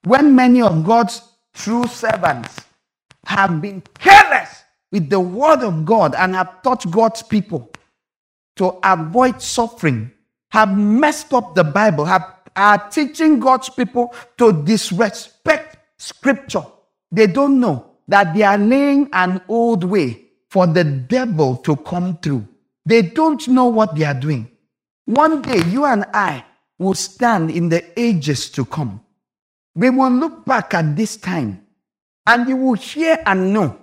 [0.05, 1.23] When many of God's
[1.55, 2.61] true servants
[3.27, 7.70] have been careless with the word of God and have taught God's people
[8.57, 10.11] to avoid suffering,
[10.51, 16.65] have messed up the Bible, have, are teaching God's people to disrespect scripture.
[17.11, 22.18] They don't know that they are laying an old way for the devil to come
[22.18, 22.47] through.
[22.84, 24.51] They don't know what they are doing.
[25.06, 26.44] One day, you and I
[26.78, 29.01] will stand in the ages to come.
[29.74, 31.64] We will look back at this time
[32.26, 33.78] and you will hear and know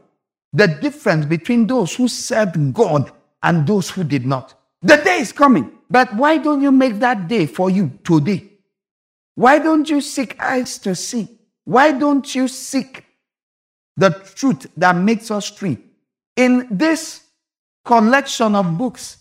[0.53, 3.11] the difference between those who served God
[3.41, 4.53] and those who did not.
[4.84, 5.72] The day is coming.
[5.89, 8.47] But why don't you make that day for you today?
[9.34, 11.39] Why don't you seek eyes to see?
[11.64, 13.06] Why don't you seek
[14.00, 15.78] the truth that makes us free?
[16.36, 17.24] In this
[17.86, 19.18] collection of books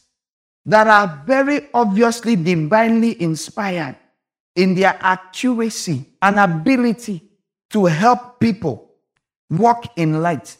[0.67, 3.97] that are very obviously divinely inspired
[4.55, 7.23] in their accuracy and ability
[7.71, 8.91] to help people
[9.51, 10.57] walk in light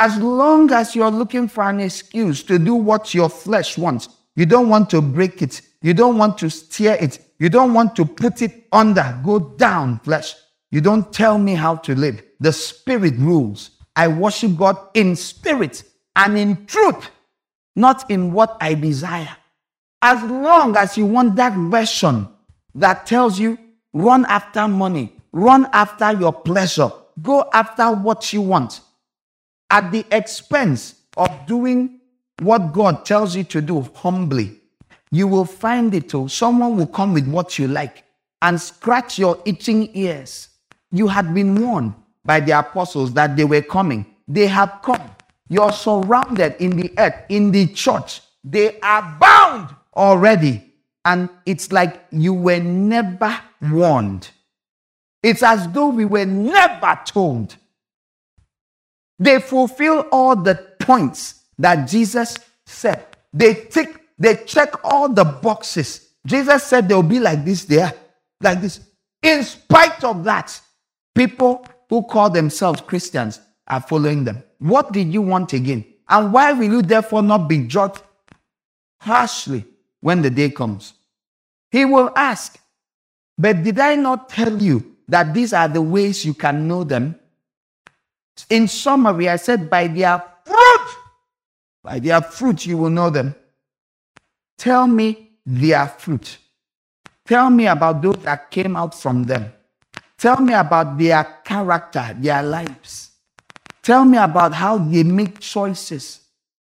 [0.00, 4.46] As long as you're looking for an excuse to do what your flesh wants, you
[4.46, 8.04] don't want to break it, you don't want to steer it, you don't want to
[8.04, 10.34] put it under, go down, flesh.
[10.70, 12.22] You don't tell me how to live.
[12.38, 13.70] The Spirit rules.
[13.96, 15.82] I worship God in spirit
[16.14, 17.10] and in truth,
[17.74, 19.36] not in what I desire.
[20.00, 22.28] As long as you want that version
[22.74, 23.58] that tells you
[23.92, 26.90] run after money, run after your pleasure,
[27.20, 28.80] go after what you want
[29.70, 32.00] at the expense of doing
[32.40, 34.59] what God tells you to do humbly,
[35.10, 36.28] you will find it too.
[36.28, 38.04] Someone will come with what you like
[38.42, 40.48] and scratch your itching ears.
[40.92, 44.06] You had been warned by the apostles that they were coming.
[44.28, 45.10] They have come.
[45.48, 48.20] You're surrounded in the earth, in the church.
[48.44, 50.64] They are bound already.
[51.04, 54.28] And it's like you were never warned.
[55.22, 57.56] It's as though we were never told.
[59.18, 63.06] They fulfill all the points that Jesus said.
[63.32, 66.10] They tick, they check all the boxes.
[66.26, 67.92] Jesus said they'll be like this, there,
[68.42, 68.80] like this.
[69.22, 70.60] In spite of that,
[71.14, 74.42] people who call themselves Christians are following them.
[74.58, 75.86] What did you want again?
[76.06, 78.02] And why will you therefore not be judged
[79.00, 79.64] harshly
[80.00, 80.92] when the day comes?
[81.70, 82.58] He will ask,
[83.38, 87.14] But did I not tell you that these are the ways you can know them?
[88.50, 90.96] In summary, I said, By their fruit,
[91.82, 93.34] by their fruit you will know them.
[94.60, 96.36] Tell me their fruit.
[97.26, 99.50] Tell me about those that came out from them.
[100.18, 103.12] Tell me about their character, their lives.
[103.82, 106.20] Tell me about how they make choices.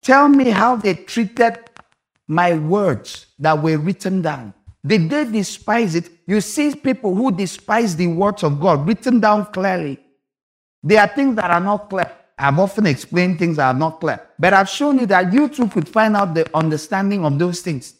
[0.02, 1.60] Tell me how they treated
[2.26, 4.52] my words that were written down.
[4.84, 6.10] Did they despise it?
[6.26, 9.98] You see people who despise the words of God written down clearly.
[10.82, 12.17] There are things that are not clear.
[12.38, 15.68] I've often explained things that are not clear, but I've shown you that you too
[15.68, 17.94] could find out the understanding of those things.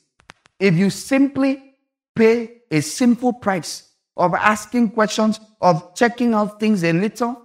[0.60, 1.74] If you simply
[2.14, 7.42] pay a simple price of asking questions, of checking out things a little,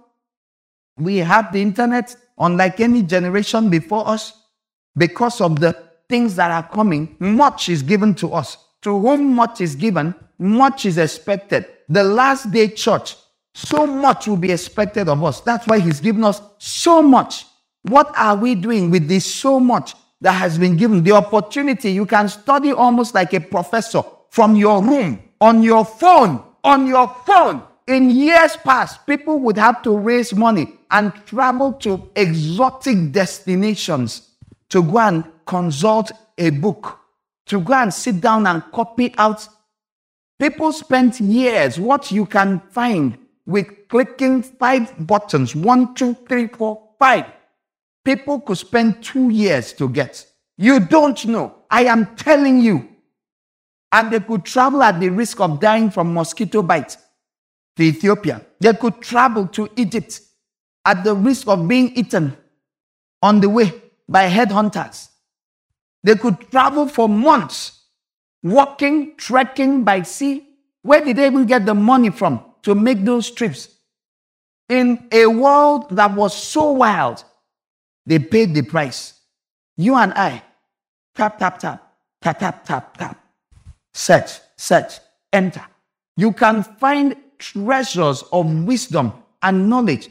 [0.96, 4.32] we have the internet, unlike any generation before us,
[4.96, 5.76] because of the
[6.08, 8.56] things that are coming, much is given to us.
[8.82, 11.66] To whom much is given, much is expected.
[11.88, 13.16] The last day church,
[13.54, 15.40] so much will be expected of us.
[15.40, 17.46] That's why he's given us so much.
[17.82, 21.04] What are we doing with this so much that has been given?
[21.04, 26.42] The opportunity, you can study almost like a professor from your room, on your phone,
[26.64, 27.62] on your phone.
[27.86, 34.30] In years past, people would have to raise money and travel to exotic destinations
[34.70, 36.98] to go and consult a book,
[37.46, 39.46] to go and sit down and copy out.
[40.40, 46.90] People spent years, what you can find with clicking five buttons one, two, three, four,
[46.98, 47.26] five.
[48.04, 50.26] People could spend two years to get.
[50.56, 51.54] You don't know.
[51.70, 52.88] I am telling you.
[53.92, 56.96] And they could travel at the risk of dying from mosquito bite
[57.76, 58.44] to Ethiopia.
[58.60, 60.20] They could travel to Egypt
[60.84, 62.36] at the risk of being eaten
[63.22, 63.72] on the way
[64.08, 65.08] by headhunters.
[66.02, 67.84] They could travel for months,
[68.42, 70.46] walking, trekking by sea.
[70.82, 73.68] Where did they even get the money from to make those trips?
[74.68, 77.22] In a world that was so wild,
[78.06, 79.14] they paid the price.
[79.76, 80.42] You and I,
[81.14, 83.24] tap, tap, tap, tap, tap, tap, tap,
[83.92, 84.98] search, search,
[85.32, 85.64] enter.
[86.16, 89.12] You can find treasures of wisdom
[89.42, 90.08] and knowledge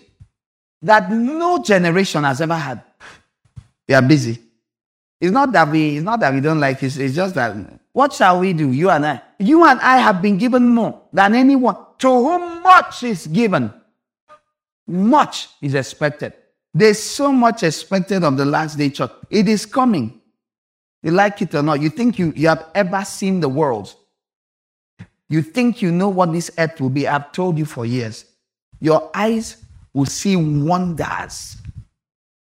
[0.81, 2.83] that no generation has ever had.
[3.87, 4.39] We are busy.
[5.19, 6.97] It's not that we, it's not that we don't like it.
[6.97, 7.55] It's just that
[7.93, 8.71] what shall we do?
[8.71, 9.21] You and I.
[9.39, 11.77] You and I have been given more than anyone.
[11.99, 13.71] To whom much is given,
[14.87, 16.33] much is expected.
[16.73, 19.11] There's so much expected of the last day church.
[19.29, 20.19] It is coming.
[21.03, 21.81] You like it or not.
[21.81, 23.93] You think you, you have ever seen the world.
[25.29, 27.07] You think you know what this earth will be.
[27.07, 28.25] I've told you for years.
[28.79, 29.57] Your eyes
[29.93, 31.57] will see wonders.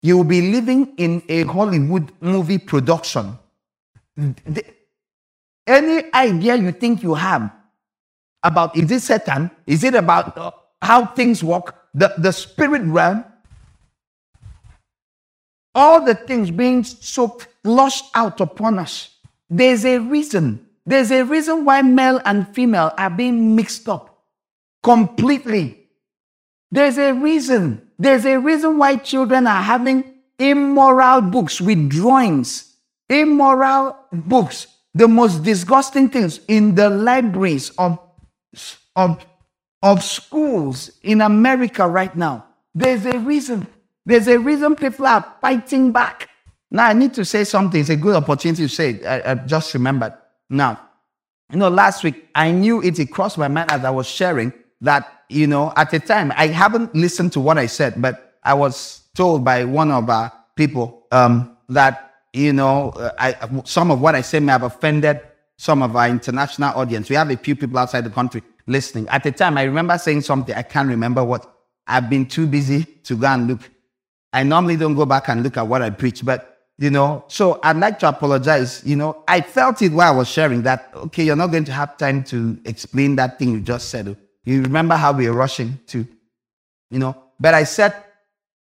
[0.03, 3.39] You will be living in a Hollywood movie production.
[5.69, 7.53] Any idea you think you have
[8.43, 9.51] about is it Satan?
[9.67, 10.51] Is it about uh,
[10.81, 11.77] how things work?
[11.93, 13.25] The, the spirit realm?
[15.75, 19.17] All the things being so flushed out upon us.
[19.51, 20.67] There's a reason.
[20.87, 24.25] There's a reason why male and female are being mixed up
[24.83, 25.87] completely.
[26.71, 27.83] There's a reason.
[27.99, 32.75] There's a reason why children are having immoral books with drawings,
[33.09, 34.67] immoral books,
[34.99, 37.99] the most disgusting things in the libraries of,
[38.97, 39.25] of,
[39.83, 42.45] of schools in America right now.
[42.75, 43.67] There's a reason.
[44.05, 46.29] There's a reason people are fighting back.
[46.71, 47.81] Now, I need to say something.
[47.81, 49.07] It's a good opportunity to say it.
[49.07, 50.15] I, I just remembered.
[50.51, 50.81] Now,
[51.53, 54.53] you know, last week I knew it, it crossed my mind as I was sharing
[54.81, 58.55] that you know, at the time, I haven't listened to what I said, but I
[58.55, 64.01] was told by one of our people um, that, you know, uh, I, some of
[64.01, 65.21] what I say may have offended
[65.57, 67.11] some of our international audience.
[67.11, 69.09] We have a few people outside the country listening.
[69.09, 70.55] At the time, I remember saying something.
[70.55, 71.55] I can't remember what.
[71.87, 73.71] I've been too busy to go and look.
[74.33, 77.59] I normally don't go back and look at what I preach, but you know, so
[77.63, 78.83] I'd like to apologize.
[78.85, 81.73] You know, I felt it while I was sharing that, okay, you're not going to
[81.73, 84.17] have time to explain that thing you just said.
[84.45, 86.07] You remember how we were rushing to,
[86.91, 87.95] you know, but I said,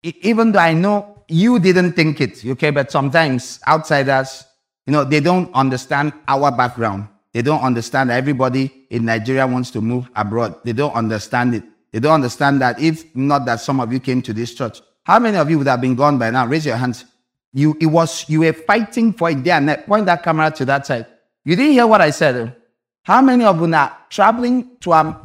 [0.01, 4.45] even though I know you didn't think it, okay, but sometimes outsiders,
[4.85, 7.07] you know, they don't understand our background.
[7.33, 10.55] They don't understand that everybody in Nigeria wants to move abroad.
[10.63, 11.63] They don't understand it.
[11.91, 15.19] They don't understand that if not that some of you came to this church, how
[15.19, 16.45] many of you would have been gone by now?
[16.45, 17.05] Raise your hands.
[17.53, 19.77] You, it was, you were fighting for it there there.
[19.77, 21.05] Point that camera to that side.
[21.45, 22.55] You didn't hear what I said.
[23.03, 25.17] How many of you are traveling to um,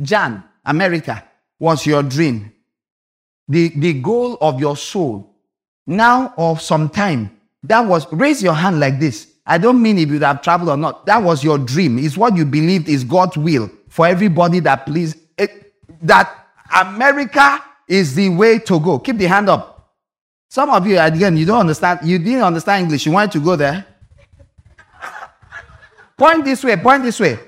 [0.00, 1.24] Jan, America,
[1.58, 2.52] was your dream?
[3.50, 5.34] The, the goal of your soul,
[5.86, 9.26] now or some time, that was, raise your hand like this.
[9.44, 11.04] I don't mean if you have traveled or not.
[11.06, 11.98] That was your dream.
[11.98, 18.14] It's what you believed is God's will for everybody that please, it, that America is
[18.14, 18.98] the way to go.
[19.00, 19.96] Keep the hand up.
[20.48, 22.00] Some of you, again, you don't understand.
[22.04, 23.06] You didn't understand English.
[23.06, 23.84] You wanted to go there.
[26.16, 26.76] point this way.
[26.76, 27.38] Point this way.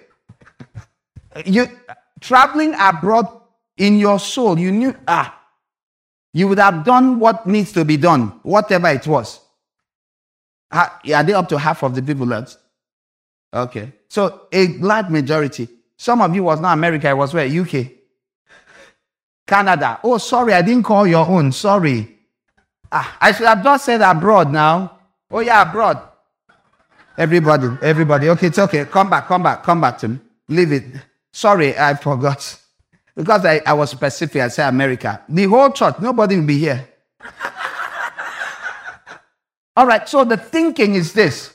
[1.45, 1.67] You
[2.21, 3.27] traveling abroad
[3.77, 4.59] in your soul.
[4.59, 5.42] You knew ah,
[6.33, 9.41] you would have done what needs to be done, whatever it was.
[10.71, 12.57] Are they up to half of the people that?
[13.53, 13.93] Okay.
[14.09, 15.69] So a large majority.
[15.97, 17.09] Some of you was not America.
[17.09, 17.87] It was where UK,
[19.47, 20.01] Canada.
[20.03, 21.53] Oh, sorry, I didn't call your own.
[21.53, 22.19] Sorry.
[22.91, 24.99] Ah, I should have just said abroad now.
[25.31, 26.01] Oh, yeah, abroad.
[27.17, 28.29] Everybody, everybody.
[28.31, 28.87] Okay, it's okay.
[28.87, 30.19] Come back, come back, come back to me.
[30.49, 30.85] Leave it.
[31.33, 32.59] Sorry, I forgot.
[33.15, 35.23] Because I, I was specific, I said America.
[35.29, 36.89] The whole church, nobody will be here.
[39.77, 41.55] All right, so the thinking is this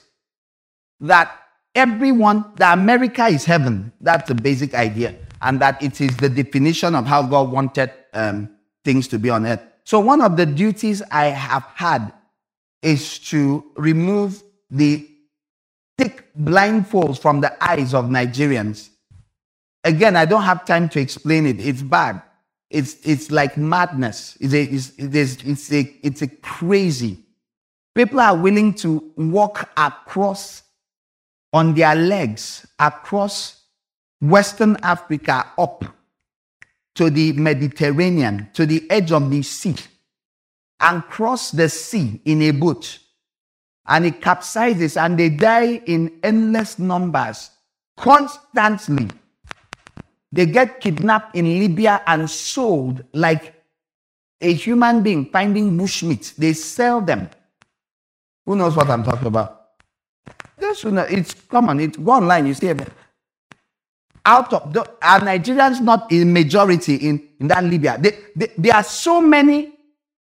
[0.99, 1.31] that
[1.75, 3.91] everyone, that America is heaven.
[4.01, 5.15] That's the basic idea.
[5.41, 8.49] And that it is the definition of how God wanted um,
[8.83, 9.61] things to be on earth.
[9.83, 12.11] So, one of the duties I have had
[12.81, 15.07] is to remove the
[15.97, 18.89] thick blindfolds from the eyes of Nigerians.
[19.83, 21.59] Again, I don't have time to explain it.
[21.59, 22.21] It's bad.
[22.69, 24.37] It's, it's like madness.
[24.41, 27.19] It's a, it's, it is, it's, a, it's a crazy.
[27.95, 30.63] People are willing to walk across
[31.53, 33.63] on their legs across
[34.19, 35.85] Western Africa up
[36.95, 39.75] to the Mediterranean, to the edge of the sea,
[40.79, 42.99] and cross the sea in a boat.
[43.87, 47.51] And it capsizes and they die in endless numbers
[47.95, 49.09] constantly.
[50.31, 53.53] They get kidnapped in Libya and sold like
[54.41, 56.35] a human being finding bushmeat.
[56.35, 57.29] They sell them.
[58.45, 59.57] Who knows what I'm talking about?
[60.57, 61.79] Those who know, it's common.
[61.79, 62.87] It's go online, you see it.
[64.25, 67.97] Out of the, are Nigerians not in majority in, in that Libya?
[67.99, 69.73] They, they, there are so many,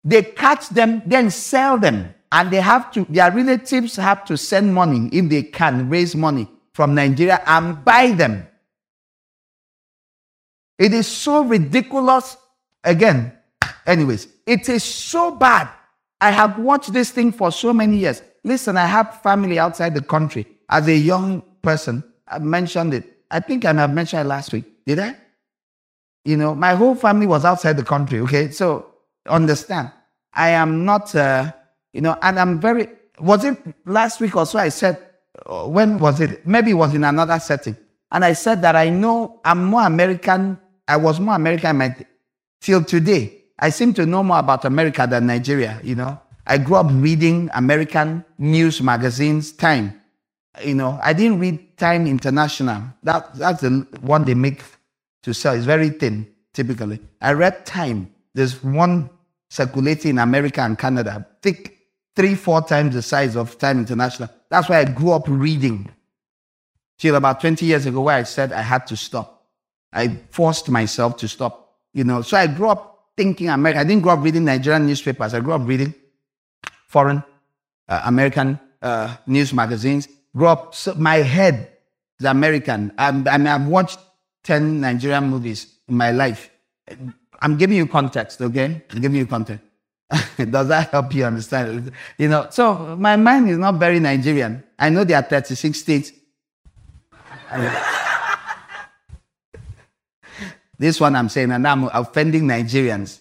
[0.02, 2.12] they catch them, then sell them.
[2.32, 6.48] And they have to, their relatives have to send money if they can raise money
[6.72, 8.48] from Nigeria and buy them.
[10.78, 12.36] It is so ridiculous.
[12.82, 13.32] Again,
[13.86, 15.68] anyways, it is so bad.
[16.20, 18.22] I have watched this thing for so many years.
[18.42, 20.46] Listen, I have family outside the country.
[20.68, 23.04] As a young person, I mentioned it.
[23.30, 24.64] I think I have mentioned it last week.
[24.86, 25.16] Did I?
[26.24, 28.20] You know, my whole family was outside the country.
[28.20, 28.94] Okay, so
[29.28, 29.90] understand,
[30.32, 31.52] I am not, uh,
[31.92, 32.88] you know, and I'm very.
[33.18, 34.58] Was it last week or so?
[34.58, 34.98] I said,
[35.46, 36.46] uh, when was it?
[36.46, 37.76] Maybe it was in another setting,
[38.10, 40.58] and I said that I know I'm more American.
[40.86, 41.96] I was more American my,
[42.60, 43.44] till today.
[43.58, 45.80] I seem to know more about America than Nigeria.
[45.82, 50.00] You know, I grew up reading American news magazines, Time.
[50.64, 52.82] You know, I didn't read Time International.
[53.02, 54.62] That, that's the one they make
[55.22, 55.54] to sell.
[55.54, 57.00] It's very thin, typically.
[57.20, 58.12] I read Time.
[58.34, 59.10] There's one
[59.48, 61.78] circulating in America and Canada, thick,
[62.16, 64.28] three, four times the size of Time International.
[64.50, 65.90] That's why I grew up reading.
[66.98, 69.33] Till about 20 years ago, where I said I had to stop.
[69.94, 71.76] I forced myself to stop.
[71.92, 73.80] You know, so I grew up thinking America.
[73.80, 75.32] I didn't grow up reading Nigerian newspapers.
[75.32, 75.94] I grew up reading
[76.88, 77.22] foreign
[77.88, 80.08] uh, American uh, news magazines.
[80.36, 81.70] Grew up, so my head
[82.18, 82.92] is American.
[82.98, 84.00] I'm, I mean, I've watched
[84.42, 86.50] 10 Nigerian movies in my life.
[87.40, 88.82] I'm giving you context, okay?
[88.90, 89.64] I'm giving you context.
[90.50, 91.92] Does that help you understand?
[92.18, 94.62] You know, so my mind is not very Nigerian.
[94.78, 96.12] I know there are 36 states.
[100.78, 103.20] This one I'm saying, and I'm offending Nigerians.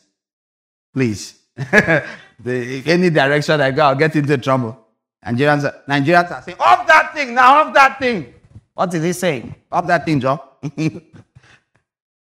[0.93, 1.39] Please.
[1.55, 4.79] the, any direction I go, I'll get into trouble.
[5.25, 8.33] Nigerians, Nigerians are saying, off that thing now, off that thing.
[8.73, 9.55] What is he saying?
[9.71, 10.41] Off that thing, Joe.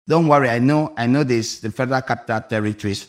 [0.08, 3.08] Don't worry, I know, I know this, the federal capital territories.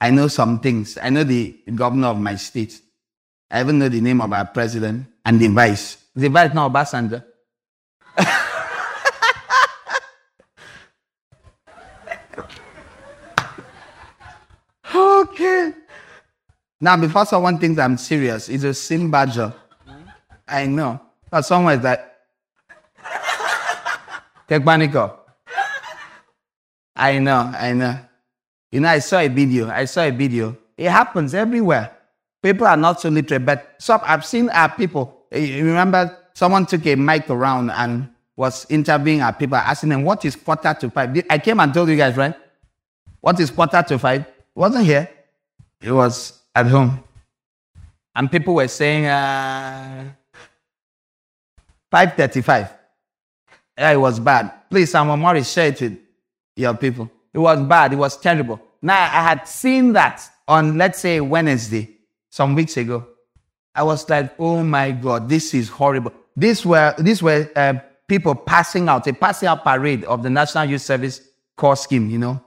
[0.00, 0.98] I know some things.
[1.00, 2.80] I know the governor of my state.
[3.50, 5.98] I even know the name of our president and the vice.
[6.14, 7.22] The vice now, Obasanjo.
[15.34, 15.72] Okay.
[16.80, 19.52] Now, before someone thinks I'm serious, it's Osinbajo.
[20.46, 21.00] I know.
[21.30, 22.00] But someone is like,
[24.46, 25.16] take panico.
[26.94, 27.98] I know, I know.
[28.70, 29.68] You know, I saw a video.
[29.68, 30.56] I saw a video.
[30.76, 31.90] It happens everywhere.
[32.42, 35.22] People are not so literate, but some I've seen our people.
[35.32, 40.04] eh, You remember someone took a mic around and was interviewing our people, asking them,
[40.04, 41.16] What is quarter to five?
[41.30, 42.34] I came and told you guys, right?
[43.20, 44.26] What is quarter to five?
[44.54, 45.08] Wasn't here.
[45.84, 47.04] It was at home.
[48.14, 50.12] And people were saying, uh,
[51.90, 52.72] 535.
[53.76, 54.70] Yeah, it was bad.
[54.70, 55.98] Please, Samuel Morris, share it with
[56.56, 57.10] your people.
[57.34, 57.92] It was bad.
[57.92, 58.60] It was terrible.
[58.80, 61.90] Now, I had seen that on, let's say, Wednesday,
[62.30, 63.06] some weeks ago.
[63.74, 66.12] I was like, oh my God, this is horrible.
[66.36, 67.74] These were, these were uh,
[68.08, 71.20] people passing out, a passing out parade of the National Youth Service
[71.56, 72.43] Corps scheme, you know.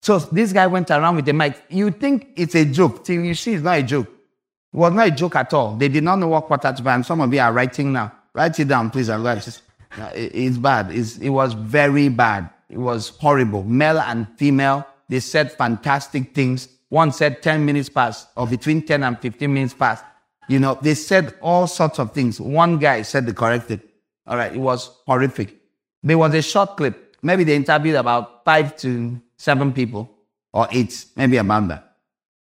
[0.00, 1.62] So this guy went around with the mic.
[1.68, 4.06] You think it's a joke till you see it's not a joke.
[4.06, 5.74] It was not a joke at all.
[5.76, 6.94] They did not know what quarter to five.
[6.96, 8.12] And some of you are writing now.
[8.34, 9.08] Write it down, please.
[9.08, 9.60] and write it.
[9.98, 10.90] No, it- It's bad.
[10.92, 12.50] It's, it was very bad.
[12.68, 13.64] It was horrible.
[13.64, 16.68] Male and female, they said fantastic things.
[16.90, 20.04] One said 10 minutes past, or between 10 and 15 minutes past.
[20.48, 22.40] You know, they said all sorts of things.
[22.40, 23.88] One guy said the correct corrected.
[24.26, 25.56] All right, it was horrific.
[26.02, 27.07] There was a short clip.
[27.22, 30.10] Maybe they interviewed about five to seven people,
[30.52, 31.96] or eight, maybe about that.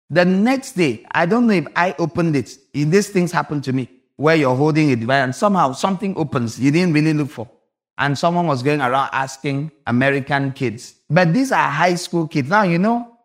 [0.09, 2.57] The next day, I don't know if I opened it.
[2.73, 6.59] If these things happen to me, where you're holding a device and somehow something opens
[6.59, 7.49] you didn't really look for.
[7.97, 10.95] And someone was going around asking American kids.
[11.09, 12.49] But these are high school kids.
[12.49, 13.17] Now, you know,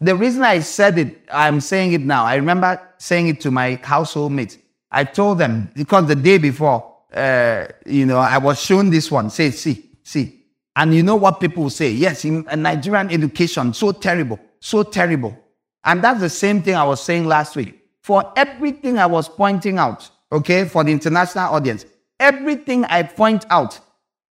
[0.00, 2.24] the reason I said it, I'm saying it now.
[2.24, 4.58] I remember saying it to my household mates.
[4.90, 9.30] I told them because the day before, uh, you know, I was shown this one.
[9.30, 10.44] Say, see, see.
[10.76, 11.90] And you know what people say?
[11.90, 15.36] Yes, in Nigerian education, so terrible, so terrible.
[15.84, 17.74] And that's the same thing I was saying last week.
[18.02, 21.84] For everything I was pointing out, okay, for the international audience,
[22.20, 23.80] everything I point out,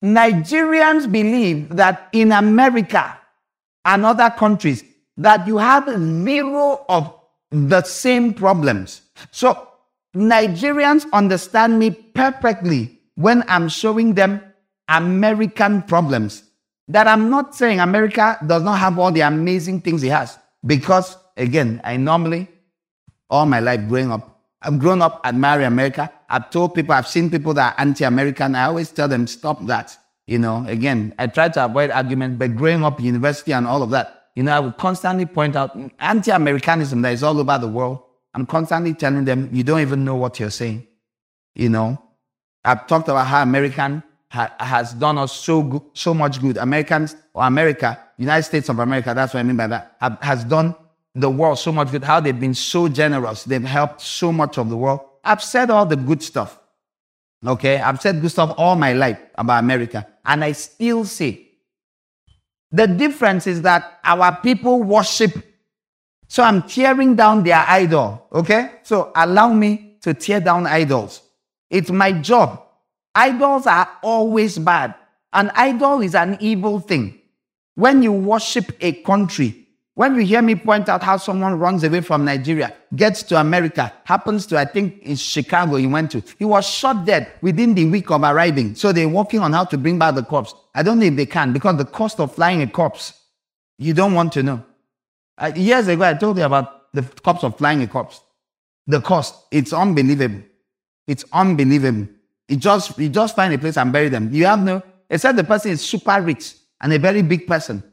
[0.03, 3.17] Nigerians believe that in America,
[3.85, 4.83] and other countries
[5.17, 7.13] that you have zero of
[7.51, 9.01] the same problems.
[9.31, 9.67] So
[10.15, 14.41] Nigerians understand me perfectly when I'm showing them
[14.87, 16.43] American problems.
[16.87, 20.37] That I'm not saying America does not have all the amazing things it has.
[20.65, 22.47] Because again, I normally,
[23.29, 26.11] all my life growing up, I've grown up admiring America.
[26.29, 28.55] I've told people, I've seen people that are anti-American.
[28.55, 29.97] I always tell them, stop that.
[30.25, 33.83] You know, again, I try to avoid argument, but growing up in university and all
[33.83, 37.67] of that, you know, I would constantly point out anti-Americanism that is all over the
[37.67, 38.03] world.
[38.33, 40.87] I'm constantly telling them, you don't even know what you're saying.
[41.55, 42.01] You know,
[42.63, 44.01] I've talked about how American
[44.33, 46.57] ha- has done us so good, so much good.
[46.57, 50.43] Americans or America, United States of America, that's what I mean by that, have, has
[50.43, 50.75] done
[51.13, 52.03] the world so much good.
[52.03, 53.43] How they've been so generous.
[53.43, 55.01] They've helped so much of the world.
[55.23, 56.59] I've said all the good stuff.
[57.45, 61.49] Okay, I've said good stuff all my life about America, and I still say
[62.71, 65.31] the difference is that our people worship.
[66.27, 68.27] So I'm tearing down their idol.
[68.33, 71.21] Okay, so allow me to tear down idols.
[71.69, 72.62] It's my job.
[73.15, 74.95] Idols are always bad.
[75.33, 77.19] An idol is an evil thing.
[77.75, 79.63] When you worship a country,
[79.95, 83.93] when you hear me point out how someone runs away from Nigeria, gets to America,
[84.05, 87.85] happens to, I think, in Chicago he went to, he was shot dead within the
[87.85, 88.73] week of arriving.
[88.73, 90.55] So they're working on how to bring back the corpse.
[90.73, 93.13] I don't know if they can because the cost of flying a corpse,
[93.77, 94.63] you don't want to know.
[95.37, 98.21] Uh, years ago, I told you about the cost of flying a corpse.
[98.87, 100.41] The cost, it's unbelievable.
[101.07, 102.07] It's unbelievable.
[102.47, 104.33] You just, you just find a place and bury them.
[104.33, 107.83] You have no, except the person is super rich and a very big person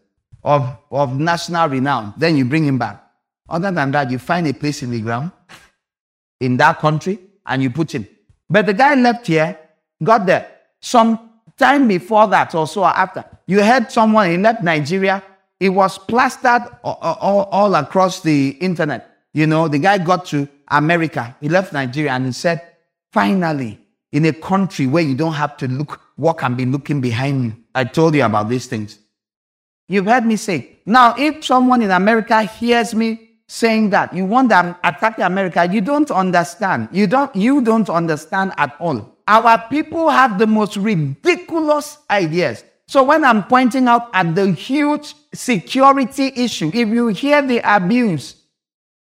[0.42, 3.04] of, of national renown, then you bring him back.
[3.48, 5.32] Other than that, you find a place in the ground
[6.40, 8.06] in that country and you put him.
[8.48, 9.58] But the guy left here,
[10.02, 10.50] got there.
[10.80, 15.22] Some time before that or so after, you heard someone, he left Nigeria,
[15.58, 19.18] it was plastered all, all, all across the internet.
[19.34, 22.62] You know, the guy got to America, he left Nigeria and he said,
[23.12, 23.79] finally,
[24.12, 27.56] in a country where you don't have to look, walk and be looking behind you,
[27.74, 28.98] I told you about these things.
[29.88, 30.78] You've heard me say.
[30.86, 35.80] Now, if someone in America hears me saying that, you want them attack America, you
[35.80, 36.88] don't understand.
[36.92, 39.16] You don't, you don't understand at all.
[39.26, 42.64] Our people have the most ridiculous ideas.
[42.86, 48.36] So when I'm pointing out at the huge security issue, if you hear the abuse,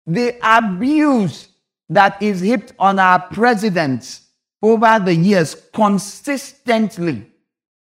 [0.06, 1.48] the abuse
[1.90, 4.29] that is heaped on our presidents
[4.62, 7.26] over the years consistently.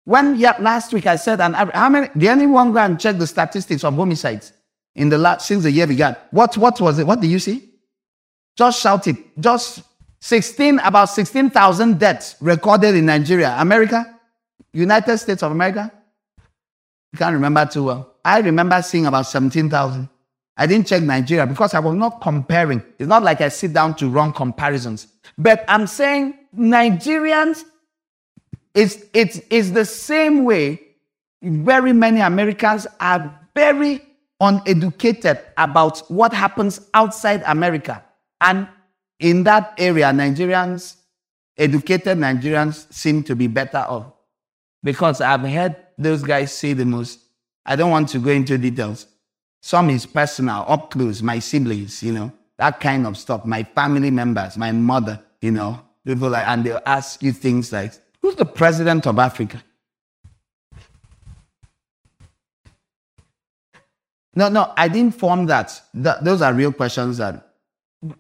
[0.05, 2.09] When yeah, last week I said, and how many?
[2.17, 4.53] Did anyone go and check the statistics of homicides
[4.95, 6.17] in the last since the year began?
[6.31, 7.07] What what was it?
[7.07, 7.71] What did you see?
[8.57, 9.17] Just shout it.
[9.39, 9.83] Just
[10.21, 14.19] 16 about 16,000 deaths recorded in Nigeria, America,
[14.73, 15.91] United States of America.
[17.13, 18.15] You can't remember too well.
[18.25, 20.09] I remember seeing about 17,000.
[20.57, 22.83] I didn't check Nigeria because I was not comparing.
[22.99, 25.07] It's not like I sit down to run comparisons.
[25.39, 27.65] But I'm saying Nigerians,
[28.75, 30.81] it's, it's, it's the same way
[31.43, 34.03] very many Americans are very
[34.41, 38.05] uneducated about what happens outside America.
[38.41, 38.69] And
[39.19, 40.97] in that area, Nigerians,
[41.57, 44.13] educated Nigerians seem to be better off.
[44.83, 47.21] Because I've heard those guys say the most.
[47.67, 49.07] I don't want to go into details.
[49.63, 53.45] Some is personal, up close, my siblings, you know, that kind of stuff.
[53.45, 57.93] My family members, my mother, you know, people like, and they'll ask you things like,
[58.21, 59.63] who's the president of Africa?
[64.35, 65.81] No, no, I didn't form that.
[65.93, 67.51] Th- those are real questions that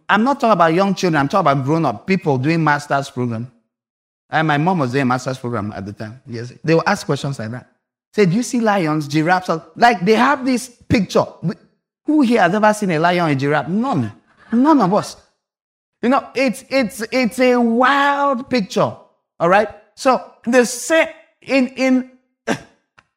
[0.08, 1.20] I'm not talking about young children.
[1.20, 3.50] I'm talking about grown up people doing master's program.
[4.28, 6.20] And my mom was doing master's program at the time.
[6.26, 7.70] Yes, they will ask questions like that.
[8.12, 9.50] Say, do you see lions, giraffes?
[9.76, 11.24] Like they have this picture.
[12.04, 13.68] Who here has ever seen a lion or a giraffe?
[13.68, 14.12] None.
[14.52, 15.16] None of us.
[16.02, 18.96] You know, it's it's it's a wild picture.
[19.38, 19.68] All right.
[19.94, 21.08] So the same
[21.42, 22.10] in in.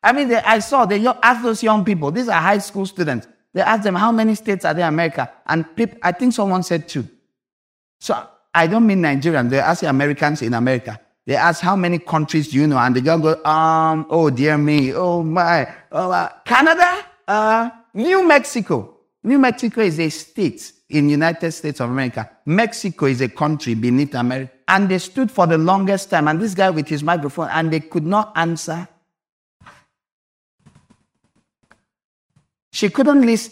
[0.04, 2.12] I mean, they, I saw they asked those young people.
[2.12, 3.28] These are high school students.
[3.54, 5.66] They asked them how many states are there in America, and
[6.02, 7.08] I think someone said two.
[8.00, 9.50] So I don't mean Nigerians.
[9.50, 11.00] They ask the Americans in America.
[11.26, 14.58] They ask how many countries do you know, and the girl goes, um, oh dear
[14.58, 18.98] me, oh my, oh uh, Canada, uh, New Mexico.
[19.24, 22.30] New Mexico is a state in United States of America.
[22.46, 26.28] Mexico is a country beneath America, and they stood for the longest time.
[26.28, 28.88] And this guy with his microphone, and they could not answer.
[32.72, 33.52] She couldn't list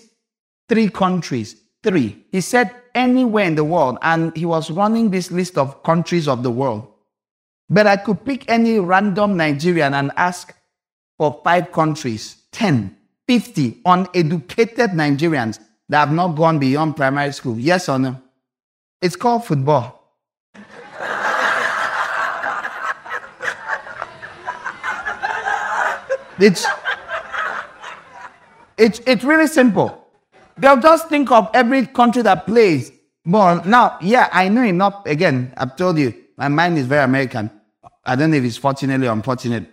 [0.69, 1.55] three countries.
[1.83, 2.25] Three.
[2.31, 6.43] He said anywhere in the world, and he was running this list of countries of
[6.43, 6.87] the world.
[7.69, 10.53] But I could pick any random Nigerian and ask
[11.17, 12.95] for five countries, 10,
[13.27, 15.59] 50 uneducated Nigerians
[15.91, 17.59] that have not gone beyond primary school.
[17.59, 18.15] Yes or no?
[19.01, 20.15] It's called football.
[26.39, 26.65] it's,
[28.77, 30.07] it's, it's really simple.
[30.57, 32.93] They'll just think of every country that plays.
[33.25, 35.05] But now, yeah, I know enough.
[35.05, 37.51] Again, I've told you, my mind is very American.
[38.05, 39.69] I don't know if it's fortunately or unfortunate.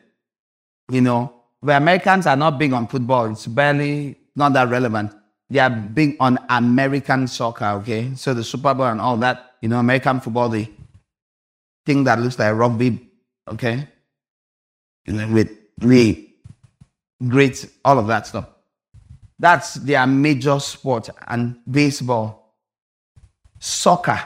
[0.90, 3.30] You know, the Americans are not big on football.
[3.30, 5.12] It's barely not that relevant.
[5.50, 8.14] They are big on American soccer, okay?
[8.14, 10.68] So the Super Bowl and all that, you know, American football, the
[11.86, 13.08] thing that looks like rugby,
[13.48, 13.88] okay?
[15.06, 16.28] You know, with the
[17.26, 18.46] great, all of that stuff.
[19.38, 21.08] That's their major sport.
[21.26, 22.54] And baseball,
[23.58, 24.20] soccer,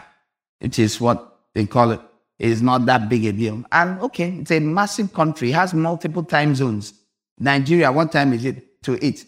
[0.61, 2.01] it is what they call it
[2.39, 3.65] is not that big a deal.
[3.71, 6.93] And okay, it's a massive country, has multiple time zones.
[7.39, 9.25] Nigeria, what time is it to eat?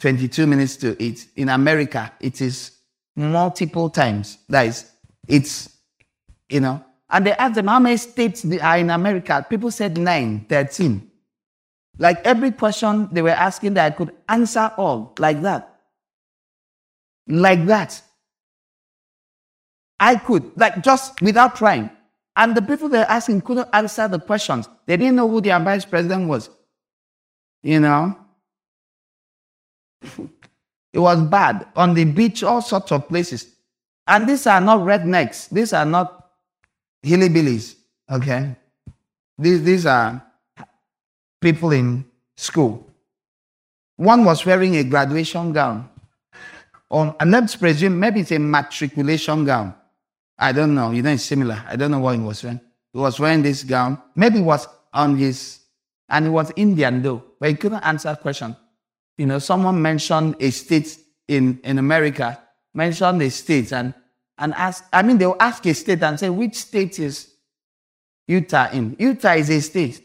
[0.00, 1.26] 22 minutes to eat.
[1.36, 2.72] In America, it is
[3.14, 4.38] multiple times.
[4.48, 4.90] That is,
[5.26, 5.76] it's,
[6.48, 6.84] you know.
[7.08, 9.46] And they asked them how many states are in America.
[9.48, 11.10] People said nine, 13.
[11.98, 15.80] Like every question they were asking that I could answer all like that.
[17.26, 18.02] Like that.
[19.98, 21.90] I could, like just without trying.
[22.36, 24.68] And the people they're asking couldn't answer the questions.
[24.84, 26.50] They didn't know who their vice president was.
[27.62, 28.16] You know?
[30.92, 31.66] it was bad.
[31.76, 33.46] On the beach, all sorts of places.
[34.06, 35.48] And these are not rednecks.
[35.48, 36.30] These are not
[37.04, 37.76] hillbillies.
[38.10, 38.54] Okay?
[39.38, 40.22] These, these are
[41.40, 42.04] people in
[42.36, 42.86] school.
[43.96, 45.88] One was wearing a graduation gown.
[46.88, 49.74] Or, and let's presume maybe it's a matriculation gown.
[50.38, 50.90] I don't know.
[50.90, 51.62] You know, it's similar.
[51.66, 52.60] I don't know what he was wearing.
[52.92, 54.00] He was wearing this gown.
[54.14, 55.60] Maybe it was on his,
[56.08, 58.56] and he was Indian though, but he couldn't answer a question.
[59.18, 60.98] You know, someone mentioned a state
[61.28, 62.40] in, in America,
[62.74, 63.94] mentioned a state and,
[64.38, 67.32] and ask, I mean, they'll ask a state and say, which state is
[68.28, 68.96] Utah in?
[68.98, 70.02] Utah is a state.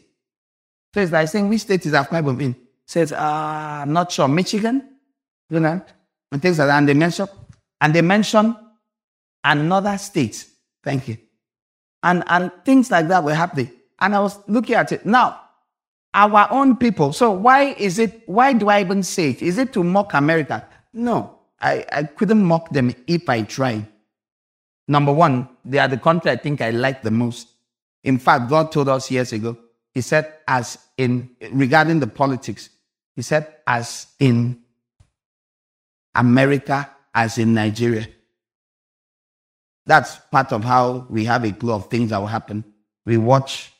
[0.94, 2.56] So it's like saying, which state is Akwa in?
[2.86, 4.28] Says, uh, I'm not sure.
[4.28, 4.96] Michigan?
[5.50, 5.82] You know?
[6.30, 6.78] And things like that.
[6.78, 7.26] And they mention,
[7.80, 8.56] and they mention
[9.44, 10.46] another state.
[10.82, 11.18] Thank you.
[12.02, 13.70] And, and things like that were happening.
[14.00, 15.06] And I was looking at it.
[15.06, 15.41] Now,
[16.14, 17.12] our own people.
[17.12, 19.42] So why is it, why do I even say it?
[19.42, 20.66] Is it to mock America?
[20.92, 23.86] No, I, I couldn't mock them if I tried.
[24.88, 27.48] Number one, they are the country I think I like the most.
[28.04, 29.56] In fact, God told us years ago,
[29.94, 32.68] He said, as in regarding the politics,
[33.14, 34.60] He said, as in
[36.14, 38.06] America, as in Nigeria.
[39.86, 42.64] That's part of how we have a clue of things that will happen.
[43.04, 43.71] We watch.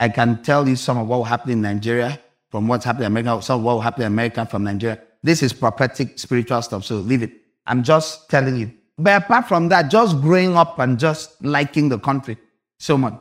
[0.00, 3.12] I can tell you some of what will happen in Nigeria from what's happening in
[3.12, 5.00] America, some of what will happen in America from Nigeria.
[5.22, 7.32] This is prophetic spiritual stuff, so leave it.
[7.66, 8.72] I'm just telling you.
[8.98, 12.36] But apart from that, just growing up and just liking the country
[12.78, 13.14] so much.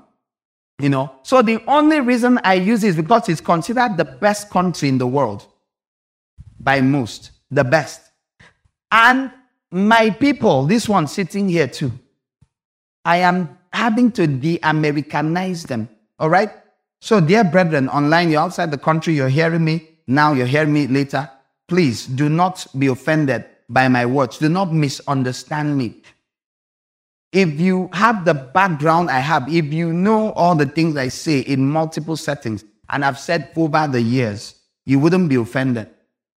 [0.80, 4.50] You know, so the only reason I use it is because it's considered the best
[4.50, 5.48] country in the world
[6.60, 8.02] by most, the best.
[8.92, 9.32] And
[9.72, 11.92] my people, this one sitting here too,
[13.06, 15.90] I am having to de Americanize them.
[16.20, 16.52] All right?
[17.04, 20.88] So, dear brethren, online, you're outside the country, you're hearing me now, you're hearing me
[20.88, 21.30] later.
[21.68, 24.38] Please do not be offended by my words.
[24.38, 26.02] Do not misunderstand me.
[27.34, 31.40] If you have the background I have, if you know all the things I say
[31.40, 34.56] in multiple settings, and I've said over the years,
[34.86, 35.90] you wouldn't be offended.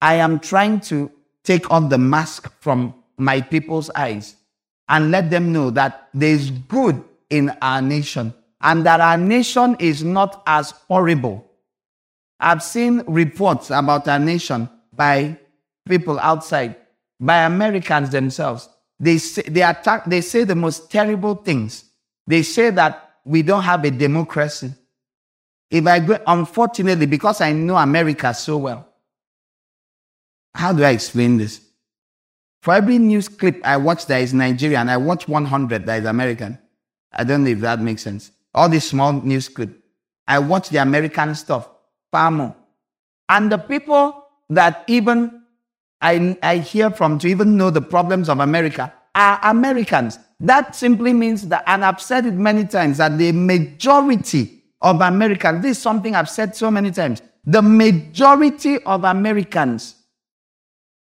[0.00, 1.10] I am trying to
[1.42, 4.36] take off the mask from my people's eyes
[4.88, 10.02] and let them know that there's good in our nation and that our nation is
[10.02, 11.44] not as horrible.
[12.40, 15.38] I've seen reports about our nation by
[15.88, 16.76] people outside,
[17.20, 18.68] by Americans themselves.
[18.98, 21.84] They say, they attack, they say the most terrible things.
[22.26, 24.72] They say that we don't have a democracy.
[25.70, 28.88] If I go, unfortunately, because I know America so well,
[30.54, 31.60] how do I explain this?
[32.62, 36.58] For every news clip I watch that is Nigerian, I watch 100 that is American.
[37.12, 38.30] I don't know if that makes sense.
[38.54, 39.70] All these small news clip.
[40.26, 41.68] I watch the American stuff
[42.10, 42.54] far more.
[43.28, 45.42] And the people that even
[46.00, 50.18] I, I hear from to even know the problems of America are Americans.
[50.40, 55.62] That simply means that, and I've said it many times, that the majority of Americans,
[55.62, 59.94] this is something I've said so many times, the majority of Americans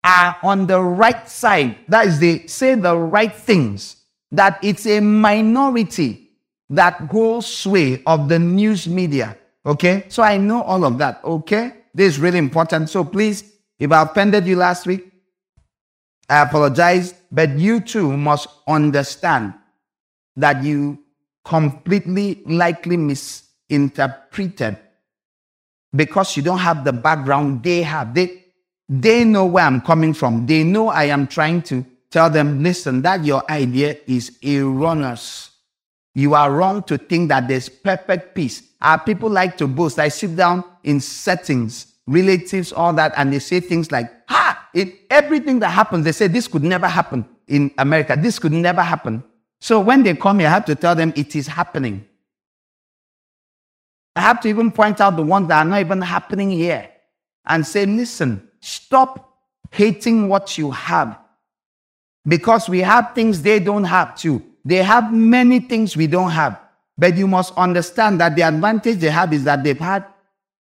[0.03, 1.77] are on the right side.
[1.89, 3.97] That is, they say the right things.
[4.33, 6.26] That it's a minority
[6.71, 9.37] that holds sway of the news media.
[9.65, 10.05] Okay?
[10.09, 11.21] So I know all of that.
[11.25, 11.73] Okay?
[11.95, 12.91] This is really important.
[12.91, 13.45] So please,
[13.79, 15.13] if I offended you last week,
[16.29, 17.15] I apologize.
[17.31, 19.55] But you too must understand
[20.37, 20.99] that you
[21.45, 24.77] completely likely misinterpreted
[25.95, 28.15] because you don't have the background they have.
[28.15, 28.45] They,
[28.89, 30.47] they know where I'm coming from.
[30.47, 35.51] They know I am trying to tell them, listen, that your idea is erroneous.
[36.17, 38.63] You are wrong to think that there's perfect peace.
[38.81, 39.99] Our people like to boast.
[39.99, 44.95] I sit down in settings, relatives, all that, and they say things like, ha, it,
[45.11, 48.17] everything that happens, they say this could never happen in America.
[48.19, 49.23] This could never happen.
[49.61, 52.07] So when they come here, I have to tell them it is happening.
[54.15, 56.89] I have to even point out the ones that are not even happening here
[57.45, 59.37] and say, listen, stop
[59.71, 61.19] hating what you have
[62.27, 64.43] because we have things they don't have too.
[64.67, 66.61] They have many things we don't have.
[66.99, 70.05] But you must understand that the advantage they have is that they've had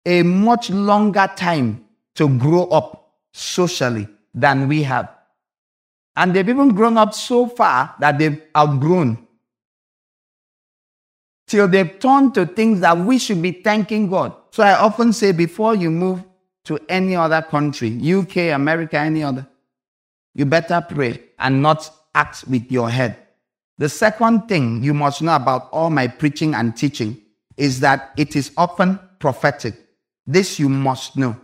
[0.06, 5.14] a much longer time to grow up socially than we have.
[6.16, 9.18] And they've even grown up so far that they've outgrown.
[11.46, 14.34] Till they've turned to things that we should be thanking God.
[14.50, 16.24] So I often say before you move
[16.64, 19.46] to any other country, UK, America, any other,
[20.34, 23.26] you better pray and not act with your head.
[23.80, 27.16] The second thing you must know about all my preaching and teaching
[27.56, 29.74] is that it is often prophetic.
[30.26, 31.34] This you must know.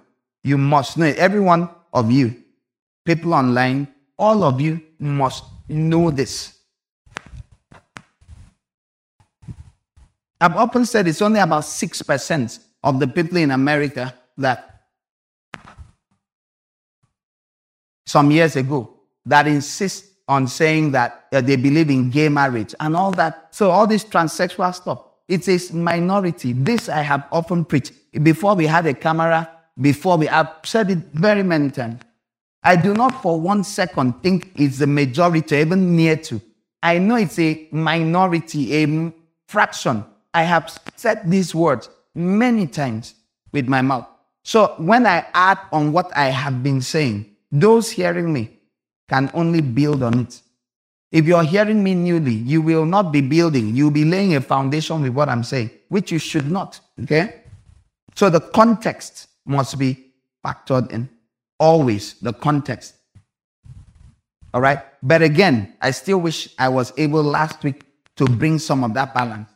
[0.44, 1.06] You must know.
[1.06, 1.16] It.
[1.16, 2.36] Every one of you,
[3.06, 3.88] people online,
[4.18, 6.58] all of you must know this.
[10.38, 14.82] I've often said it's only about 6% of the people in America that
[18.04, 18.92] some years ago
[19.24, 23.48] that insist on saying that uh, they believe in gay marriage and all that.
[23.54, 26.52] So all this transsexual stuff, it's minority.
[26.52, 27.92] This I have often preached
[28.22, 29.48] before we had a camera,
[29.80, 32.02] before we have said it very many times.
[32.62, 36.40] I do not for one second think it's the majority, even near to.
[36.82, 39.12] I know it's a minority, a
[39.46, 40.04] fraction.
[40.34, 43.14] I have said these words many times
[43.52, 44.06] with my mouth.
[44.42, 48.55] So when I add on what I have been saying, those hearing me
[49.08, 50.40] can only build on it.
[51.12, 53.74] If you're hearing me newly, you will not be building.
[53.74, 56.80] You'll be laying a foundation with what I'm saying, which you should not.
[57.02, 57.42] Okay?
[58.14, 60.12] So the context must be
[60.44, 61.08] factored in.
[61.58, 62.96] Always the context.
[64.52, 64.80] All right?
[65.02, 67.84] But again, I still wish I was able last week
[68.16, 69.48] to bring some of that balance.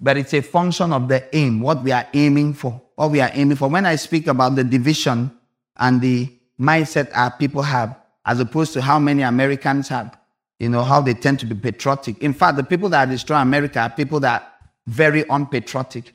[0.00, 2.80] But it's a function of the aim, what we are aiming for.
[2.96, 3.68] What we are aiming for.
[3.68, 5.30] When I speak about the division
[5.76, 7.96] and the mindset our people have,
[8.26, 10.18] as opposed to how many Americans have,
[10.58, 12.18] you know, how they tend to be patriotic.
[12.18, 14.52] In fact, the people that destroy America are people that are
[14.86, 16.12] very unpatriotic.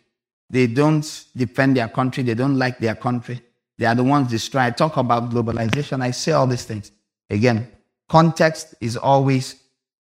[0.50, 3.42] They don't defend their country, they don't like their country.
[3.78, 4.62] They are the ones destroy.
[4.62, 6.92] I talk about globalization, I say all these things.
[7.30, 7.72] Again,
[8.10, 9.56] context is always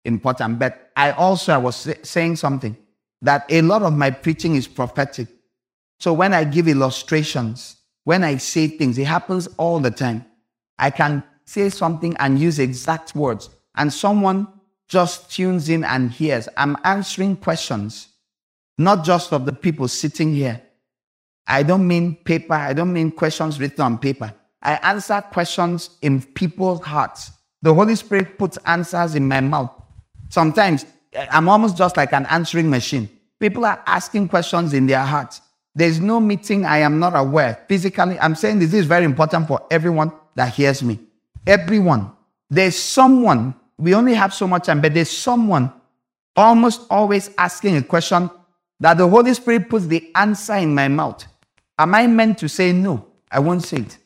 [0.03, 0.59] important.
[0.59, 2.75] But I also I was saying something
[3.21, 5.29] that a lot of my preaching is prophetic.
[5.99, 10.25] So when I give illustrations, when I say things, it happens all the time.
[10.77, 14.47] I can say something and use exact words, and someone
[14.87, 16.47] just tunes in and hears.
[16.57, 18.09] I'm answering questions,
[18.77, 20.61] not just of the people sitting here.
[21.47, 24.33] I don't mean paper, I don't mean questions written on paper.
[24.61, 27.31] I answer questions in people's hearts.
[27.61, 29.71] The Holy Spirit puts answers in my mouth.
[30.29, 33.09] Sometimes eh, I'm almost just like an answering machine.
[33.39, 35.41] People are asking questions in their hearts.
[35.75, 37.65] There's no meeting I am not aware.
[37.67, 40.99] Physically, I'm saying this is very important for everyone that hears me.
[41.45, 42.11] Everyone.
[42.49, 45.71] There's someone, we only have so much time, but there's someone
[46.35, 48.29] almost always asking a question
[48.79, 51.25] that the Holy Spirit puts the answer in my mouth.
[51.77, 53.07] Am I meant to say no?
[53.31, 53.97] I won't say it.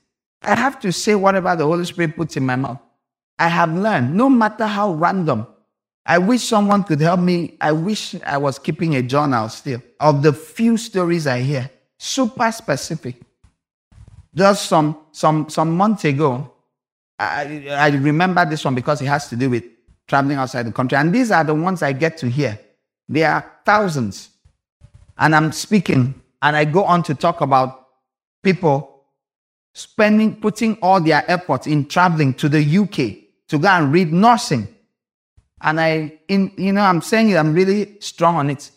[0.42, 2.80] I have to say whatever the Holy Spirit puts in my mouth.
[3.40, 5.48] I have learned, no matter how random,
[6.06, 7.58] I wish someone could help me.
[7.60, 11.70] I wish I was keeping a journal still of the few stories I hear.
[11.98, 13.18] Super specific.
[14.34, 16.54] Just some some some months ago,
[17.20, 19.64] I, I remember this one because it has to do with
[20.08, 20.98] traveling outside the country.
[20.98, 22.60] And these are the ones I get to hear.
[23.10, 24.30] There are thousands.
[25.18, 27.88] And I'm speaking, and I go on to talk about
[28.44, 29.04] people
[29.74, 34.68] spending, putting all their efforts in traveling to the UK to go and read nursing
[35.62, 38.70] and I, in, you know, I'm saying it, I'm really strong on it.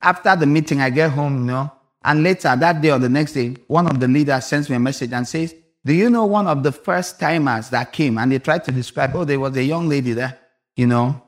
[0.00, 1.72] After the meeting, I get home, you know,
[2.04, 4.80] and later that day or the next day, one of the leaders sends me a
[4.80, 5.54] message and says,
[5.86, 8.16] Do you know one of the first timers that came?
[8.16, 10.38] And they tried to describe, oh, there was a young lady there,
[10.76, 11.22] you know.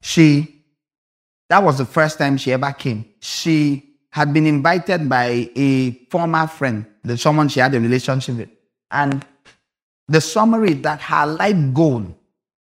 [0.00, 0.64] She,
[1.48, 3.04] that was the first time she ever came.
[3.20, 8.48] She had been invited by a former friend, the someone she had a relationship with.
[8.90, 9.24] And
[10.08, 12.16] the summary that her life goal,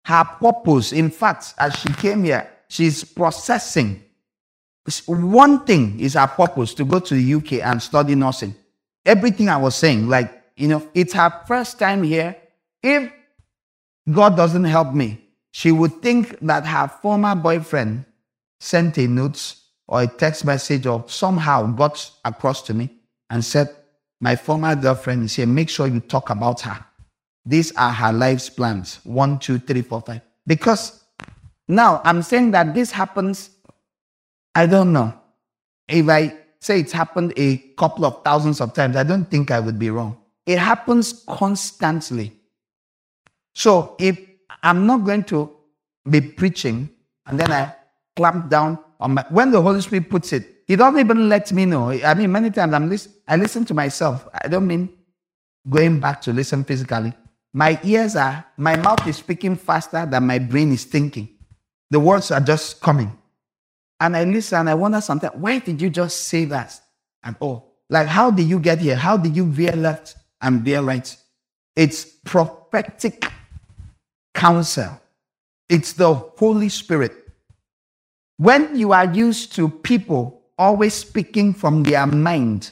[0.06, 4.04] her purpose, in fact, as she came here, she's processing.
[5.08, 8.56] One thing is her purpose to go to the UK and study nursing.
[9.06, 12.36] Everything I was saying, like, you know, it's her first time here.
[12.82, 13.12] If
[14.12, 15.22] God doesn't help me,
[15.52, 18.06] she would think that her former boyfriend
[18.60, 19.56] sent a note
[19.88, 22.90] or a text message or somehow got across to me
[23.30, 23.70] and said,
[24.20, 25.46] My former girlfriend is here.
[25.46, 26.84] Make sure you talk about her.
[27.46, 29.00] These are her life's plans.
[29.04, 30.22] One, two, three, four, five.
[30.48, 31.04] Because
[31.68, 33.50] now I'm saying that this happens,
[34.54, 35.14] I don't know.
[35.88, 39.60] If I say it's happened a couple of thousands of times, I don't think I
[39.60, 40.18] would be wrong.
[40.48, 42.34] It happens constantly.
[43.54, 44.20] So if
[44.64, 45.56] I'm not going to
[46.10, 46.90] be preaching
[47.28, 47.74] and then I
[48.16, 51.66] clamp down on my, when the Holy Spirit puts it, He doesn't even let me
[51.66, 51.92] know.
[51.92, 54.28] I mean, many times I'm listen, I listen to myself.
[54.34, 54.90] I don't mean
[55.70, 57.14] going back to listen physically.
[57.54, 61.30] My ears are, my mouth is speaking faster than my brain is thinking.
[61.92, 63.16] The words are just coming.
[64.00, 66.80] And I listen, and I wonder sometimes, why did you just say that?
[67.24, 68.96] And oh, like, how did you get here?
[68.96, 71.16] How did you veer left and veer right?
[71.76, 73.26] It's prophetic
[74.34, 75.00] counsel,
[75.70, 77.14] it's the Holy Spirit.
[78.38, 82.72] When you are used to people always speaking from their mind,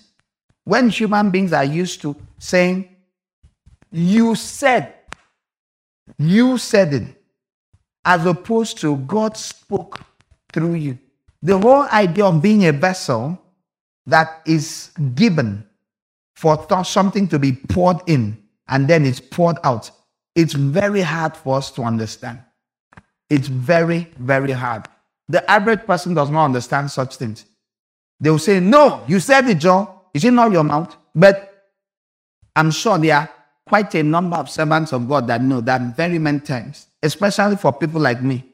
[0.65, 2.89] when human beings are used to saying,
[3.91, 4.93] you said,
[6.17, 7.23] you said it,
[8.03, 10.01] as opposed to God spoke
[10.51, 10.99] through you.
[11.43, 13.37] The whole idea of being a vessel
[14.05, 15.67] that is given
[16.35, 19.91] for something to be poured in and then it's poured out,
[20.35, 22.41] it's very hard for us to understand.
[23.29, 24.87] It's very, very hard.
[25.27, 27.45] The average person does not understand such things.
[28.21, 29.89] They will say, No, you said it, John.
[30.13, 30.95] Is it not your mouth?
[31.13, 31.71] But
[32.55, 33.29] I'm sure there are
[33.67, 37.73] quite a number of servants of God that know that very many times, especially for
[37.73, 38.45] people like me,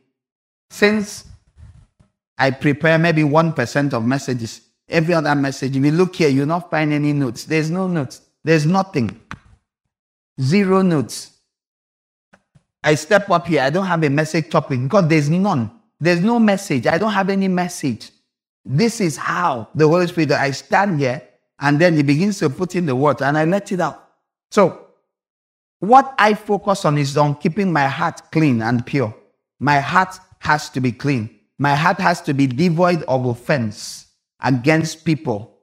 [0.69, 1.25] since
[2.39, 4.61] I prepare maybe 1% of messages.
[4.87, 7.43] Every other message, if you look here, you'll not find any notes.
[7.43, 8.21] There's no notes.
[8.43, 9.19] There's nothing.
[10.41, 11.33] Zero notes.
[12.81, 15.69] I step up here, I don't have a message topic because there's none.
[15.99, 16.87] There's no message.
[16.87, 18.09] I don't have any message.
[18.63, 21.21] This is how the Holy Spirit, I stand here
[21.59, 24.07] and then He begins to put in the word and I let it out.
[24.49, 24.87] So,
[25.79, 29.13] what I focus on is on keeping my heart clean and pure.
[29.59, 31.38] My heart has to be clean.
[31.59, 34.07] My heart has to be devoid of offense
[34.41, 35.57] against people.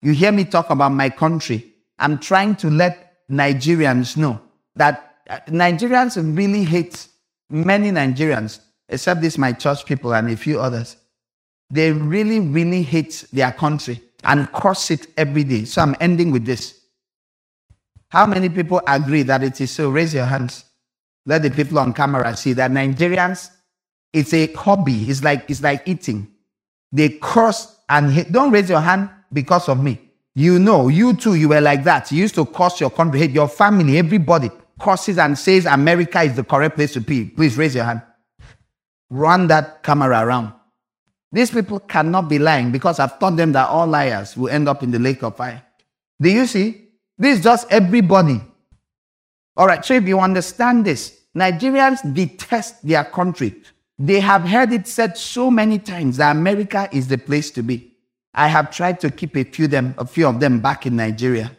[0.00, 1.74] You hear me talk about my country.
[1.98, 4.40] I'm trying to let Nigerians know
[4.76, 7.06] that uh, Nigerians really hate
[7.50, 10.96] many Nigerians, except these my church people and a few others.
[11.70, 15.66] They really, really hate their country and curse it every day.
[15.66, 16.80] So I'm ending with this.
[18.08, 19.90] How many people agree that it is so?
[19.90, 20.64] Raise your hands.
[21.26, 23.50] Let the people on camera see that Nigerians,
[24.12, 25.04] it's a hobby.
[25.10, 26.28] It's like it's like eating.
[26.92, 28.32] They curse and hate.
[28.32, 30.00] Don't raise your hand because of me.
[30.34, 32.12] You know, you too, you were like that.
[32.12, 36.36] You used to curse your country, hate your family, everybody curses and says America is
[36.36, 37.24] the correct place to be.
[37.24, 38.02] Please raise your hand.
[39.10, 40.52] Run that camera around.
[41.32, 44.82] These people cannot be lying because I've taught them that all liars will end up
[44.82, 45.62] in the lake of fire.
[46.20, 46.88] Do you see?
[47.18, 48.40] This is just everybody.
[49.56, 53.62] All right, so if you understand this, Nigerians detest their country.
[53.98, 57.96] They have heard it said so many times that America is the place to be.
[58.32, 61.50] I have tried to keep a few them, a few of them back in Nigeria,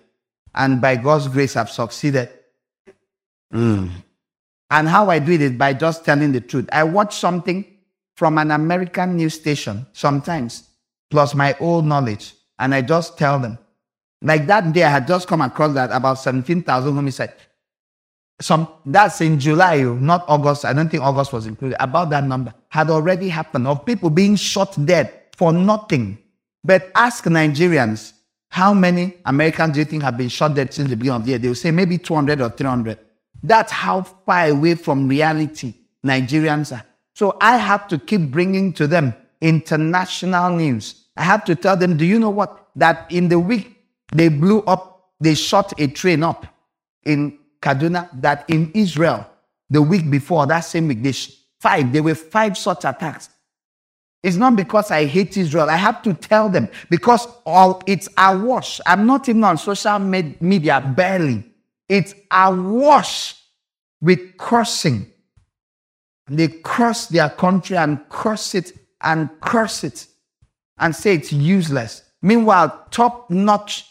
[0.56, 2.30] and by God's grace, I've succeeded.
[3.53, 3.90] Mm.
[4.72, 6.70] And how I do it is by just telling the truth.
[6.72, 7.66] I watch something
[8.16, 10.70] from an American news station sometimes,
[11.10, 13.57] plus my old knowledge, and I just tell them.
[14.22, 17.34] Like that day, I had just come across that about 17,000 homicides.
[18.41, 20.64] Some that's in July, not August.
[20.66, 21.76] I don't think August was included.
[21.82, 26.18] About that number had already happened of people being shot dead for nothing.
[26.64, 28.14] But ask Nigerians
[28.49, 31.30] how many Americans do you think have been shot dead since the beginning of the
[31.32, 31.40] year?
[31.40, 32.98] They will say maybe 200 or 300.
[33.44, 35.74] That's how far away from reality
[36.06, 36.84] Nigerians are.
[37.14, 41.06] So I have to keep bringing to them international news.
[41.16, 42.68] I have to tell them, do you know what?
[42.76, 43.78] That in the week
[44.14, 46.45] they blew up, they shot a train up
[47.06, 49.30] in Kaduna, that in Israel,
[49.69, 51.14] the week before, that same week, they
[51.60, 53.30] five, there were five such attacks.
[54.22, 55.69] It's not because I hate Israel.
[55.69, 58.81] I have to tell them because all it's awash.
[58.86, 61.45] I'm not even on social med- media, barely.
[61.88, 63.36] It's awash
[64.02, 65.11] with cursing.
[66.27, 70.06] They curse their country and curse it and curse it
[70.77, 72.03] and say it's useless.
[72.22, 73.86] Meanwhile, top notch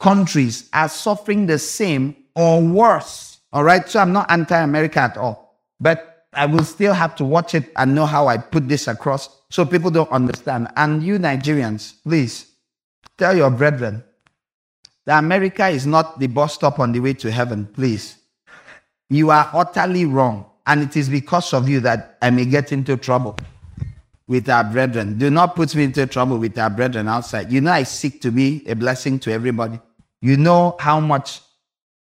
[0.00, 3.38] countries are suffering the same or worse.
[3.52, 3.88] All right.
[3.88, 5.58] So I'm not anti America at all.
[5.78, 9.28] But I will still have to watch it and know how I put this across
[9.50, 10.68] so people don't understand.
[10.76, 12.46] And you Nigerians, please
[13.18, 14.04] tell your brethren
[15.06, 18.16] that America is not the bus stop on the way to heaven, please.
[19.08, 20.46] You are utterly wrong.
[20.66, 23.36] And it is because of you that I may get into trouble
[24.28, 25.18] with our brethren.
[25.18, 27.50] Do not put me into trouble with our brethren outside.
[27.50, 29.80] You know, I seek to be a blessing to everybody.
[30.20, 31.40] You know how much,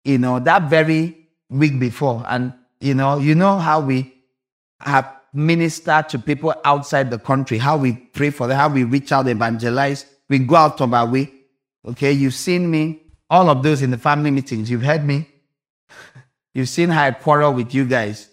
[0.03, 4.13] you know, that very week before, and you know, you know how we
[4.79, 9.11] have ministered to people outside the country, how we pray for them, how we reach
[9.11, 11.31] out, evangelize, we go out of our way.
[11.87, 15.27] Okay, you've seen me, all of those in the family meetings, you've heard me.
[16.53, 18.27] You've seen how I quarrel with you guys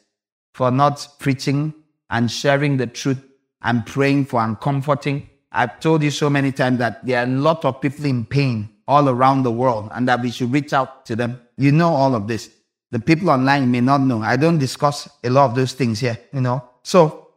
[0.55, 1.73] for not preaching
[2.11, 3.23] and sharing the truth
[3.62, 5.31] and praying for and comforting.
[5.53, 8.69] I've told you so many times that there are a lot of people in pain
[8.89, 11.40] all around the world and that we should reach out to them.
[11.59, 12.51] You know all of this.
[12.90, 14.22] The people online may not know.
[14.22, 16.64] I don't discuss a lot of those things here, you know.
[16.82, 17.28] So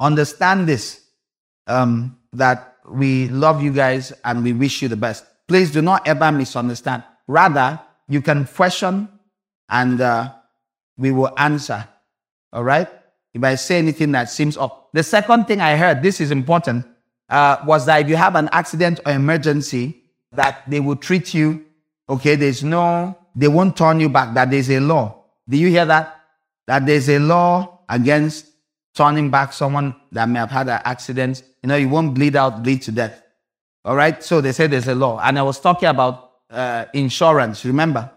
[0.00, 1.02] understand this
[1.66, 5.26] um, that we love you guys and we wish you the best.
[5.46, 7.02] Please do not ever misunderstand.
[7.26, 7.78] Rather,
[8.08, 9.08] you can question
[9.68, 10.32] and uh,
[10.96, 11.86] we will answer.
[12.52, 12.88] All right?
[13.34, 14.72] If I say anything that seems off.
[14.92, 16.86] The second thing I heard, this is important,
[17.28, 20.02] uh, was that if you have an accident or emergency,
[20.32, 21.64] that they will treat you,
[22.08, 25.24] okay, there's no, they won't turn you back, that there's a law.
[25.48, 26.20] Do you hear that?
[26.66, 28.46] That there's a law against
[28.94, 31.44] turning back someone that may have had an accident.
[31.62, 33.22] You know, you won't bleed out, bleed to death.
[33.84, 34.22] All right?
[34.24, 35.20] So they say there's a law.
[35.20, 38.10] And I was talking about uh, insurance, remember?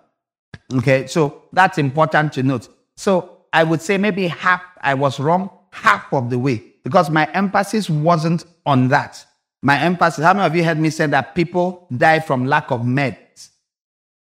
[0.73, 2.67] Okay, so that's important to note.
[2.95, 7.31] So I would say maybe half, I was wrong half of the way because my
[7.33, 9.23] emphasis wasn't on that.
[9.61, 12.81] My emphasis, how many of you heard me say that people die from lack of
[12.81, 13.17] meds?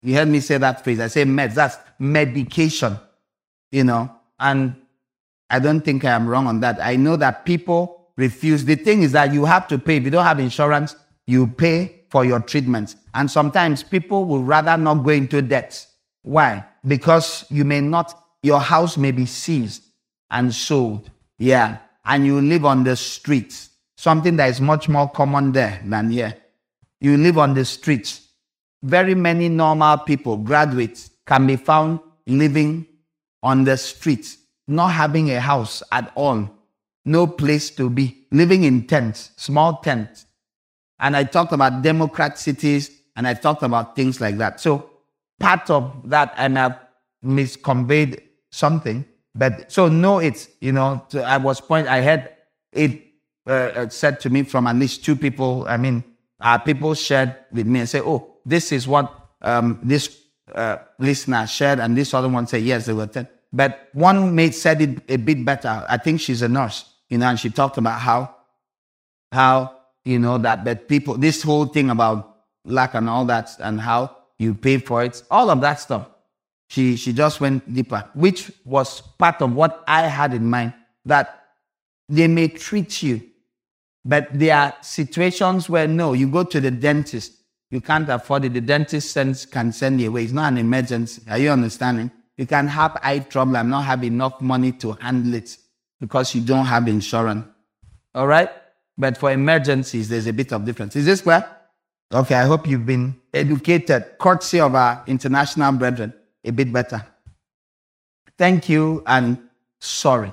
[0.05, 1.01] You heard me say that phrase.
[1.01, 2.99] I say meds, that's medication,
[3.73, 4.77] you know, and
[5.49, 6.79] I don't think I am wrong on that.
[6.81, 8.67] I know that people refuse.
[8.67, 9.97] The thing is that you have to pay.
[9.97, 10.95] If you don't have insurance,
[11.27, 12.97] you pay for your treatment.
[13.15, 15.87] And sometimes people will rather not go into debt.
[16.23, 16.67] Why?
[16.87, 19.85] Because you may not, your house may be seized
[20.31, 21.11] and sold.
[21.39, 21.79] Yeah.
[22.05, 23.71] And you live on the streets.
[23.97, 26.37] Something that is much more common there than here.
[27.01, 28.24] You live on the streets.
[28.85, 32.87] Very many normal people, graduates, can be found living
[33.43, 34.37] on the streets,
[34.69, 36.51] not having a house at all,
[37.07, 40.27] no place to be, living in tents, small tents.
[41.01, 44.61] And I talked about democrat cities and I talked about things like that.
[44.61, 44.91] So
[45.41, 46.77] part of that, and I've
[47.23, 52.35] misconveyed something, but so know it, you know, to, I was point, I had
[52.73, 53.03] it
[53.47, 55.65] uh, said to me from at least two people.
[55.69, 56.05] I mean,
[56.41, 59.13] uh, people shared with me and say, oh, this is what
[59.43, 60.21] um, this
[60.55, 63.29] uh, listener shared, and this other one said, yes, they were 10.
[63.53, 65.85] But one mate said it a bit better.
[65.89, 68.35] I think she's a nurse, you know, and she talked about how,
[69.31, 73.81] how, you know, that, that people, this whole thing about lack and all that, and
[73.81, 76.09] how you pay for it, all of that stuff.
[76.69, 81.45] She, she just went deeper, which was part of what I had in mind that
[82.09, 83.23] they may treat you,
[84.05, 87.33] but there are situations where no, you go to the dentist,
[87.75, 88.55] you can't afford it.
[88.55, 90.23] The dentist sends, can send you away.
[90.23, 91.23] It's not an emergency.
[91.29, 92.09] Are you understanding?
[92.37, 95.57] You can have eye trouble and not have enough money to handle it
[96.01, 97.45] because you don't have insurance.
[98.15, 98.49] All right?
[98.97, 100.95] But for emergencies, there's a bit of difference.
[100.95, 101.45] Is this clear?
[102.13, 106.15] Okay, I hope you've been educated, courtesy of our international brethren,
[106.45, 107.05] a bit better.
[108.39, 109.37] Thank you and
[109.81, 110.33] sorry.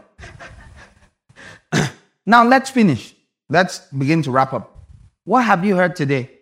[2.27, 3.15] now let's finish.
[3.49, 4.77] Let's begin to wrap up.
[5.23, 6.40] What have you heard today?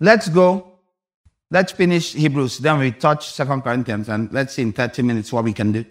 [0.00, 0.70] Let's go
[1.52, 5.42] Let's finish Hebrews, then we touch Second Corinthians, and let's see in 30 minutes what
[5.42, 5.84] we can do.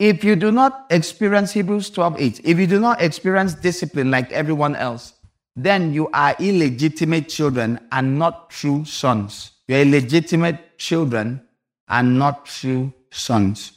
[0.00, 4.32] If you do not experience Hebrews 12 8, if you do not experience discipline like
[4.32, 5.14] everyone else,
[5.54, 9.52] then you are illegitimate children and not true sons.
[9.68, 11.40] You're illegitimate children
[11.88, 13.72] and not true sons.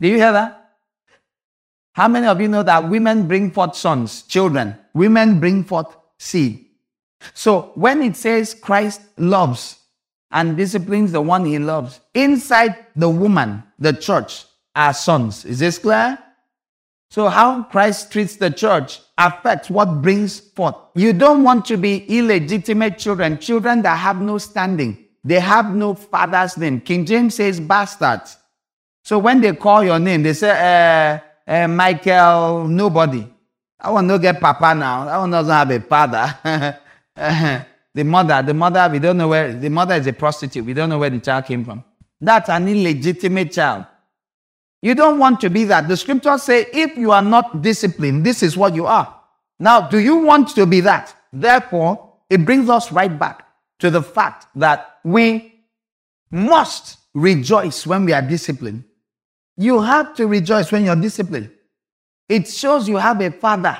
[0.00, 0.76] Do you hear that?
[1.92, 4.78] How many of you know that women bring forth sons, children?
[4.94, 6.69] Women bring forth seed.
[7.34, 9.78] So when it says Christ loves
[10.30, 14.44] and disciplines the one he loves, inside the woman, the church,
[14.74, 15.44] are sons.
[15.44, 16.18] Is this clear?
[17.10, 20.76] So how Christ treats the church affects what brings forth.
[20.94, 25.06] You don't want to be illegitimate children, children that have no standing.
[25.24, 26.80] They have no father's name.
[26.80, 28.36] King James says bastards.
[29.02, 31.18] So when they call your name, they say, uh,
[31.50, 33.26] uh, Michael, nobody.
[33.78, 35.08] I want to get papa now.
[35.08, 36.78] I want doesn't have a father.
[37.16, 37.64] Uh-huh.
[37.94, 40.64] the mother, the mother, we don't know where, the mother is a prostitute.
[40.64, 41.84] We don't know where the child came from.
[42.20, 43.86] That's an illegitimate child.
[44.82, 45.88] You don't want to be that.
[45.88, 49.20] The scriptures say, if you are not disciplined, this is what you are.
[49.58, 51.14] Now, do you want to be that?
[51.32, 53.46] Therefore, it brings us right back
[53.80, 55.62] to the fact that we
[56.30, 58.84] must rejoice when we are disciplined.
[59.56, 61.50] You have to rejoice when you're disciplined.
[62.28, 63.76] It shows you have a father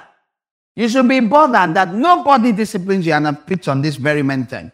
[0.81, 4.47] you should be bothered that nobody disciplines you, and I've preached on this very many
[4.47, 4.73] times.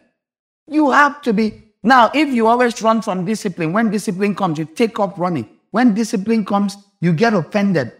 [0.65, 1.61] You have to be.
[1.83, 5.49] Now, if you always run from discipline, when discipline comes, you take up running.
[5.71, 7.91] When discipline comes, you get offended.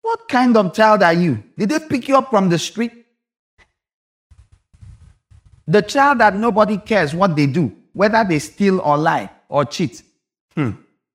[0.00, 1.40] What kind of child are you?
[1.56, 2.92] Did they pick you up from the street?
[5.68, 10.02] The child that nobody cares what they do, whether they steal or lie or cheat,
[10.56, 10.70] hmm,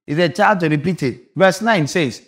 [0.06, 1.32] is a child to repeat it.
[1.36, 2.22] Verse 9 says,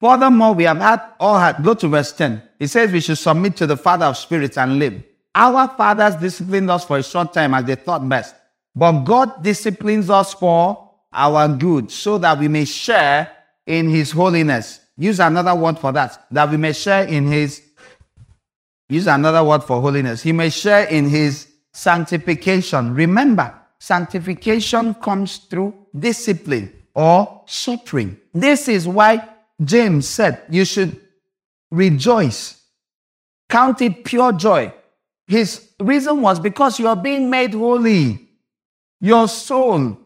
[0.00, 2.40] Furthermore, we have had all had, go to verse 10.
[2.64, 5.02] It says we should submit to the Father of spirits and live.
[5.34, 8.34] Our fathers disciplined us for a short time as they thought best.
[8.74, 13.30] But God disciplines us for our good so that we may share
[13.66, 14.80] in his holiness.
[14.96, 16.24] Use another word for that.
[16.30, 17.60] That we may share in his,
[18.88, 20.22] use another word for holiness.
[20.22, 22.94] He may share in his sanctification.
[22.94, 28.18] Remember, sanctification comes through discipline or suffering.
[28.32, 29.28] This is why
[29.62, 31.03] James said, You should
[31.70, 32.62] rejoice,
[33.48, 34.72] count it pure joy.
[35.26, 38.28] His reason was because you are being made holy.
[39.00, 39.98] Your soul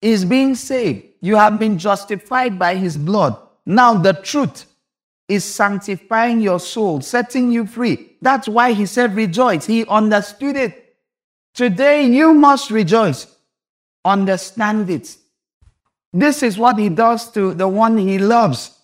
[0.00, 1.06] is being saved.
[1.20, 3.36] You have been justified by his blood.
[3.64, 4.66] Now, the truth
[5.28, 8.16] is sanctifying your soul, setting you free.
[8.20, 9.66] That's why he said, Rejoice.
[9.66, 10.96] He understood it.
[11.54, 13.26] Today, you must rejoice.
[14.04, 15.16] Understand it.
[16.12, 18.81] This is what he does to the one he loves.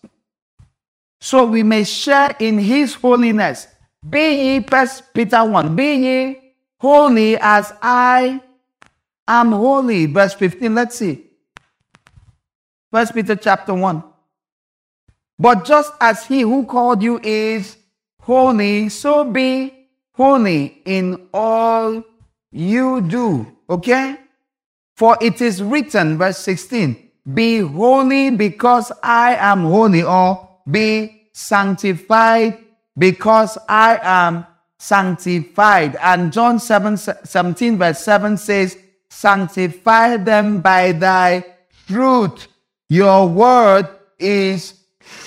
[1.21, 3.67] So we may share in his holiness.
[4.09, 6.41] Be ye, First Peter 1, be ye
[6.81, 8.41] holy as I
[9.27, 10.07] am holy.
[10.07, 11.25] Verse 15, let's see.
[12.93, 14.03] First Peter chapter 1.
[15.39, 17.77] But just as he who called you is
[18.21, 22.03] holy, so be holy in all
[22.51, 23.47] you do.
[23.69, 24.17] Okay?
[24.97, 32.59] For it is written, verse 16, be holy because I am holy, or be sanctified
[32.97, 34.47] because I am
[34.79, 35.97] sanctified.
[35.97, 38.79] And John 7, 17, verse 7 says,
[39.11, 41.45] Sanctify them by thy
[41.87, 42.49] truth.
[42.89, 43.89] Your word
[44.19, 44.75] is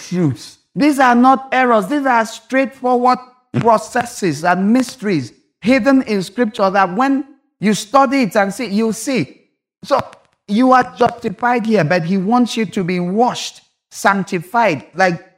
[0.07, 0.57] truth.
[0.75, 3.19] These are not errors, these are straightforward
[3.53, 7.25] processes and mysteries hidden in scripture that when
[7.59, 9.49] you study it and see, you see.
[9.83, 9.99] So
[10.47, 15.30] you are justified here, but he wants you to be washed, sanctified, like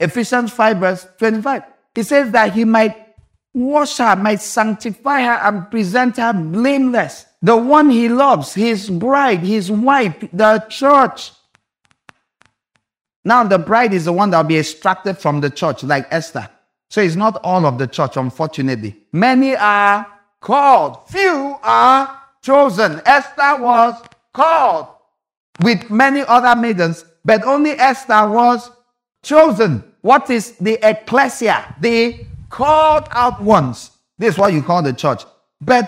[0.00, 1.62] Ephesians 5, verse 25.
[1.94, 2.96] He says that he might
[3.52, 7.26] wash her, might sanctify her, and present her blameless.
[7.42, 11.32] The one he loves, his bride, his wife, the church.
[13.24, 16.48] Now, the bride is the one that will be extracted from the church, like Esther.
[16.90, 18.96] So it's not all of the church, unfortunately.
[19.12, 20.06] Many are
[20.40, 23.02] called, few are chosen.
[23.04, 24.02] Esther was
[24.32, 24.88] called
[25.60, 28.70] with many other maidens, but only Esther was
[29.28, 29.84] chosen.
[30.00, 31.76] What is the ecclesia?
[31.80, 33.90] The called out ones.
[34.16, 35.24] This is what you call the church.
[35.60, 35.86] But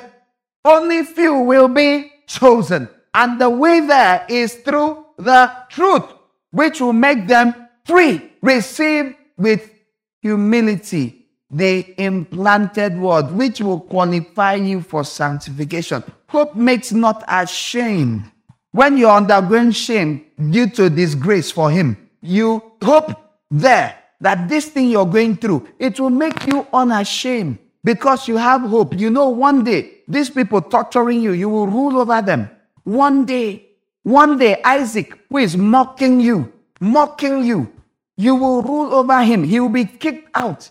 [0.65, 2.89] only few will be chosen.
[3.15, 6.05] And the way there is through the truth,
[6.51, 7.55] which will make them
[7.85, 8.31] free.
[8.43, 9.71] Receive with
[10.21, 16.05] humility the implanted word, which will qualify you for sanctification.
[16.29, 18.31] Hope makes not ashamed.
[18.71, 24.91] When you're undergoing shame due to disgrace for him, you hope there that this thing
[24.91, 28.99] you're going through, it will make you unashamed because you have hope.
[28.99, 32.51] You know, one day, these people torturing you, you will rule over them.
[32.85, 33.67] One day,
[34.03, 37.73] one day, Isaac, who is mocking you, mocking you,
[38.17, 39.45] you will rule over him.
[39.45, 40.71] He will be kicked out.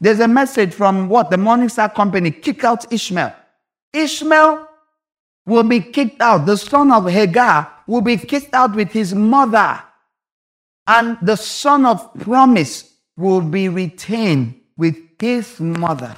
[0.00, 1.30] There's a message from what?
[1.30, 3.34] The Morning Star Company kick out Ishmael.
[3.92, 4.68] Ishmael
[5.46, 6.46] will be kicked out.
[6.46, 9.80] The son of Hagar will be kicked out with his mother.
[10.86, 16.14] And the son of promise will be retained with his mother.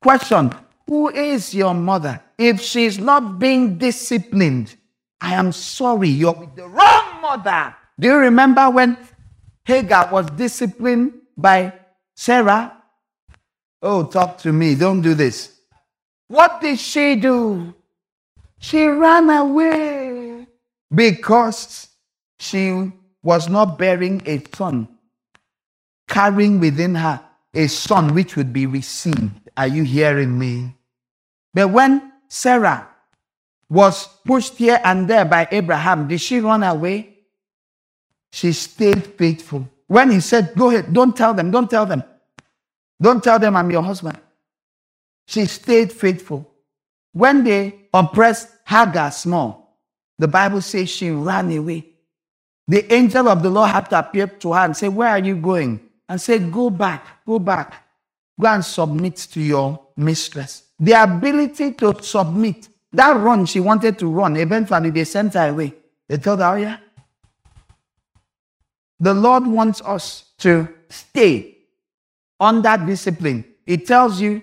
[0.00, 0.52] Question
[0.86, 2.22] Who is your mother?
[2.38, 4.76] If she's not being disciplined,
[5.20, 7.74] I am sorry, you're with the wrong mother.
[7.98, 8.96] Do you remember when
[9.64, 11.72] Hagar was disciplined by
[12.14, 12.76] Sarah?
[13.82, 14.74] Oh, talk to me.
[14.74, 15.58] Don't do this.
[16.28, 17.74] What did she do?
[18.58, 20.46] She ran away
[20.94, 21.88] because
[22.38, 22.92] she
[23.26, 24.86] was not bearing a son,
[26.06, 27.20] carrying within her
[27.52, 29.32] a son which would be received.
[29.56, 30.76] Are you hearing me?
[31.52, 32.86] But when Sarah
[33.68, 37.18] was pushed here and there by Abraham, did she run away?
[38.30, 39.68] She stayed faithful.
[39.88, 42.04] When he said, Go ahead, don't tell them, don't tell them.
[43.02, 44.20] Don't tell them I'm your husband.
[45.26, 46.48] She stayed faithful.
[47.12, 49.80] When they oppressed Hagar small,
[50.16, 51.95] the Bible says she ran away.
[52.68, 55.36] The angel of the Lord had to appear to her and say, Where are you
[55.36, 55.80] going?
[56.08, 57.84] And say, Go back, go back.
[58.38, 60.64] Go and submit to your mistress.
[60.78, 62.68] The ability to submit.
[62.92, 65.74] That run she wanted to run, eventually they sent her away.
[66.08, 66.78] They told her, Oh, yeah.
[68.98, 71.58] The Lord wants us to stay
[72.40, 73.44] under discipline.
[73.66, 74.42] It tells you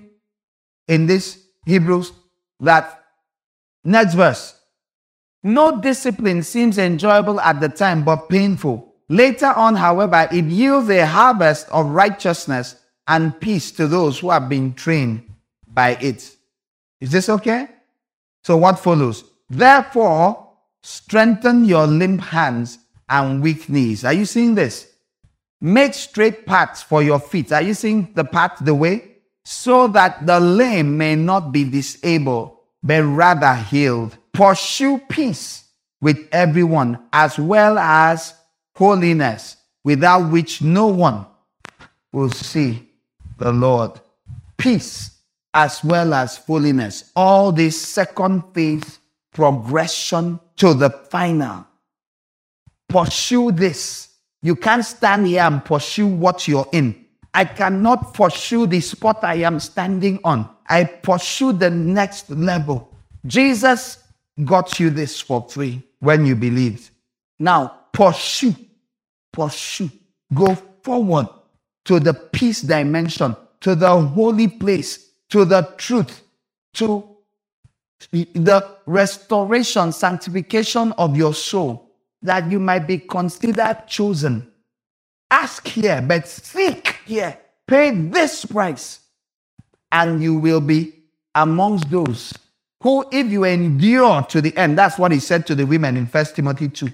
[0.88, 2.12] in this Hebrews
[2.60, 3.04] that
[3.84, 4.60] next verse,
[5.44, 8.94] no discipline seems enjoyable at the time, but painful.
[9.10, 14.48] Later on, however, it yields a harvest of righteousness and peace to those who have
[14.48, 15.30] been trained
[15.68, 16.36] by it.
[17.02, 17.68] Is this okay?
[18.46, 19.26] So, what follows?
[19.50, 22.80] Therefore, strengthen your limp hands
[23.10, 24.06] and weak knees.
[24.06, 24.90] Are you seeing this?
[25.60, 27.52] Make straight paths for your feet.
[27.52, 29.18] Are you seeing the path, the way?
[29.44, 35.64] So that the lame may not be disabled, but rather healed pursue peace
[36.02, 38.34] with everyone as well as
[38.76, 41.26] holiness, without which no one
[42.12, 42.90] will see
[43.38, 44.00] the Lord.
[44.58, 45.12] Peace
[45.54, 47.12] as well as holiness.
[47.16, 49.00] All this second phase
[49.34, 51.66] progression to the final.
[52.88, 54.10] Pursue this.
[54.42, 57.06] You can't stand here and pursue what you're in.
[57.34, 60.48] I cannot pursue the spot I am standing on.
[60.68, 62.96] I pursue the next level.
[63.26, 64.03] Jesus
[64.44, 66.90] got you this for free when you believed.
[67.40, 68.56] Now, pursue,
[69.32, 69.90] pursue,
[70.34, 71.28] go forward
[71.86, 76.22] to the peace dimension, to the holy place, to the truth,
[76.76, 77.08] to
[78.12, 81.92] the restoration, sanctification of your soul,
[82.22, 84.52] that you might be considered chosen.
[85.34, 87.38] ask here, but seek here.
[87.68, 89.00] Pay this price,
[89.92, 90.94] and you will be
[91.34, 92.34] amongst those
[92.84, 96.08] who, if you endure to the end, that's what he said to the women in
[96.08, 96.90] First Timothy 2.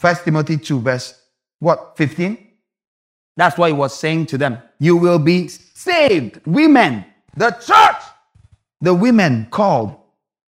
[0.00, 1.20] First Timothy 2, verse
[1.60, 2.38] what, 15?
[3.36, 4.58] That's what he was saying to them.
[4.80, 6.40] You will be saved.
[6.46, 7.06] Women,
[7.36, 8.02] the church,
[8.80, 9.96] the women called,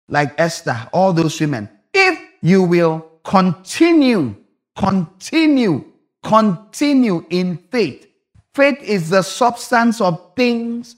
[0.09, 1.69] like Esther, all those women.
[1.95, 4.37] If you will continue,
[4.77, 5.85] continue,
[6.25, 8.09] continue in faith.
[8.55, 10.97] Faith is the substance of things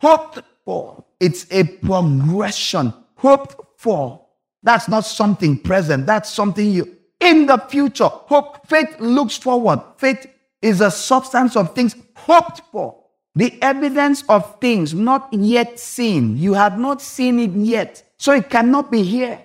[0.00, 1.05] hoped for.
[1.20, 2.92] It's a progression.
[3.16, 4.26] Hoped for.
[4.62, 6.06] That's not something present.
[6.06, 8.08] That's something you in the future.
[8.08, 9.80] Hope, faith looks forward.
[9.96, 10.26] Faith
[10.60, 13.02] is a substance of things hoped for.
[13.34, 16.36] The evidence of things not yet seen.
[16.36, 18.02] You have not seen it yet.
[18.18, 19.40] So it cannot be here.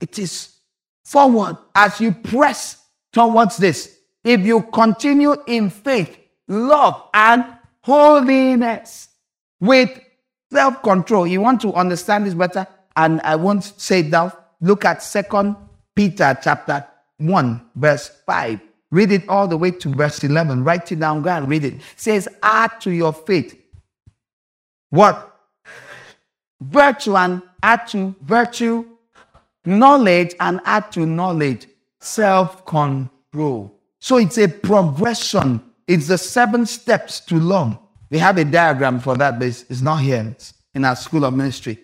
[0.00, 0.56] It is
[1.04, 3.98] forward as you press towards this.
[4.24, 7.44] If you continue in faith, love, and
[7.82, 9.08] holiness
[9.60, 10.00] with
[10.52, 12.66] self control, you want to understand this better,
[12.96, 14.38] and I won't say that.
[14.60, 15.56] Look at Second
[15.96, 16.86] Peter chapter
[17.18, 18.60] 1, verse 5.
[18.90, 20.62] Read it all the way to verse 11.
[20.62, 21.74] Write it down, go and read it.
[21.74, 23.58] it says, add to your faith.
[24.90, 25.40] What?
[26.60, 28.84] Virtue and add to virtue,
[29.64, 31.66] knowledge and add to knowledge,
[31.98, 33.74] self control.
[33.98, 35.62] So it's a progression.
[35.88, 37.78] It's the seven steps to love.
[38.12, 40.28] We have a diagram for that, but it's, not here.
[40.32, 41.78] It's in our school of ministry.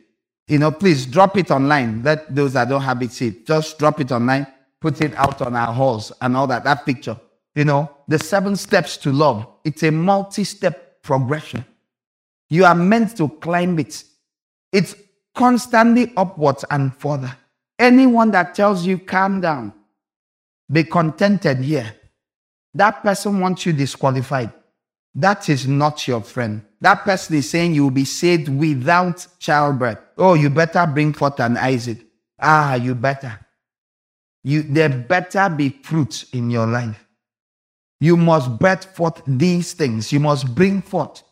[0.47, 2.03] You know, please drop it online.
[2.03, 3.47] Let those that don't have it see it.
[3.47, 4.47] Just drop it online,
[4.79, 6.65] put it out on our halls and all that.
[6.65, 7.19] That picture.
[7.55, 9.47] You know, the seven steps to love.
[9.65, 11.65] It's a multi-step progression.
[12.51, 14.05] You are meant to climb it.
[14.71, 14.97] It's
[15.35, 17.35] constantly upwards and further.
[17.79, 19.73] Anyone that tells you calm down,
[20.71, 21.91] be contented here,
[22.75, 24.53] that person wants you disqualified.
[25.15, 26.63] That is not your friend.
[26.81, 29.99] That person is saying you will be saved without childbirth.
[30.17, 31.99] Oh, you better bring forth an Isaac.
[32.41, 33.39] Ah, you better.
[34.45, 37.05] You, there better be fruit in your life.
[38.01, 40.13] You must birth forth these things.
[40.13, 41.23] You must bring forth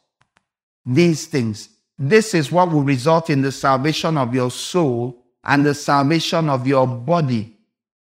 [0.85, 1.69] these things.
[1.99, 6.67] This is what will result in the salvation of your soul and the salvation of
[6.67, 7.57] your body.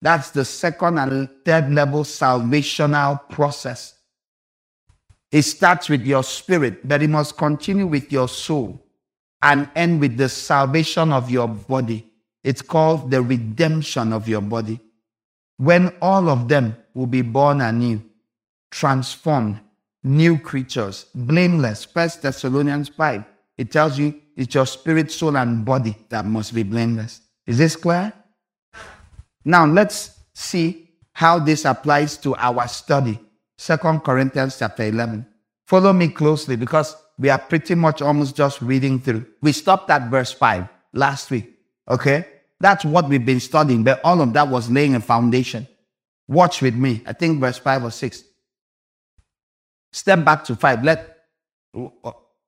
[0.02, 3.94] That's the second and third level salvational process.
[5.32, 8.84] It starts with your spirit, but it must continue with your soul
[9.42, 12.06] and end with the salvation of your body.
[12.42, 14.80] It's called the redemption of your body.
[15.58, 18.02] When all of them will be born anew,
[18.70, 19.60] transformed,
[20.02, 21.84] new creatures, blameless.
[21.84, 23.24] First Thessalonians 5.
[23.58, 27.20] It tells you it's your spirit, soul, and body that must be blameless.
[27.46, 28.12] Is this clear?
[29.44, 33.20] Now let's see how this applies to our study.
[33.60, 35.26] Second Corinthians chapter 11.
[35.66, 39.26] Follow me closely because we are pretty much almost just reading through.
[39.42, 41.58] We stopped at verse 5 last week.
[41.86, 42.24] Okay?
[42.58, 45.68] That's what we've been studying, but all of that was laying a foundation.
[46.26, 47.02] Watch with me.
[47.04, 48.24] I think verse 5 or 6.
[49.92, 50.82] Step back to 5.
[50.82, 51.18] Let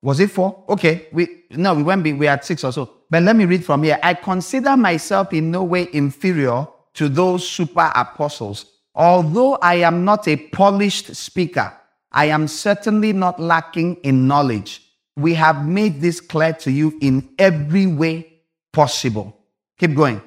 [0.01, 0.65] was it 4?
[0.71, 1.09] Okay.
[1.13, 2.91] We no, we went we had 6 or so.
[3.11, 3.99] But let me read from here.
[4.03, 10.29] I consider myself in no way inferior to those super apostles Although I am not
[10.29, 11.73] a polished speaker,
[12.11, 14.83] I am certainly not lacking in knowledge.
[15.17, 18.41] We have made this clear to you in every way
[18.73, 19.37] possible.
[19.79, 20.23] Keep going.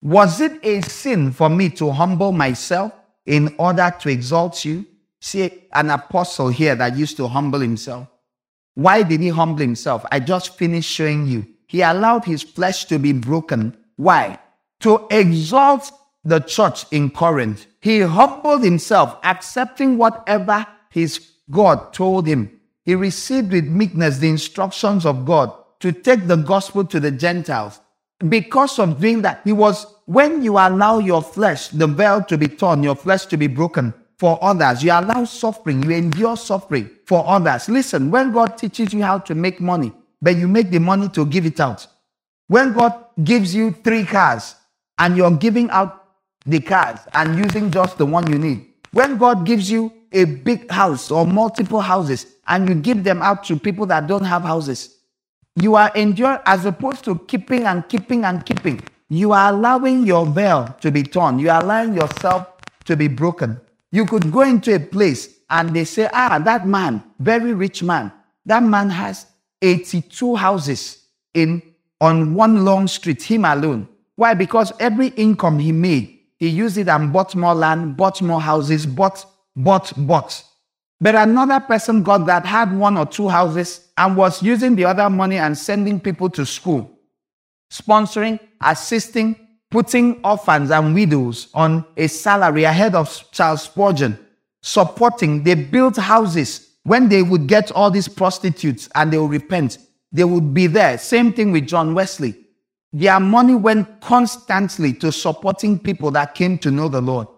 [0.00, 2.92] Was it a sin for me to humble myself
[3.26, 4.84] in order to exalt you?
[5.20, 8.08] See, an apostle here that used to humble himself.
[8.74, 10.04] Why did he humble himself?
[10.10, 11.46] I just finished showing you.
[11.68, 13.76] He allowed his flesh to be broken.
[13.96, 14.38] Why?
[14.80, 15.92] To exalt
[16.24, 17.66] the church in Corinth.
[17.80, 22.60] He humbled himself, accepting whatever his God told him.
[22.84, 27.80] He received with meekness the instructions of God to take the gospel to the Gentiles.
[28.28, 32.46] Because of doing that, he was, when you allow your flesh, the veil to be
[32.46, 37.24] torn, your flesh to be broken for others, you allow suffering, you endure suffering for
[37.26, 37.68] others.
[37.68, 41.26] Listen, when God teaches you how to make money, but you make the money to
[41.26, 41.84] give it out.
[42.46, 44.54] When God gives you three cars
[44.98, 46.01] and you're giving out
[46.46, 48.66] the cars and using just the one you need.
[48.92, 53.44] When God gives you a big house or multiple houses and you give them out
[53.44, 54.98] to people that don't have houses,
[55.56, 58.80] you are enduring as opposed to keeping and keeping and keeping.
[59.08, 61.38] You are allowing your veil to be torn.
[61.38, 62.46] You are allowing yourself
[62.84, 63.60] to be broken.
[63.90, 68.10] You could go into a place and they say, ah, that man, very rich man,
[68.46, 69.26] that man has
[69.60, 71.04] 82 houses
[71.34, 71.62] in
[72.00, 73.86] on one long street, him alone.
[74.16, 74.34] Why?
[74.34, 78.84] Because every income he made he used it and bought more land, bought more houses,
[78.84, 79.24] bought
[79.54, 80.42] bought, bought.
[81.00, 85.08] But another person got that had one or two houses and was using the other
[85.08, 86.98] money and sending people to school,
[87.72, 89.36] sponsoring, assisting,
[89.70, 94.18] putting orphans and widows on a salary ahead of Charles Spurgeon,
[94.62, 95.44] supporting.
[95.44, 96.70] They built houses.
[96.82, 99.78] When they would get all these prostitutes and they would repent,
[100.10, 100.98] they would be there.
[100.98, 102.34] Same thing with John Wesley.
[102.92, 107.28] Their money went constantly to supporting people that came to know the Lord.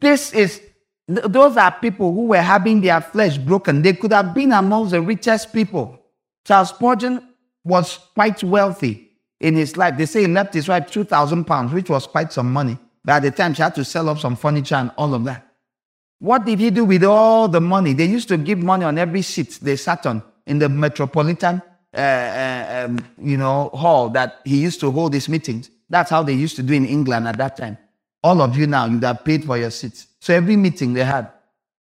[0.00, 0.60] This is,
[1.06, 3.82] those are people who were having their flesh broken.
[3.82, 6.00] They could have been amongst the richest people.
[6.44, 7.22] Charles Spurgeon
[7.64, 9.10] was quite wealthy
[9.40, 9.96] in his life.
[9.96, 12.78] They say he left his wife 2,000 pounds, which was quite some money.
[13.04, 15.46] By the time, she had to sell off some furniture and all of that.
[16.18, 17.92] What did he do with all the money?
[17.92, 21.62] They used to give money on every seat they sat on in the metropolitan,
[21.94, 25.70] uh, uh, um, you know, hall that he used to hold his meetings.
[25.88, 27.78] That's how they used to do in England at that time.
[28.22, 30.08] All of you now, you'd have paid for your seats.
[30.20, 31.30] So every meeting they had,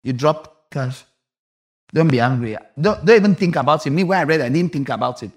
[0.02, 1.04] you drop cash.
[1.94, 2.56] Don't be angry.
[2.80, 3.90] Don't, don't even think about it.
[3.90, 5.30] Me, when I read, I didn't think about it.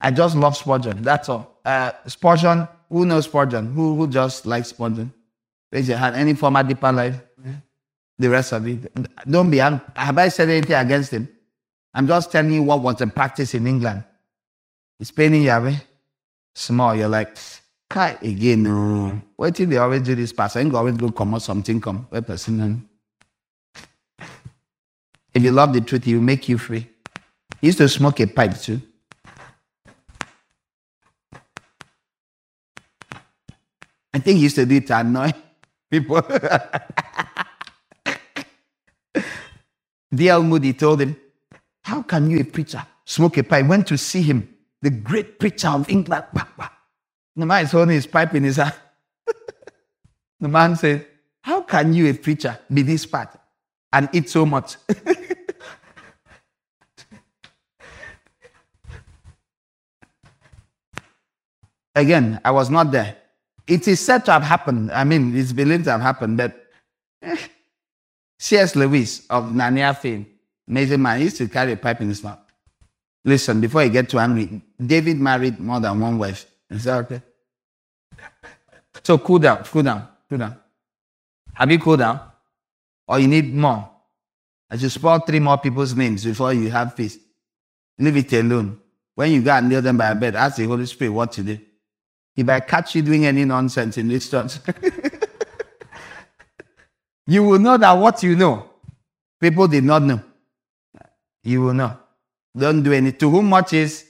[0.00, 1.00] I just love Spurgeon.
[1.02, 1.58] That's all.
[1.64, 3.72] Uh, Spurgeon, who knows Spurgeon?
[3.72, 5.12] Who, who just likes Spurgeon?
[5.70, 6.16] Raise your hand.
[6.16, 7.16] Any former deeper life?
[8.18, 8.92] The rest of it.
[9.28, 9.80] Don't be angry.
[9.96, 11.28] Have I said anything against him?
[11.94, 14.04] I'm just telling you what was in practice in England.
[14.98, 15.76] It's paining you, Yahweh.
[16.54, 16.94] Small.
[16.94, 17.36] You're like,
[17.90, 18.62] Kai again.
[18.62, 19.20] No.
[19.36, 20.32] Wait till they always do this.
[20.38, 22.06] I ain't always go come out something come.
[22.08, 22.88] Where person.
[25.34, 26.88] If you love the truth, he will make you free.
[27.60, 28.80] He used to smoke a pipe too.
[34.14, 35.32] I think he used to do it to annoy
[35.90, 36.22] people.
[40.14, 40.42] D.L.
[40.42, 41.16] Moody told him,
[41.82, 43.66] How can you, a preacher, smoke a pipe?
[43.66, 44.48] Went to see him,
[44.80, 46.24] the great preacher of England.
[47.36, 48.74] The man is holding his pipe in his hand.
[50.40, 51.06] the man said,
[51.42, 53.40] How can you, a preacher, be this fat
[53.92, 54.76] and eat so much?
[61.94, 63.16] Again, I was not there.
[63.66, 64.90] It is said to have happened.
[64.92, 66.66] I mean, it's believed to have happened, but
[67.22, 67.36] eh,
[68.38, 68.74] C.S.
[68.74, 70.26] Lewis of Narnia fame,
[70.68, 72.38] amazing man, used to carry a pipe in his mouth.
[73.24, 76.46] Listen, before you get too angry, David married more than one wife.
[76.70, 77.22] Is that okay?
[79.04, 80.56] So cool down, cool down, cool down.
[81.54, 82.20] Have you cooled down?
[83.06, 83.88] Or you need more?
[84.70, 87.18] I should spell three more people's names before you have peace.
[87.98, 88.80] Leave it alone.
[89.14, 91.42] When you go and kneel them by a bed, ask the Holy Spirit what to
[91.42, 91.58] do.
[92.34, 94.54] If I catch you doing any nonsense in this church,
[97.26, 98.70] you will know that what you know,
[99.38, 100.22] people did not know.
[101.44, 101.98] You will know.
[102.56, 103.12] Don't do any.
[103.12, 104.04] To whom much is,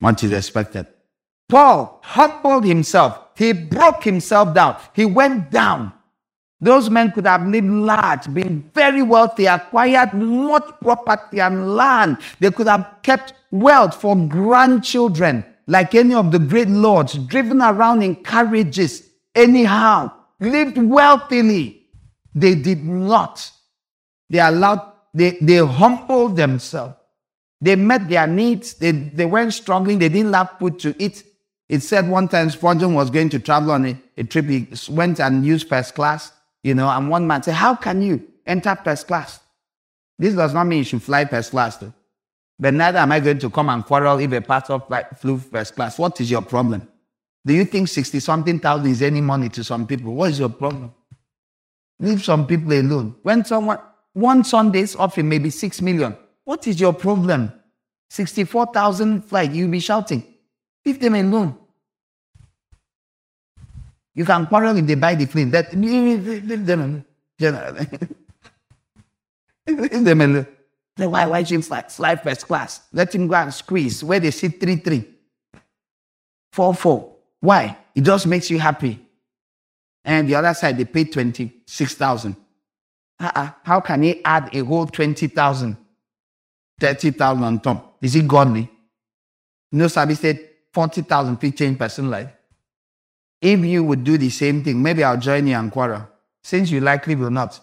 [0.00, 0.86] much is expected.
[1.48, 3.28] Paul humbled himself.
[3.36, 4.80] He broke himself down.
[4.94, 5.92] He went down.
[6.60, 12.18] Those men could have lived large, been very wealthy, acquired much property and land.
[12.40, 18.02] They could have kept wealth for grandchildren, like any of the great lords, driven around
[18.02, 20.10] in carriages, anyhow,
[20.40, 21.86] lived wealthily.
[22.34, 23.52] They did not.
[24.30, 26.94] They allowed, they, they humbled themselves.
[27.60, 28.74] They met their needs.
[28.74, 29.98] They, they weren't struggling.
[29.98, 31.24] They didn't have food to eat.
[31.68, 34.46] It said one time Spurgeon was going to travel on a, a trip.
[34.46, 36.32] He went and used first class,
[36.62, 39.40] you know, and one man said, How can you enter first class?
[40.18, 41.92] This does not mean you should fly first class, though.
[42.58, 44.80] But neither am I going to come and quarrel if a pastor
[45.16, 45.98] flew first class.
[45.98, 46.88] What is your problem?
[47.46, 50.14] Do you think 60 something thousand is any money to some people?
[50.14, 50.92] What is your problem?
[52.00, 53.14] Leave some people alone.
[53.22, 53.78] When someone,
[54.18, 57.52] one Sunday's offering maybe 6 million, what is your problem?
[58.10, 60.24] 64,000 flight, you'll be shouting.
[60.84, 61.56] Leave them alone.
[64.14, 65.50] You can quarrel if they buy the plane.
[65.50, 67.04] That leave them alone.
[69.66, 70.46] leave them alone.
[70.96, 72.80] Then why why should fly, fly first class?
[72.92, 75.08] Let him go and squeeze where they sit three three.
[76.50, 77.14] Four four.
[77.38, 77.78] Why?
[77.94, 78.98] It just makes you happy.
[80.04, 82.34] And the other side they pay twenty six thousand.
[83.20, 83.50] Uh-uh.
[83.64, 85.76] How can he add a whole twenty thousand?
[86.80, 87.96] 30,000 on top.
[88.00, 88.70] Is it godly?
[89.72, 90.38] No Sabi said
[90.72, 92.30] 40,000 fit change person life.
[93.40, 96.08] If you would do the same thing, maybe I'll join you and quarrel.
[96.42, 97.58] Since you likely will not.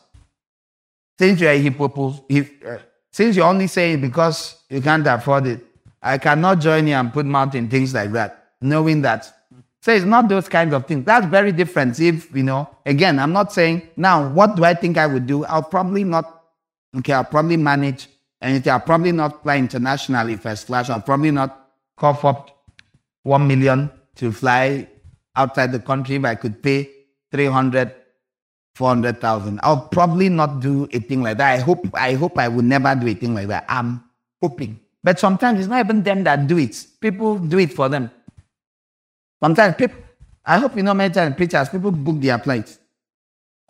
[1.17, 2.77] Since you're a hypocrite, uh,
[3.11, 5.63] since you're only saying because you can't afford it,
[6.01, 9.31] I cannot join you and put mouth in things like that, knowing that.
[9.85, 11.05] So it's not those kinds of things.
[11.05, 11.99] That's very different.
[11.99, 15.45] If, you know, again, I'm not saying, now, what do I think I would do?
[15.45, 16.41] I'll probably not,
[16.97, 18.07] okay, I'll probably manage
[18.41, 20.89] and I'll probably not fly internationally first class.
[20.89, 22.65] I'll probably not cough up
[23.21, 24.89] one million to fly
[25.35, 26.89] outside the country if I could pay
[27.31, 27.93] 300
[28.73, 29.59] 400,000.
[29.61, 31.59] I'll probably not do a thing like that.
[31.59, 33.65] I hope, I hope I will never do a thing like that.
[33.69, 34.03] I'm
[34.41, 34.79] hoping.
[35.03, 36.87] But sometimes it's not even them that do it.
[37.01, 38.09] People do it for them.
[39.41, 39.97] Sometimes people,
[40.43, 42.79] I hope you know many times preachers, people book their flights.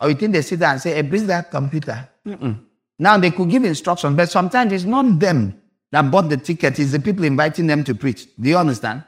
[0.00, 2.08] Or you think they sit there and say, eh, hey, bring that computer.
[2.26, 2.60] Mm-mm.
[2.98, 5.60] Now they could give instructions, but sometimes it's not them
[5.92, 8.26] that bought the ticket, it's the people inviting them to preach.
[8.38, 9.04] Do you understand?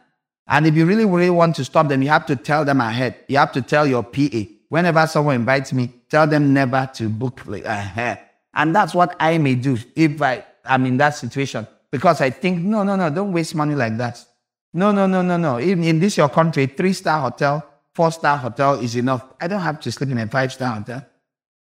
[0.46, 3.16] And if you really, really want to stop them, you have to tell them ahead.
[3.28, 4.44] You have to tell your PA.
[4.68, 8.18] Whenever someone invites me, tell them never to book ahead.
[8.18, 8.24] Uh-huh.
[8.54, 11.66] And that's what I may do if I am in that situation.
[11.90, 14.24] Because I think, no, no, no, don't waste money like that.
[14.74, 15.60] No, no, no, no, no.
[15.60, 17.64] Even in this your country, three star hotel,
[17.94, 19.24] four star hotel is enough.
[19.40, 21.04] I don't have to sleep in a five star hotel.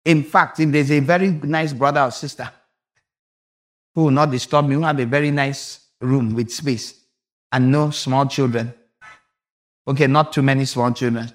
[0.04, 2.50] In fact, if there's a very nice brother or sister
[3.94, 6.94] who will not disturb me, who have a very nice room with space
[7.52, 8.72] and no small children.
[9.86, 11.30] Okay, not too many small children.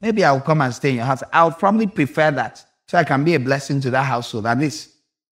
[0.00, 1.22] Maybe I'll come and stay in your house.
[1.32, 4.46] I'll probably prefer that so I can be a blessing to that household.
[4.46, 4.90] At least,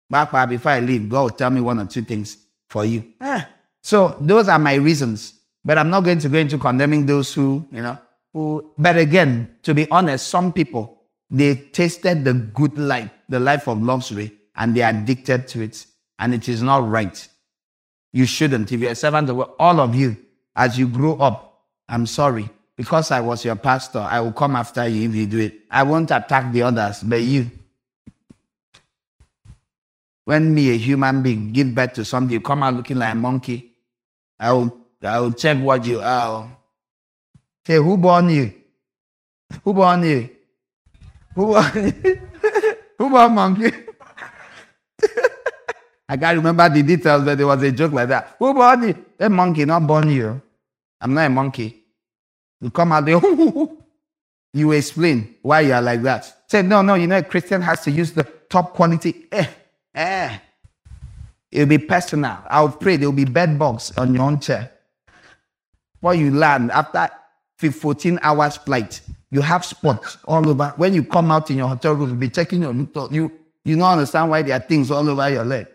[0.09, 2.39] back before I leave, God will tell me one or two things
[2.69, 3.05] for you.
[3.21, 3.49] Ah.
[3.83, 5.35] So those are my reasons.
[5.65, 7.99] But I'm not going to go into condemning those who, you know,
[8.33, 13.69] who, but again, to be honest, some people, they tasted the good life, the life
[13.69, 15.87] of luxury, and they're addicted to it.
[16.19, 17.29] And it is not right.
[18.13, 18.71] You shouldn't.
[18.73, 20.17] If you're a servant of all of you,
[20.55, 22.49] as you grow up, I'm sorry.
[22.77, 25.61] Because I was your pastor, I will come after you if you do it.
[25.71, 27.51] I won't attack the others, but you.
[30.25, 33.17] When me, a human being, give birth to something, you come out looking like a
[33.17, 33.72] monkey.
[34.43, 36.51] I will, I will check what you are.
[37.65, 38.53] Say, who born you?
[39.63, 40.31] Who born you?
[41.37, 42.21] Who born you?
[42.99, 43.71] who born monkey?
[46.09, 48.35] I can't remember the details, but there was a joke like that.
[48.41, 49.05] Who born you?
[49.21, 50.43] A monkey, not born you.
[51.01, 51.85] I'm not a monkey.
[52.61, 53.21] You come out there,
[54.55, 56.37] you explain why you are like that.
[56.49, 59.29] Say, no, no, you know, a Christian has to use the top quality.
[59.31, 59.47] Eh,
[59.95, 60.39] eh.
[61.53, 62.39] It'll be personal.
[62.49, 64.73] I'll pray there will be bed bugs on your own chair.
[66.01, 67.11] What you land after
[67.59, 70.73] 14 hours flight, you have spots all over.
[70.77, 72.75] When you come out in your hotel room, you'll be checking your
[73.13, 73.31] you
[73.65, 75.69] you don't understand why there are things all over your leg.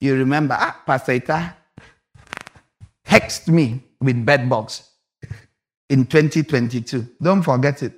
[0.00, 1.56] You remember, ah, Pastor Ita
[3.04, 4.88] hexed me with bed bugs
[5.88, 7.08] in 2022.
[7.20, 7.94] Don't forget it.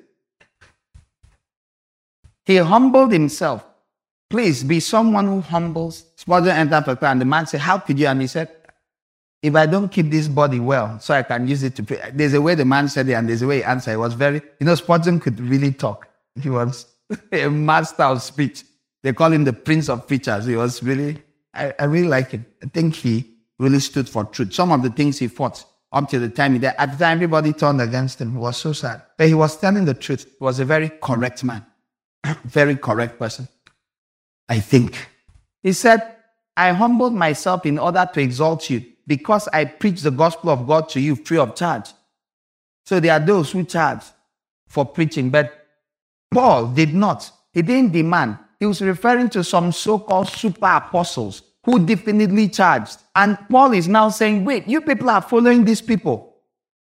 [2.47, 3.68] He humbled himself.
[4.31, 6.05] Please be someone who humbles.
[6.17, 8.07] Spurgeon entered and the man said, How could you?
[8.07, 8.51] And he said,
[9.43, 12.11] If I don't keep this body well, so I can use it to pray.
[12.13, 13.93] There's a way the man said it, and there's a way he answered.
[13.93, 16.09] It was very, you know, Spurgeon could really talk.
[16.43, 16.87] He was
[17.33, 18.65] a master of speech.
[19.03, 20.45] They call him the prince of preachers.
[20.45, 21.23] He was really,
[21.55, 22.45] I, I really like him.
[22.63, 23.25] I think he
[23.59, 24.53] really stood for truth.
[24.53, 27.17] Some of the things he fought up to the time he died, at the time
[27.17, 28.37] everybody turned against him.
[28.37, 29.03] It was so sad.
[29.17, 30.25] But he was telling the truth.
[30.25, 31.65] He was a very correct man,
[32.45, 33.49] very correct person.
[34.49, 34.97] I think.
[35.63, 36.17] He said,
[36.57, 40.89] I humbled myself in order to exalt you because I preach the gospel of God
[40.91, 41.91] to you free of charge.
[42.85, 44.03] So there are those who charge
[44.67, 45.67] for preaching, but
[46.33, 47.31] Paul did not.
[47.53, 48.39] He didn't demand.
[48.59, 52.99] He was referring to some so called super apostles who definitely charged.
[53.15, 56.37] And Paul is now saying, wait, you people are following these people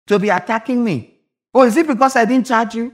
[0.07, 1.19] to be attacking me.
[1.53, 2.93] Oh, is it because I didn't charge you?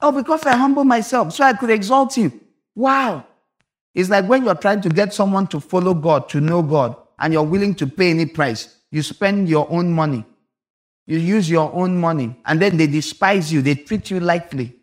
[0.00, 2.40] Oh, because I humbled myself so I could exalt you.
[2.74, 3.26] Wow.
[3.96, 7.32] It's like when you're trying to get someone to follow God, to know God, and
[7.32, 8.76] you're willing to pay any price.
[8.90, 10.22] You spend your own money.
[11.06, 13.62] You use your own money, and then they despise you.
[13.62, 14.76] They treat you lightly.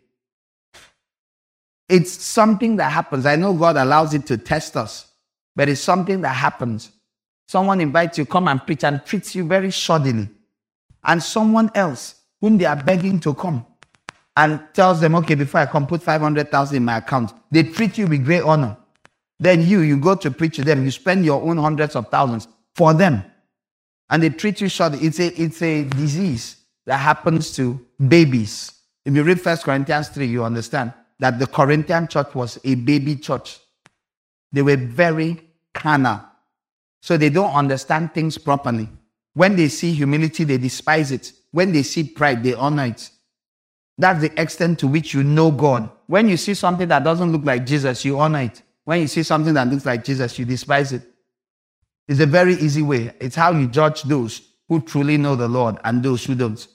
[1.88, 3.24] It's something that happens.
[3.24, 5.06] I know God allows it to test us,
[5.54, 6.90] but it's something that happens.
[7.46, 10.28] Someone invites you, come and preach, and treats you very shoddily.
[11.04, 13.64] And someone else, whom they are begging to come,
[14.36, 17.32] and tells them, okay, before I come, put 500,000 in my account.
[17.52, 18.76] They treat you with great honor.
[19.44, 22.48] Then you, you go to preach to them, you spend your own hundreds of thousands
[22.74, 23.22] for them.
[24.08, 24.94] And they treat you short.
[25.02, 26.56] It's a, it's a disease
[26.86, 28.72] that happens to babies.
[29.04, 33.16] If you read First Corinthians 3, you understand that the Corinthian church was a baby
[33.16, 33.58] church.
[34.50, 35.42] They were very
[35.74, 36.22] carnal.
[37.02, 38.88] So they don't understand things properly.
[39.34, 41.34] When they see humility, they despise it.
[41.50, 43.10] When they see pride, they honor it.
[43.98, 45.90] That's the extent to which you know God.
[46.06, 48.62] When you see something that doesn't look like Jesus, you honor it.
[48.84, 51.02] When you see something that looks like Jesus, you despise it.
[52.06, 53.14] It's a very easy way.
[53.20, 56.66] It's how you judge those who truly know the Lord and those who don't.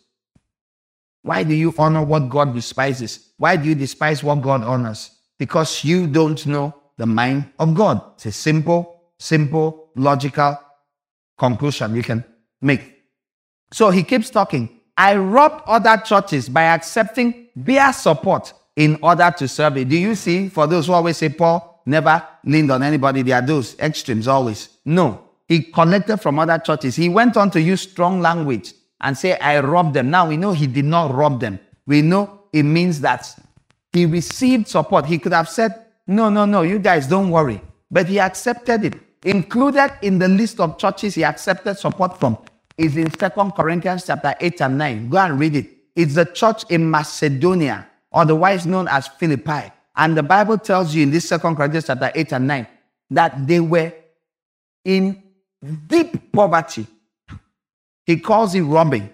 [1.22, 3.34] Why do you honor what God despises?
[3.38, 5.12] Why do you despise what God honors?
[5.38, 8.02] Because you don't know the mind of God.
[8.16, 10.58] It's a simple, simple, logical
[11.38, 12.24] conclusion you can
[12.62, 13.04] make.
[13.72, 14.82] So he keeps talking.
[14.98, 19.90] I robbed other churches by accepting their support in order to serve it.
[19.90, 23.46] Do you see, for those who always say Paul never leaned on anybody, there are
[23.46, 24.70] those extremes always.
[24.86, 25.26] No.
[25.48, 26.96] He collected from other churches.
[26.96, 30.10] He went on to use strong language and say, I robbed them.
[30.10, 31.60] Now we know he did not rob them.
[31.88, 33.36] We know it means that
[33.92, 35.06] he received support.
[35.06, 37.62] He could have said, No, no, no, you guys don't worry.
[37.90, 38.94] But he accepted it.
[39.24, 42.38] Included in the list of churches he accepted support from
[42.78, 45.10] is in Second Corinthians chapter 8 and 9.
[45.10, 45.70] Go and read it.
[45.96, 49.72] It's the church in Macedonia, otherwise known as Philippi.
[50.00, 52.68] And the Bible tells you in this Second Corinthians chapter 8 and 9
[53.12, 53.92] that they were
[54.86, 55.22] in
[55.88, 56.88] deep poverty.
[58.06, 59.10] He calls it robbing.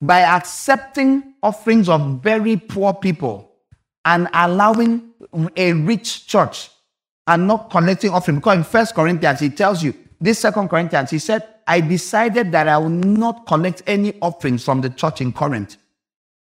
[0.00, 3.52] By accepting offerings of very poor people
[4.04, 5.12] and allowing
[5.56, 6.70] a rich church
[7.28, 8.38] and not collecting offering.
[8.38, 12.66] Because in First Corinthians, he tells you, this Second Corinthians, he said, I decided that
[12.66, 15.76] I will not collect any offerings from the church in Corinth.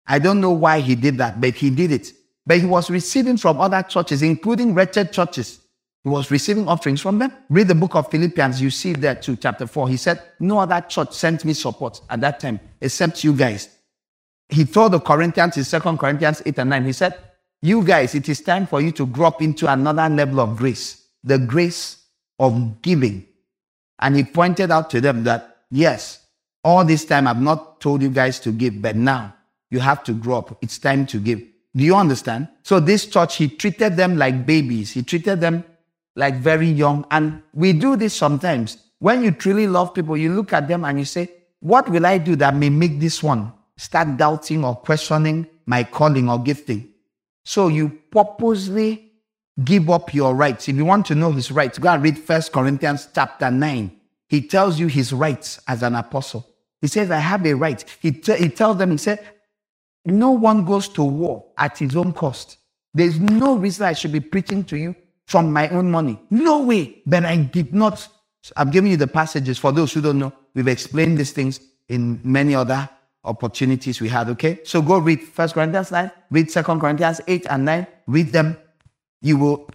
[0.08, 2.12] I don't know why he did that, but he did it.
[2.46, 5.60] But he was receiving from other churches, including wretched churches.
[6.02, 7.32] He was receiving offerings from them.
[7.48, 9.88] Read the book of Philippians, you see there too, chapter 4.
[9.88, 13.70] He said, No other church sent me support at that time except you guys.
[14.50, 17.18] He told the Corinthians in 2 Corinthians 8 and 9, he said,
[17.62, 21.06] You guys, it is time for you to grow up into another level of grace,
[21.22, 22.04] the grace
[22.38, 23.26] of giving.
[23.98, 26.26] And he pointed out to them that, yes,
[26.62, 29.34] all this time I've not told you guys to give, but now
[29.70, 30.58] you have to grow up.
[30.60, 31.42] It's time to give.
[31.76, 32.48] Do you understand?
[32.62, 34.92] So this church, he treated them like babies.
[34.92, 35.64] He treated them
[36.14, 37.04] like very young.
[37.10, 38.78] And we do this sometimes.
[39.00, 41.30] When you truly love people, you look at them and you say,
[41.60, 46.28] What will I do that may make this one start doubting or questioning my calling
[46.28, 46.88] or gifting?
[47.44, 49.12] So you purposely
[49.62, 50.68] give up your rights.
[50.68, 54.00] If you want to know his rights, go and read First Corinthians chapter 9.
[54.28, 56.48] He tells you his rights as an apostle.
[56.80, 57.84] He says, I have a right.
[58.00, 59.24] He, t- he tells them, he said,
[60.04, 62.58] no one goes to war at his own cost.
[62.92, 64.94] There's no reason I should be preaching to you
[65.26, 66.18] from my own money.
[66.30, 67.02] No way.
[67.06, 68.06] But I did not.
[68.56, 70.32] I'm giving you the passages for those who don't know.
[70.54, 72.88] We've explained these things in many other
[73.24, 74.28] opportunities we had.
[74.30, 74.60] Okay.
[74.64, 78.56] So go read First Corinthians 9, read Second Corinthians 8 and 9, read them.
[79.22, 79.70] You will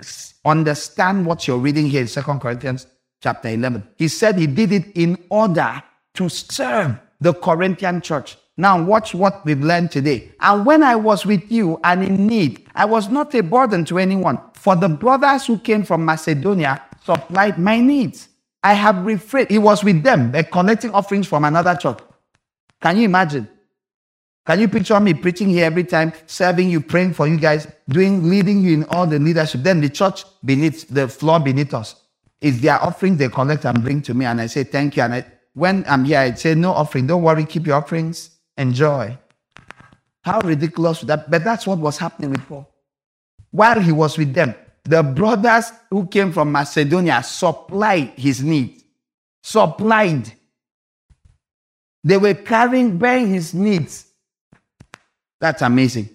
[0.45, 2.85] understand what you're reading here in Second Corinthians
[3.21, 3.87] chapter 11.
[3.97, 5.81] He said he did it in order
[6.13, 8.37] to serve the Corinthian church.
[8.59, 10.33] Now, watch what we've learned today.
[10.41, 13.97] And when I was with you and in need, I was not a burden to
[13.97, 18.27] anyone, for the brothers who came from Macedonia supplied my needs.
[18.61, 19.49] I have refrained.
[19.49, 21.99] He was with them, they're collecting offerings from another church.
[22.81, 23.47] Can you imagine?
[24.45, 28.29] Can you picture me preaching here every time, serving you, praying for you guys, doing,
[28.29, 29.63] leading you in all the leadership?
[29.63, 31.95] Then the church beneath, the floor beneath us,
[32.41, 34.25] is their offering they collect and bring to me.
[34.25, 35.03] And I say, thank you.
[35.03, 37.07] And I, when I'm here, I say, no offering.
[37.07, 39.17] Don't worry, keep your offerings enjoy.
[40.21, 41.31] How ridiculous that?
[41.31, 42.69] But that's what was happening with Paul.
[43.51, 48.83] While he was with them, the brothers who came from Macedonia supplied his needs.
[49.41, 50.31] Supplied.
[52.03, 54.05] They were carrying, bearing his needs.
[55.39, 56.09] That's amazing.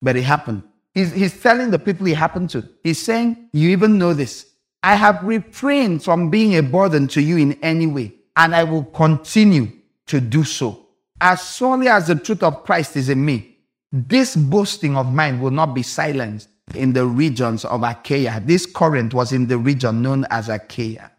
[0.00, 0.62] But it happened.
[0.94, 2.68] He's, he's telling the people he happened to.
[2.82, 4.46] He's saying, You even know this.
[4.82, 8.84] I have refrained from being a burden to you in any way, and I will
[8.84, 9.70] continue
[10.06, 10.81] to do so
[11.22, 13.56] as surely as the truth of Christ is in me,
[13.92, 18.42] this boasting of mine will not be silenced in the regions of Achaia.
[18.44, 21.12] This Corinth was in the region known as Achaia.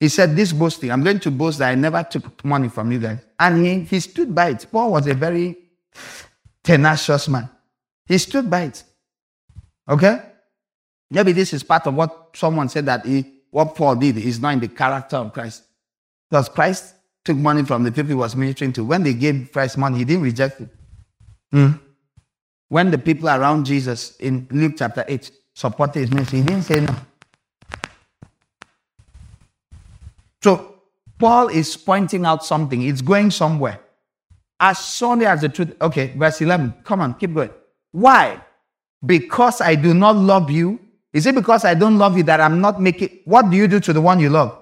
[0.00, 2.98] He said, This boasting, I'm going to boast that I never took money from you
[2.98, 3.18] guys.
[3.38, 4.66] And he, he stood by it.
[4.70, 5.56] Paul was a very
[6.64, 7.50] tenacious man.
[8.06, 8.84] He stood by it.
[9.88, 10.22] Okay?
[11.10, 14.54] Maybe this is part of what someone said that he, what Paul did is not
[14.54, 15.64] in the character of Christ.
[16.30, 16.94] Because Christ
[17.24, 18.84] took money from the people he was ministering to.
[18.84, 20.68] When they gave Christ money, he didn't reject it.
[21.52, 21.80] Mm.
[22.68, 26.80] When the people around Jesus in Luke chapter 8 supported his ministry, he didn't say
[26.80, 26.94] no.
[30.42, 30.80] So
[31.18, 32.82] Paul is pointing out something.
[32.82, 33.80] It's going somewhere.
[34.60, 35.74] As surely as the truth.
[35.80, 36.74] Okay, verse 11.
[36.84, 37.50] Come on, keep going.
[37.92, 38.40] Why?
[39.04, 40.80] Because I do not love you.
[41.12, 43.20] Is it because I don't love you that I'm not making.
[43.24, 44.58] What do you do to the one you love?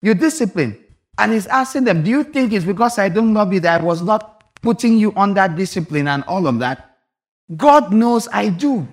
[0.00, 0.78] You discipline.
[1.18, 3.84] And he's asking them, Do you think it's because I don't love you that I
[3.84, 6.96] was not putting you under discipline and all of that?
[7.56, 8.86] God knows I do.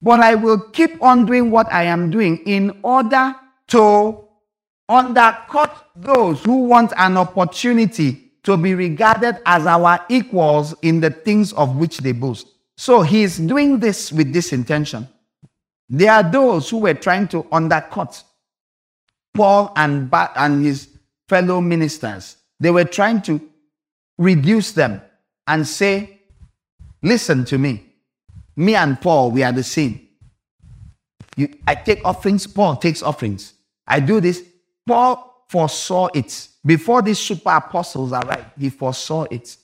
[0.00, 3.34] But I will keep on doing what I am doing in order
[3.68, 4.24] to
[4.88, 11.52] undercut those who want an opportunity to be regarded as our equals in the things
[11.52, 12.46] of which they boast.
[12.76, 15.08] So he's doing this with this intention.
[15.88, 18.22] There are those who were trying to undercut
[19.34, 20.88] Paul and, and his
[21.28, 22.36] fellow ministers.
[22.58, 23.40] They were trying to
[24.18, 25.00] reduce them
[25.46, 26.18] and say,
[27.02, 27.84] Listen to me.
[28.56, 30.08] Me and Paul, we are the same.
[31.36, 33.54] You, I take offerings, Paul takes offerings.
[33.86, 34.42] I do this.
[34.86, 36.48] Paul foresaw it.
[36.66, 39.56] Before these super apostles arrived, he foresaw it.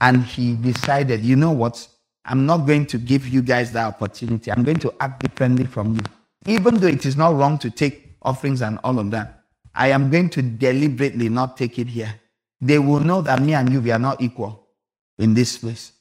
[0.00, 1.86] And he decided, you know what?
[2.24, 4.50] I'm not going to give you guys that opportunity.
[4.50, 6.00] I'm going to act differently from you.
[6.46, 9.39] Even though it is not wrong to take offerings and all of that,
[9.74, 12.14] I am going to deliberately not take it here.
[12.60, 14.66] They will know that me and you, we are not equal
[15.18, 15.92] in this place.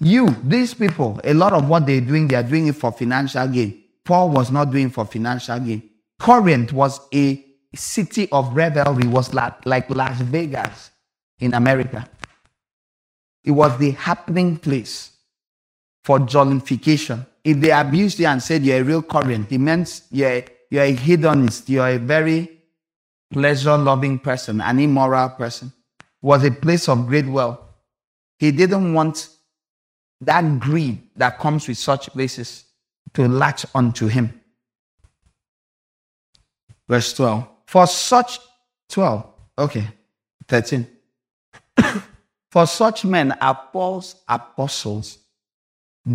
[0.00, 3.46] You, these people, a lot of what they're doing, they are doing it for financial
[3.48, 3.82] gain.
[4.04, 5.82] Paul was not doing for financial gain.
[6.18, 10.90] Corinth was a city of revelry, was like, like Las Vegas
[11.40, 12.08] in America.
[13.44, 15.12] It was the happening place
[16.04, 17.26] for jollification.
[17.44, 20.92] If they abused you and said you're a real Corinth, it meant you're, you're a
[20.92, 22.50] hedonist, you're a very
[23.30, 25.72] pleasure loving person, an immoral person.
[26.20, 27.60] Was a place of great wealth.
[28.38, 29.28] He didn't want
[30.20, 32.64] that greed that comes with such places
[33.14, 34.40] to latch onto him.
[36.88, 37.46] Verse 12.
[37.66, 38.40] For such
[38.88, 39.26] 12,
[39.58, 39.88] okay,
[40.48, 40.86] 13.
[42.50, 45.17] For such men are false apostles,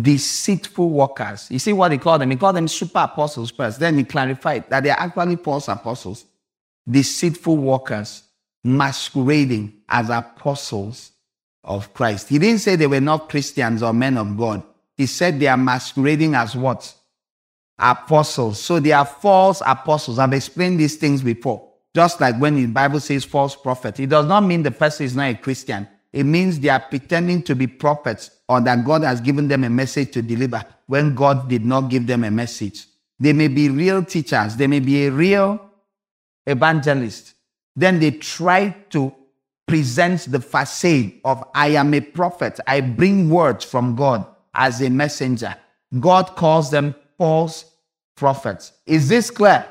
[0.02, 1.50] deceitful workers.
[1.50, 2.30] You see what he called them?
[2.30, 3.78] He called them super apostles first.
[3.78, 6.24] Then he clarified that they are actually false apostles,
[6.88, 8.24] deceitful workers,
[8.62, 11.12] masquerading as apostles
[11.62, 12.28] of Christ.
[12.28, 14.62] He didn't say they were not Christians or men of God.
[14.96, 16.92] He said they are masquerading as what?
[17.78, 18.60] Apostles.
[18.60, 20.18] So they are false apostles.
[20.18, 21.70] I've explained these things before.
[21.94, 25.14] Just like when the Bible says false prophet, it does not mean the person is
[25.14, 25.88] not a Christian.
[26.14, 29.68] It means they are pretending to be prophets or that God has given them a
[29.68, 32.86] message to deliver when God did not give them a message.
[33.18, 34.54] They may be real teachers.
[34.54, 35.60] They may be a real
[36.46, 37.34] evangelist.
[37.74, 39.12] Then they try to
[39.66, 42.60] present the facade of I am a prophet.
[42.64, 45.56] I bring words from God as a messenger.
[45.98, 47.64] God calls them false
[48.14, 48.70] prophets.
[48.86, 49.66] Is this clear?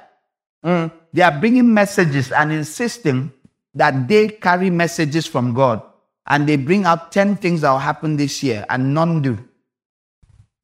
[0.66, 0.92] Mm.
[1.14, 3.32] They are bringing messages and insisting
[3.76, 5.82] that they carry messages from God.
[6.27, 9.38] And they bring out 10 things that will happen this year and none do.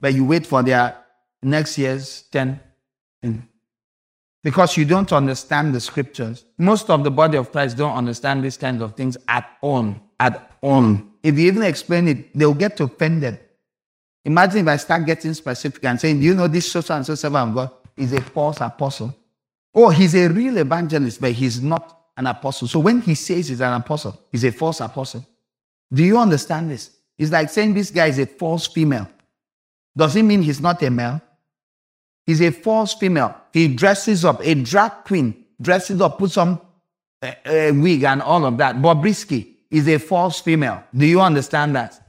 [0.00, 0.96] But you wait for their
[1.42, 2.60] next year's 10.
[4.42, 6.46] Because you don't understand the scriptures.
[6.56, 9.94] Most of the body of Christ don't understand these kinds of things at all.
[10.18, 10.98] At all.
[11.22, 13.38] If you even explain it, they'll get offended.
[14.24, 17.50] Imagine if I start getting specific and saying, you know this so and so servant
[17.50, 19.14] of God is a false apostle?
[19.74, 22.68] Oh, he's a real evangelist, but he's not an apostle.
[22.68, 25.26] So when he says he's an apostle, he's a false apostle.
[25.92, 26.90] Do you understand this?
[27.18, 29.08] It's like saying this guy is a false female.
[29.96, 31.20] Does it mean he's not a male?
[32.26, 33.34] He's a false female.
[33.52, 36.60] He dresses up, a drag queen dresses up, puts on
[37.22, 38.76] a, a wig and all of that.
[38.76, 40.82] Bobrisky is a false female.
[40.96, 42.00] Do you understand that?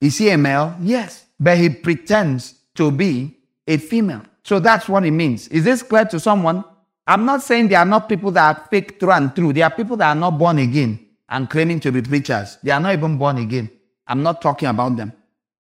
[0.00, 0.76] Is he a male?
[0.80, 1.26] Yes.
[1.38, 4.22] But he pretends to be a female.
[4.44, 5.48] So that's what it means.
[5.48, 6.64] Is this clear to someone?
[7.06, 9.54] I'm not saying there are not people that are fake through and through.
[9.54, 12.58] There are people that are not born again and claiming to be preachers.
[12.62, 13.70] They are not even born again.
[14.06, 15.12] I'm not talking about them.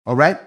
[0.05, 0.37] All right?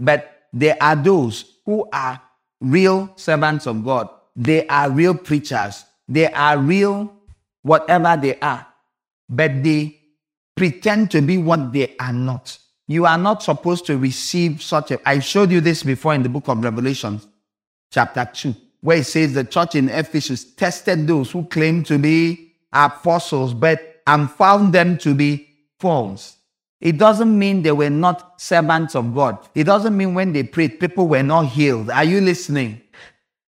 [0.00, 2.20] But there are those who are
[2.60, 4.08] real servants of God.
[4.34, 5.84] They are real preachers.
[6.08, 7.12] They are real
[7.62, 8.66] whatever they are.
[9.28, 10.00] But they
[10.56, 12.58] pretend to be what they are not.
[12.86, 15.08] You are not supposed to receive such a.
[15.08, 17.20] I showed you this before in the book of Revelation,
[17.90, 22.52] chapter 2, where it says the church in Ephesus tested those who claim to be
[22.72, 26.36] apostles, but and found them to be false.
[26.80, 29.38] It doesn't mean they were not servants of God.
[29.54, 31.90] It doesn't mean when they prayed, people were not healed.
[31.90, 32.82] Are you listening?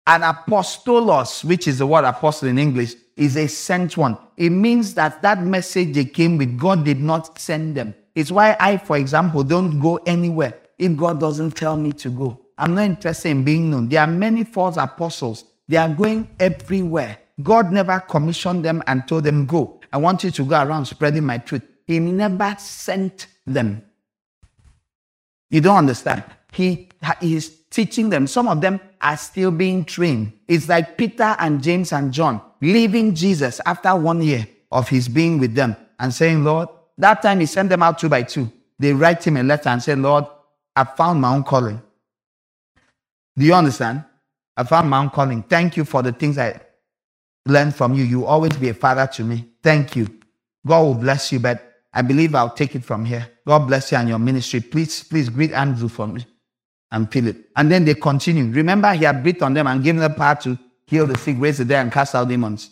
[0.07, 4.17] An apostolos, which is the word apostle in English, is a sent one.
[4.37, 7.95] It means that that message they came with, God did not send them.
[8.15, 12.41] It's why I, for example, don't go anywhere if God doesn't tell me to go.
[12.57, 13.89] I'm not interested in being known.
[13.89, 15.45] There are many false apostles.
[15.69, 17.19] They are going everywhere.
[17.43, 19.76] God never commissioned them and told them, go.
[19.93, 21.63] I want you to go around spreading my truth.
[21.87, 23.83] He never sent them.
[25.51, 26.25] You don't understand.
[26.53, 26.89] He
[27.21, 28.27] is teaching them.
[28.27, 30.33] Some of them are still being trained.
[30.49, 35.39] It's like Peter and James and John leaving Jesus after one year of his being
[35.39, 38.51] with them and saying, Lord, that time he sent them out two by two.
[38.79, 40.25] They write him a letter and say, Lord,
[40.75, 41.81] I found my own calling.
[43.39, 44.05] Do you understand?
[44.57, 45.43] I found my own calling.
[45.43, 46.61] Thank you for the things I
[47.47, 48.05] learned from you.
[48.05, 49.47] You always be a father to me.
[49.67, 50.07] Thank you.
[50.65, 53.27] God will bless you, but I believe I'll take it from here.
[53.45, 54.61] God bless you and your ministry.
[54.61, 56.25] Please, please greet Andrew for me
[56.93, 57.37] and Philip.
[57.57, 58.45] And then they continue.
[58.53, 61.59] Remember, he had breathed on them and given them power to heal the sick, raise
[61.59, 62.71] the dead, and cast out demons.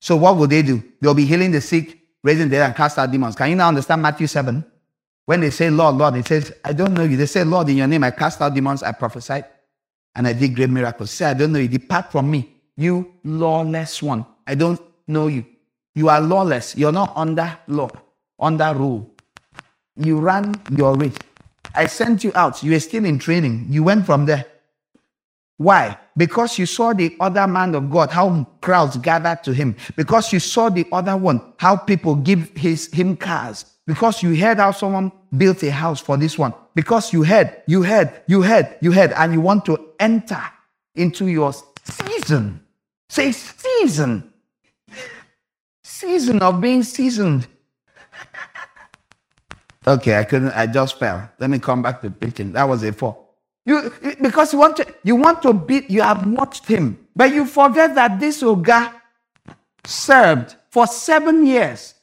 [0.00, 0.82] So what will they do?
[1.00, 3.36] They'll be healing the sick, raising the dead and cast out demons.
[3.36, 4.64] Can you now understand Matthew 7?
[5.26, 7.16] When they say, Lord, Lord, it says, I don't know you.
[7.16, 9.44] They say, Lord, in your name I cast out demons, I prophesied,
[10.16, 11.12] and I did great miracles.
[11.12, 11.68] Say, I don't know you.
[11.68, 14.26] Depart from me, you lawless one.
[14.48, 15.46] I don't know you.
[15.94, 16.76] You are lawless.
[16.76, 17.90] You're not under law,
[18.38, 19.10] under rule.
[19.96, 21.16] You ran your race.
[21.74, 22.62] I sent you out.
[22.62, 23.66] You were still in training.
[23.68, 24.44] You went from there.
[25.56, 25.96] Why?
[26.16, 29.76] Because you saw the other man of God, how crowds gathered to him.
[29.96, 33.64] Because you saw the other one, how people give his, him cars.
[33.86, 36.54] Because you heard how someone built a house for this one.
[36.74, 40.42] Because you heard, you heard, you heard, you heard, and you want to enter
[40.96, 41.52] into your
[41.84, 42.60] season.
[43.08, 44.32] Say season.
[46.04, 47.46] Season of being seasoned.
[49.86, 51.30] Okay, I couldn't, I just fell.
[51.38, 52.52] Let me come back to preaching.
[52.52, 53.18] That was a four.
[53.66, 57.46] You because you want to you want to beat you have watched him, but you
[57.46, 58.92] forget that this Oga
[59.84, 61.94] served for seven years,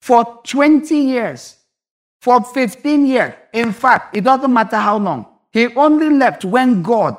[0.00, 1.56] for 20 years,
[2.20, 3.34] for 15 years.
[3.52, 5.26] In fact, it doesn't matter how long.
[5.52, 7.16] He only left when God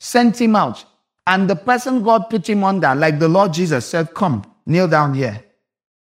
[0.00, 0.84] sent him out.
[1.26, 5.14] And the person God put him under, like the Lord Jesus said, Come, kneel down
[5.14, 5.42] here.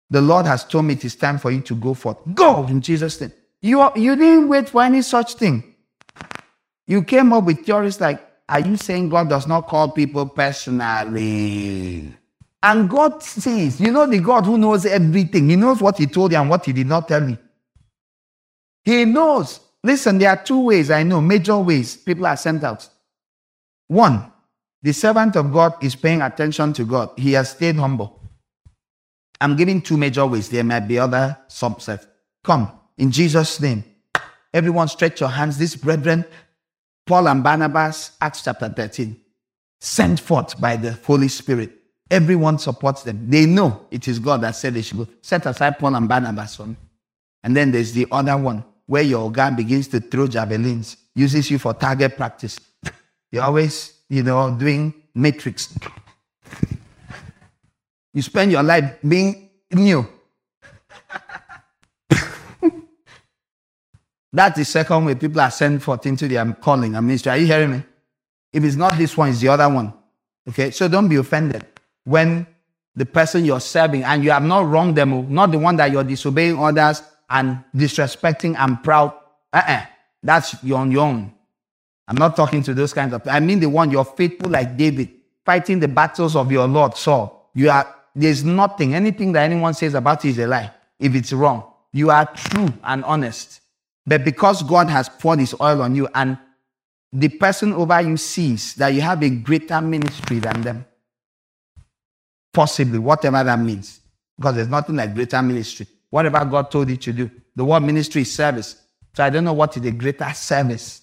[0.09, 2.17] The Lord has told me it is time for you to go forth.
[2.33, 3.31] Go in Jesus' name.
[3.61, 5.63] You, are- you didn't wait for any such thing.
[6.87, 12.13] You came up with theories like, are you saying God does not call people personally?
[12.61, 15.49] And God sees, you know, the God who knows everything.
[15.49, 17.37] He knows what He told you and what He did not tell me.
[18.85, 19.59] He knows.
[19.83, 22.87] Listen, there are two ways I know, major ways people are sent out.
[23.87, 24.31] One,
[24.81, 27.11] the servant of God is paying attention to God.
[27.17, 28.19] He has stayed humble.
[29.43, 30.47] I'm giving two major ways.
[30.47, 32.07] There might be other subsets.
[32.45, 33.83] Come, in Jesus' name.
[34.53, 35.57] Everyone stretch your hands.
[35.57, 36.23] These brethren,
[37.05, 39.19] Paul and Barnabas, Acts chapter 13,
[39.81, 41.71] sent forth by the Holy Spirit.
[42.09, 43.29] Everyone supports them.
[43.29, 45.07] They know it is God that said they should go.
[45.21, 46.77] Set aside Paul and Barnabas for me.
[47.43, 51.59] And then there's the other one where your guy begins to throw javelins, uses you
[51.59, 52.57] for target practice.
[53.29, 55.77] You're always, you know, doing matrix.
[58.13, 60.07] You spend your life being new.
[64.31, 67.31] That's the second way people are sent forth into their calling and ministry.
[67.31, 67.83] Are you hearing me?
[68.51, 69.93] If it's not this one, it's the other one.
[70.49, 71.65] Okay, so don't be offended
[72.03, 72.45] when
[72.95, 76.03] the person you're serving and you have not wronged them, not the one that you're
[76.03, 79.13] disobeying others and disrespecting and proud.
[79.51, 79.85] Uh-uh.
[80.21, 81.33] That's you on your own.
[82.07, 85.09] I'm not talking to those kinds of I mean the one you're faithful like David,
[85.45, 87.49] fighting the battles of your Lord Saul.
[87.53, 90.71] You are there's nothing, anything that anyone says about you is a lie.
[90.99, 93.61] If it's wrong, you are true and honest.
[94.05, 96.37] But because God has poured his oil on you and
[97.11, 100.85] the person over you sees that you have a greater ministry than them,
[102.51, 103.99] possibly, whatever that means,
[104.37, 105.87] because there's nothing like greater ministry.
[106.09, 108.81] Whatever God told you to do, the word ministry is service.
[109.15, 111.01] So I don't know what is a greater service.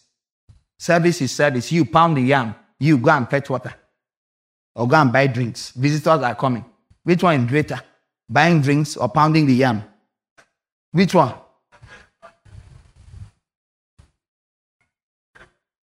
[0.79, 1.71] Service is service.
[1.73, 3.75] You pound the yam, you go and fetch water
[4.75, 5.71] or go and buy drinks.
[5.71, 6.65] Visitors are coming.
[7.11, 7.83] Which one is greater?
[8.29, 9.83] Buying drinks or pounding the yam?
[10.93, 11.35] Which one?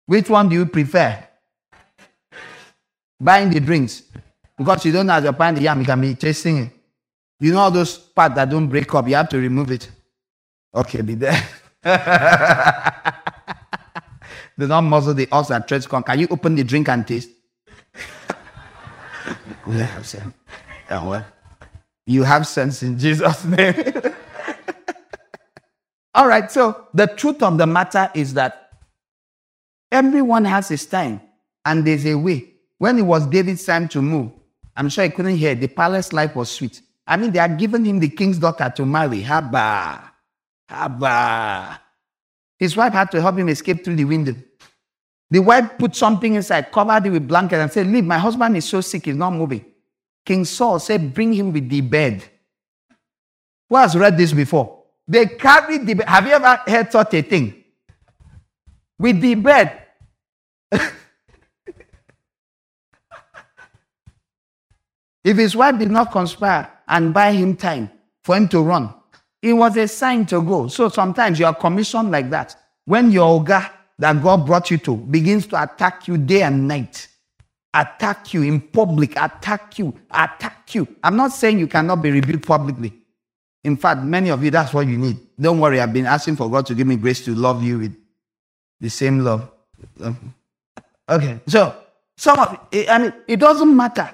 [0.06, 1.22] Which one do you prefer?
[3.20, 4.04] Buying the drinks.
[4.58, 6.72] Because you don't know as you're the yam, you can be tasting it.
[7.42, 9.92] You know all those parts that don't break up, you have to remove it.
[10.74, 11.44] Okay, be there.
[14.58, 16.02] Do not muzzle the ox that treads corn.
[16.04, 17.32] Can you open the drink and taste?
[20.90, 21.26] Have well,
[22.08, 23.76] you have sense in Jesus' name.
[26.16, 28.72] All right, so the truth of the matter is that
[29.92, 31.22] everyone has his time
[31.64, 32.54] and there's a way.
[32.80, 34.32] When it was David's time to move,
[34.76, 35.54] I'm sure he couldn't hear.
[35.54, 36.82] The palace life was sweet.
[37.06, 39.22] I mean, they had given him the king's daughter to marry.
[39.22, 40.02] Haba.
[40.70, 41.78] Haba.
[42.58, 44.34] His wife had to help him escape through the window.
[45.30, 48.66] The wife put something inside, covered it with blanket, and said, Leave, my husband is
[48.66, 49.64] so sick, he's not moving.
[50.30, 52.24] King Saul said, Bring him with the bed.
[53.68, 54.84] Who has read this before?
[55.08, 56.08] They carried the bed.
[56.08, 57.64] Have you ever heard such a thing?
[59.00, 59.88] With the bed.
[65.24, 67.90] if his wife did not conspire and buy him time
[68.24, 68.94] for him to run,
[69.42, 70.68] it was a sign to go.
[70.68, 72.56] So sometimes you are commissioned like that.
[72.86, 73.68] When your Oga
[73.98, 77.09] that God brought you to begins to attack you day and night,
[77.74, 80.88] attack you in public, attack you, attack you.
[81.04, 82.94] I'm not saying you cannot be rebuked publicly.
[83.64, 85.18] In fact, many of you, that's what you need.
[85.40, 87.96] Don't worry, I've been asking for God to give me grace to love you with
[88.80, 89.52] the same love.
[90.02, 90.34] Um,
[91.10, 91.76] Okay, so
[92.16, 94.14] some of it, I mean, it doesn't matter.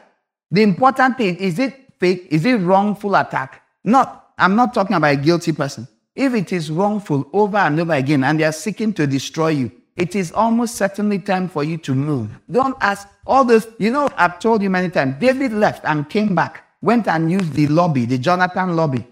[0.50, 2.28] The important thing is it fake?
[2.32, 3.62] Is it wrongful attack?
[3.84, 4.32] Not.
[4.38, 5.88] I'm not talking about a guilty person.
[6.16, 9.72] If it is wrongful over and over again and they are seeking to destroy you,
[9.96, 12.30] it is almost certainly time for you to move.
[12.52, 13.68] Don't ask all this.
[13.78, 15.16] You know, I've told you many times.
[15.20, 19.06] David left and came back, went and used the lobby, the Jonathan lobby.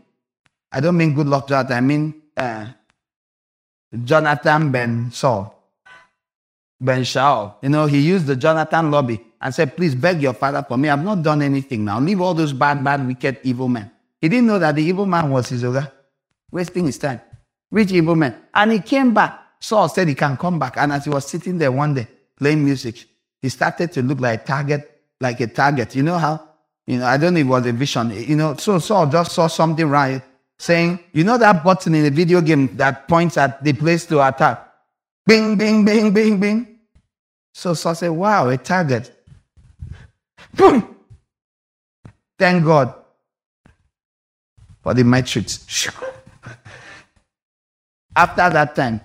[0.72, 1.78] I don't mean good luck, Jonathan.
[1.78, 2.68] I mean uh,
[4.04, 5.54] Jonathan Ben Saul.
[6.82, 7.56] Ben Shaul.
[7.62, 10.90] You know, he used the Jonathan lobby and said, Please beg your father for me.
[10.90, 12.00] I've not done anything now.
[12.00, 13.90] Leave all those bad, bad, wicked, evil men.
[14.20, 15.92] He didn't know that the evil man was his Oga,
[16.52, 17.22] wasting his time.
[17.70, 18.36] Which evil man?
[18.54, 19.43] And he came back.
[19.64, 20.76] Saul said he can come back.
[20.76, 22.06] And as he was sitting there one day
[22.38, 23.06] playing music,
[23.42, 25.96] he started to look like a target, like a target.
[25.96, 26.50] You know how?
[26.86, 28.12] You know, I don't know if it was a vision.
[28.12, 30.22] You know, so Saul just saw something right,
[30.60, 34.28] saying, you know that button in a video game that points at the place to
[34.28, 34.68] attack?
[35.26, 36.80] Bing, bing, bing, bing, bing.
[37.54, 39.18] So Saul said, Wow, a target.
[40.58, 40.94] Boom!
[42.38, 42.94] Thank God
[44.82, 45.88] for the matrix.
[48.16, 49.00] After that time,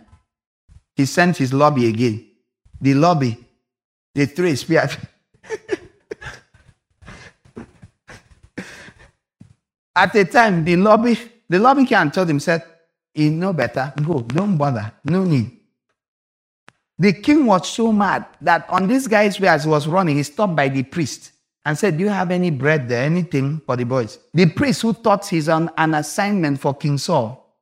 [0.98, 2.26] he sent his lobby again.
[2.80, 3.38] The lobby,
[4.14, 4.96] the three spears.
[9.94, 11.16] At the time, the lobby,
[11.48, 12.64] the lobby can told him, said,
[13.14, 13.92] he know better.
[14.04, 14.90] Go, don't bother.
[15.04, 15.56] No need.
[16.98, 20.24] The king was so mad that on this guy's way as he was running, he
[20.24, 21.30] stopped by the priest
[21.64, 24.18] and said, Do you have any bread there, anything for the boys?
[24.34, 27.56] The priest who thought he's on an assignment for King Saul.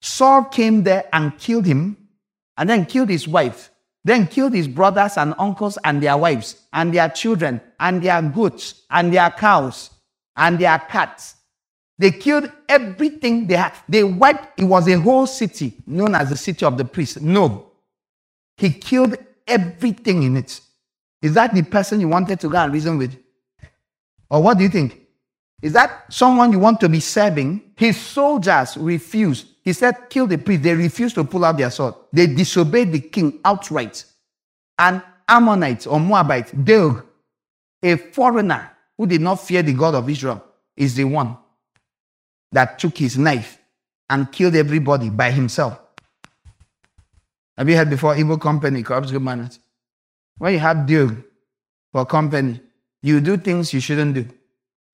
[0.00, 1.96] Saul came there and killed him,
[2.56, 3.70] and then killed his wife,
[4.04, 8.82] then killed his brothers and uncles and their wives, and their children, and their goats,
[8.90, 9.90] and their cows,
[10.36, 11.36] and their cats.
[11.98, 13.72] They killed everything they had.
[13.88, 17.20] They wiped, it was a whole city known as the city of the priests.
[17.20, 17.72] No,
[18.56, 20.60] he killed everything in it.
[21.22, 23.16] Is that the person you wanted to go and reason with?
[24.30, 25.06] Or what do you think?
[25.62, 27.72] Is that someone you want to be serving?
[27.76, 29.46] His soldiers refused.
[29.66, 30.62] He said, kill the priest.
[30.62, 31.94] They refused to pull out their sword.
[32.12, 34.04] They disobeyed the king outright.
[34.78, 37.04] And Ammonite or Moabite, Doeg,
[37.82, 40.44] a foreigner who did not fear the God of Israel,
[40.76, 41.36] is the one
[42.52, 43.58] that took his knife
[44.08, 45.80] and killed everybody by himself.
[47.58, 49.58] Have you heard before evil company corrupts good manners?
[50.38, 51.10] When you have deal
[51.90, 52.60] for company,
[53.02, 54.28] you do things you shouldn't do.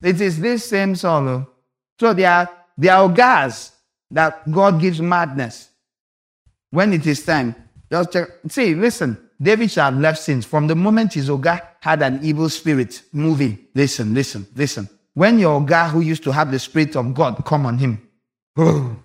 [0.03, 1.47] It is this same sorrow.
[1.47, 1.55] Oh.
[2.01, 3.73] So they are, there are gas
[4.13, 5.71] that God gives madness.
[6.71, 7.55] When it is time,
[7.91, 8.29] just check.
[8.49, 10.47] See, listen, David shall have left sins.
[10.47, 14.89] From the moment his Oga had an evil spirit moving, listen, listen, listen.
[15.15, 18.09] When your Oga who used to have the spirit of God come on him,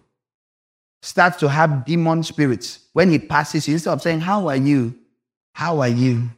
[1.02, 2.88] starts to have demon spirits.
[2.94, 4.96] When he passes, instead of saying, How are you?
[5.54, 6.30] How are you?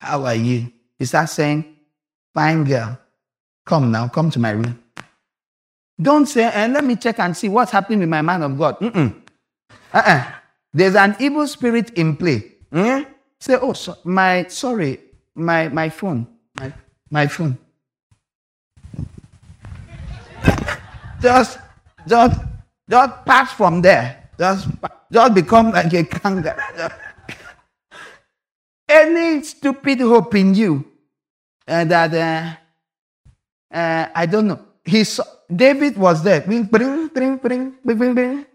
[0.00, 0.70] How are you?
[0.98, 1.76] He starts saying,
[2.34, 2.98] Fine girl,
[3.64, 4.82] come now, come to my room.
[6.00, 8.78] Don't say, and let me check and see what's happening with my man of God.
[8.78, 9.14] Mm-mm.
[9.92, 10.32] Uh-uh.
[10.72, 12.52] There's an evil spirit in play.
[12.72, 13.06] Mm?
[13.40, 15.00] Say, oh, so, my, sorry,
[15.34, 16.26] my, my phone,
[16.58, 16.72] my,
[17.10, 17.58] my phone.
[21.20, 21.58] just,
[22.06, 22.40] just
[22.88, 24.30] just pass from there.
[24.38, 24.68] Just,
[25.12, 26.56] just become like a kangaroo.
[28.88, 30.84] Any stupid hope in you
[31.66, 34.60] uh, that uh, uh, I don't know.
[34.84, 36.40] He saw, David was there.
[36.42, 38.46] Bring, bring, bring, bring, bring, bring,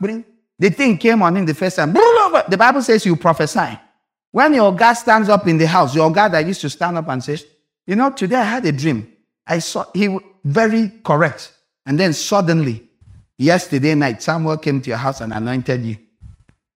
[0.00, 0.24] bring.
[0.58, 1.92] The thing came on him the first time.
[1.92, 3.78] The Bible says you prophesy.
[4.30, 7.08] When your God stands up in the house, your God that used to stand up
[7.08, 7.44] and says,
[7.86, 9.10] "You know, today I had a dream.
[9.46, 11.52] I saw he very correct,
[11.86, 12.88] and then suddenly
[13.38, 15.96] Yesterday night, Samuel came to your house and anointed you.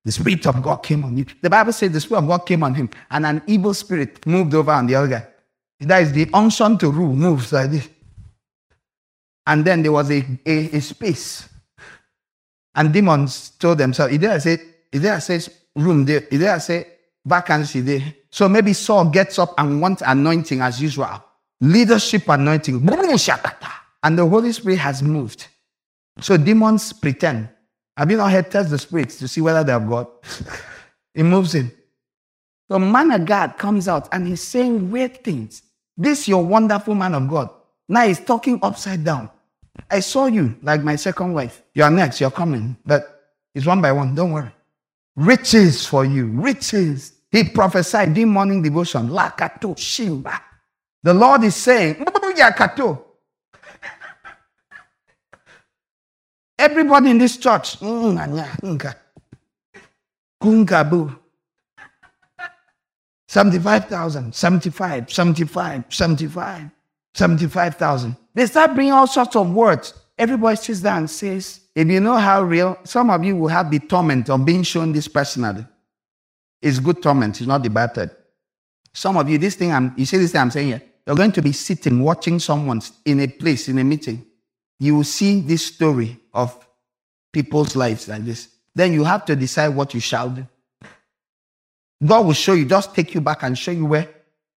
[0.04, 1.26] The Spirit of God came on you.
[1.40, 4.54] The Bible says the Spirit of God came on him, and an evil spirit moved
[4.54, 5.26] over on the other guy.
[5.80, 7.88] That is the unction to rule moves like this.
[9.46, 11.48] And then there was a, a, a space.
[12.74, 14.58] And demons told themselves, there I say,
[14.92, 16.86] there I says room there, there I say
[17.24, 18.14] vacancy there.
[18.30, 21.22] So maybe Saul gets up and wants anointing as usual.
[21.60, 22.86] Leadership anointing.
[24.04, 25.46] And the Holy Spirit has moved.
[26.20, 27.48] So demons pretend.
[27.96, 30.06] Have you not heard test the spirits to see whether they have God?
[31.14, 31.70] it moves in.
[32.70, 35.62] So man of God comes out and he's saying weird things.
[35.96, 37.50] This your wonderful man of God.
[37.88, 39.30] Now he's talking upside down.
[39.90, 41.62] I saw you like my second wife.
[41.74, 42.76] You're next, you're coming.
[42.84, 44.52] But it's one by one, don't worry.
[45.16, 47.12] Riches for you, riches.
[47.30, 49.08] He prophesied in morning devotion.
[49.08, 50.38] Lakato Shimba.
[51.02, 52.04] The Lord is saying,
[56.58, 57.78] Everybody in this church,
[60.42, 61.18] kungabu.
[63.28, 66.70] 75,000, 75, 75, 75,
[67.14, 68.16] 75,000.
[68.34, 69.94] They start bringing all sorts of words.
[70.18, 73.70] everybody sits down and says, if you know how real, some of you will have
[73.70, 75.66] the torment of being shown this personally.
[76.60, 78.10] It's good torment, it's not thing.
[78.94, 81.32] Some of you, this thing I'm you see this thing I'm saying here, you're going
[81.32, 84.24] to be sitting watching someone in a place, in a meeting.
[84.78, 86.66] You will see this story of
[87.32, 88.48] people's lives like this.
[88.74, 90.46] Then you have to decide what you shall do.
[92.04, 94.08] God will show you, just take you back and show you where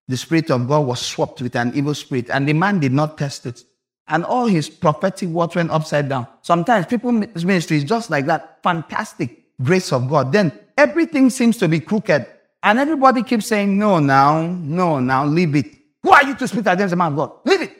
[0.08, 3.18] the Spirit of God was swapped with an evil spirit, and the man did not
[3.18, 3.64] test it.
[4.08, 6.28] And all his prophetic words went upside down.
[6.42, 10.32] Sometimes people's ministry is just like that fantastic grace of God.
[10.32, 12.26] Then everything seems to be crooked,
[12.62, 15.66] and everybody keeps saying, No, now, no, now, leave it.
[16.04, 17.32] Who are you to speak against the man of God?
[17.46, 17.76] Leave it.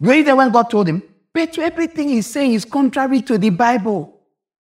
[0.00, 1.02] Were you there when God told him?
[1.34, 4.20] But everything he's saying is contrary to the Bible.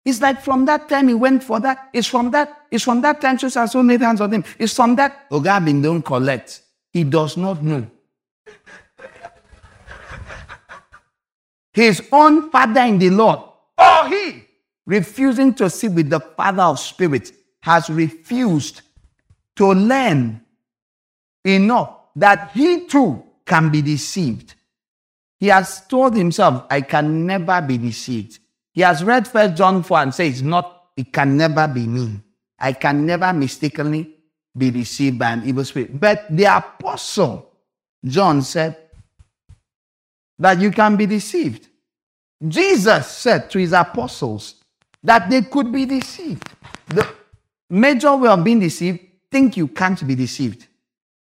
[0.06, 1.90] It's like from that time he went for that.
[1.92, 2.64] It's from that.
[2.72, 4.46] It's from that time Jesus has laid hands on him.
[4.58, 5.30] It's from that.
[5.30, 6.62] Ogabin don't collect.
[6.98, 7.86] He does not know.
[11.72, 13.38] His own father in the Lord,
[13.78, 14.46] or he,
[14.84, 18.82] refusing to sit with the Father of spirits, has refused
[19.58, 20.42] to learn
[21.46, 24.56] enough that he too can be deceived.
[25.40, 28.40] He has told himself, I can never be deceived.
[28.74, 32.22] He has read First John 4 and says, not, it can never be me.
[32.58, 34.17] I can never mistakenly
[34.58, 36.00] be deceived by an evil spirit.
[36.00, 37.52] But the apostle
[38.06, 38.78] John said
[40.40, 41.68] that you can be deceived.
[42.48, 44.56] Jesus said to his apostles
[45.04, 46.48] that they could be deceived.
[46.88, 47.08] The
[47.70, 49.00] major way of being deceived,
[49.32, 50.68] think you can't be deceived.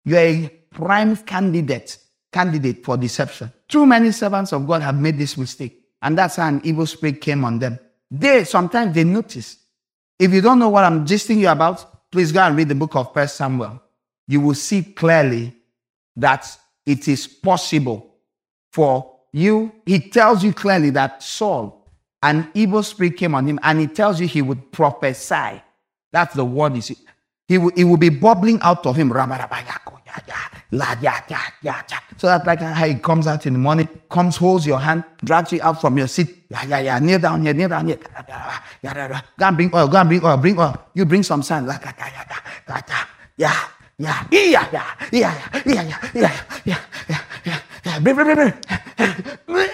[0.05, 1.97] You're a prime candidate,
[2.31, 3.51] candidate for deception.
[3.67, 5.83] Too many servants of God have made this mistake.
[6.01, 7.79] And that's how an evil spirit came on them.
[8.09, 9.57] They sometimes they notice.
[10.17, 12.95] If you don't know what I'm gisting you about, please go and read the book
[12.95, 13.81] of First Samuel.
[14.27, 15.55] You will see clearly
[16.15, 18.15] that it is possible
[18.71, 19.71] for you.
[19.85, 21.87] He tells you clearly that Saul,
[22.21, 25.61] an evil spirit came on him, and he tells you he would prophesy.
[26.11, 26.75] That's the word.
[26.75, 26.95] Is
[27.49, 29.09] he will, it will be bubbling out of him.
[29.09, 29.15] So
[32.27, 35.59] that's like how he comes out in the morning, comes, holds your hand, drags you
[35.63, 36.45] out from your seat.
[36.47, 36.99] Yeah, yeah, yeah.
[36.99, 37.97] Kneel down here, kneel down here.
[37.97, 38.11] Go
[39.47, 40.75] and bring oil, go and bring oil, bring oil.
[40.93, 41.65] You bring some sand.
[41.67, 41.79] Yeah,
[43.37, 44.67] yeah, yeah, yeah, yeah,
[45.11, 45.33] yeah,
[45.65, 46.31] yeah, yeah, yeah,
[47.45, 47.99] yeah, yeah.
[47.99, 48.53] Bring, bring, bring,
[49.47, 49.69] bring.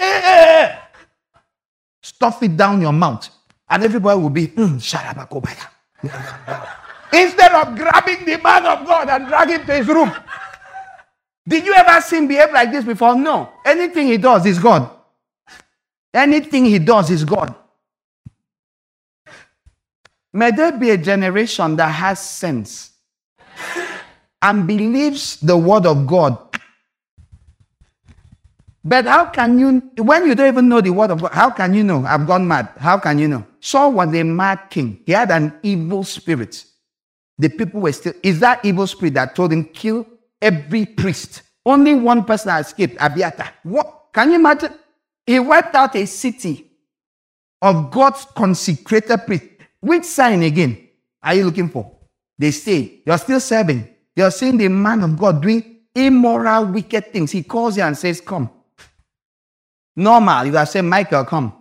[2.01, 3.29] Stuff it down your mouth,
[3.69, 4.79] and everybody will be, mm,
[7.13, 10.11] Instead of grabbing the man of God and dragging him to his room.
[11.47, 13.15] Did you ever see him behave like this before?
[13.15, 13.51] No.
[13.63, 14.89] Anything he does is God.
[16.13, 17.53] Anything he does is God.
[20.33, 22.91] May there be a generation that has sense
[24.41, 26.37] and believes the word of God.
[28.83, 31.73] But how can you, when you don't even know the word of God, how can
[31.73, 32.05] you know?
[32.05, 32.69] I've gone mad.
[32.77, 33.45] How can you know?
[33.59, 34.99] Saul was a mad king.
[35.05, 36.65] He had an evil spirit.
[37.37, 40.07] The people were still, is that evil spirit that told him, kill
[40.41, 41.41] every priest?
[41.65, 43.51] Only one person escaped, Abiathar.
[43.63, 44.05] What?
[44.13, 44.73] Can you imagine?
[45.25, 46.71] He wiped out a city
[47.61, 49.45] of God's consecrated priest.
[49.79, 50.87] Which sign again
[51.21, 51.91] are you looking for?
[52.37, 53.89] They say, you're still serving.
[54.15, 57.31] You're seeing the man of God doing immoral, wicked things.
[57.31, 58.49] He calls you and says, Come.
[59.95, 61.53] Normal, you have said, Michael, come.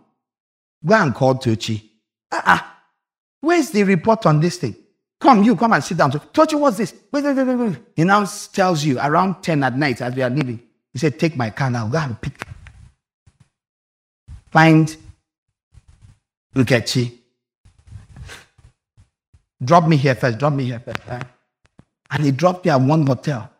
[0.84, 1.90] Go and call Tochi.
[2.30, 2.58] Uh-uh.
[3.40, 4.74] Where's the report on this thing?
[5.24, 6.10] Come, you come and sit down.
[6.12, 6.92] Tochi, what's this?
[7.10, 7.78] Wait, wait, wait, wait.
[7.96, 10.60] He now tells you around 10 at night as we are leaving.
[10.92, 11.88] He said, Take my car now.
[11.88, 12.46] Go and pick.
[14.50, 14.94] Find
[16.54, 17.16] Ukechi.
[19.64, 20.36] Drop me here first.
[20.36, 21.00] Drop me here first.
[22.10, 23.50] And he dropped you at one hotel.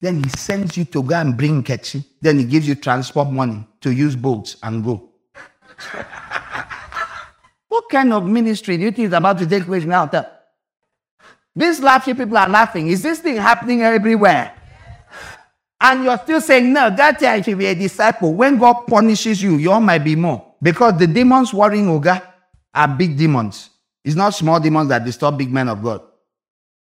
[0.00, 2.02] Then he sends you to go and bring Kechi.
[2.22, 5.10] Then he gives you transport money to use boats and go.
[7.68, 10.06] what kind of ministry do you think is about to take place now?
[11.54, 12.88] These laughing people are laughing.
[12.88, 14.54] Is this thing happening everywhere?
[15.80, 18.32] And you're still saying, no, that guy should be a disciple.
[18.32, 20.54] When God punishes you, you might be more.
[20.62, 22.22] Because the demons worrying Oga
[22.72, 23.70] are big demons.
[24.04, 26.02] It's not small demons that disturb big men of God.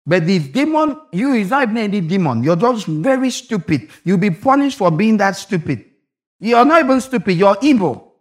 [0.07, 2.44] But the demon, you is not even any demon.
[2.44, 3.89] You're just very stupid.
[4.05, 5.84] You'll be punished for being that stupid.
[6.39, 8.16] You're not even stupid, you're evil.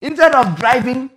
[0.00, 1.10] Instead of driving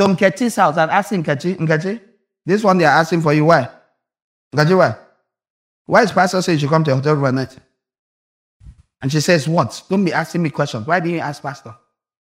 [0.00, 2.00] to Nkechi's house and asking Nkechi, Nkechi,
[2.46, 3.68] this one they are asking for you, why?
[4.54, 4.96] Nkechi, why?
[5.84, 7.56] Why is pastor saying you should come to hotel at night?
[9.02, 9.82] And she says, what?
[9.88, 10.86] Don't be asking me questions.
[10.86, 11.74] Why didn't you ask pastor?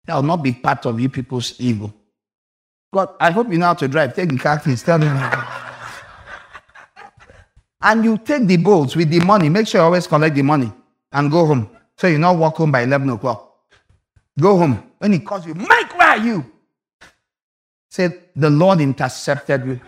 [0.06, 1.92] That will not be part of you people's evil.
[2.92, 4.14] God, I hope you know how to drive.
[4.14, 4.82] Take the car keys.
[4.82, 5.16] Tell them.
[7.82, 9.50] and you take the boats with the money.
[9.50, 10.72] Make sure you always collect the money
[11.12, 11.68] and go home.
[11.98, 13.56] So you not walk home by 11 o'clock.
[14.40, 14.90] Go home.
[14.98, 16.44] When he calls you, Mike, where are you?
[17.90, 19.80] Say, the Lord intercepted me.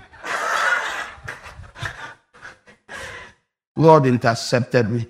[3.76, 5.06] Lord intercepted me.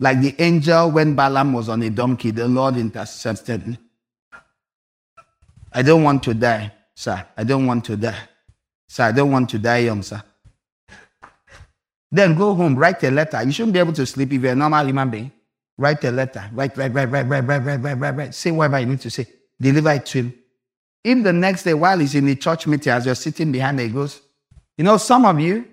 [0.00, 3.78] Like the angel when Balaam was on a donkey, the Lord intercepted me.
[5.72, 7.24] I don't want to die, sir.
[7.36, 8.28] I don't want to die.
[8.88, 10.22] Sir, I don't want to die young, sir.
[12.10, 13.42] Then go home, write a letter.
[13.42, 15.32] You shouldn't be able to sleep if you're a normal human being.
[15.78, 16.50] Write a letter.
[16.52, 18.34] Write, write, write, write, write, write, write, write, write, write.
[18.34, 19.26] Say whatever you need to say.
[19.58, 20.41] Deliver it to him.
[21.04, 23.88] If the next day, while he's in the church meeting, as you're sitting behind, he
[23.88, 24.20] goes,
[24.76, 25.66] You know, some of you,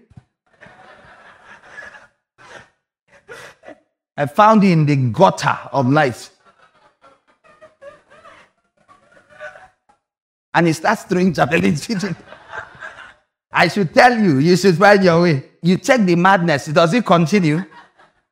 [4.17, 6.31] I found you in the gutter of life.
[10.53, 11.87] And he starts throwing challenges.
[13.51, 15.43] I should tell you, you should find your way.
[15.61, 16.65] You check the madness.
[16.65, 17.63] Does it continue?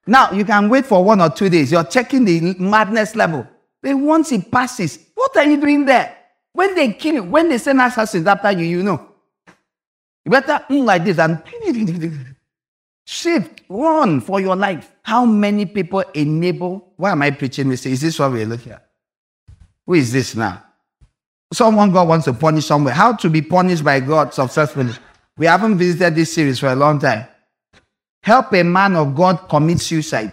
[0.05, 1.71] Now, you can wait for one or two days.
[1.71, 3.47] You're checking the madness level.
[3.81, 6.16] But once it passes, what are you doing there?
[6.57, 9.09] When they kill you, when they send assassins after you, you know.
[10.25, 11.43] You better mm, like this and
[13.05, 14.91] shift, run for your life.
[15.03, 16.93] How many people enable?
[16.95, 17.85] Why am I preaching this?
[17.85, 18.89] Is this what we're looking at?
[19.85, 20.63] Who is this now?
[21.53, 22.95] Someone God wants to punish somewhere.
[22.95, 24.93] How to be punished by God successfully?
[25.37, 27.27] We haven't visited this series for a long time.
[28.23, 30.31] Help a man of God commit suicide.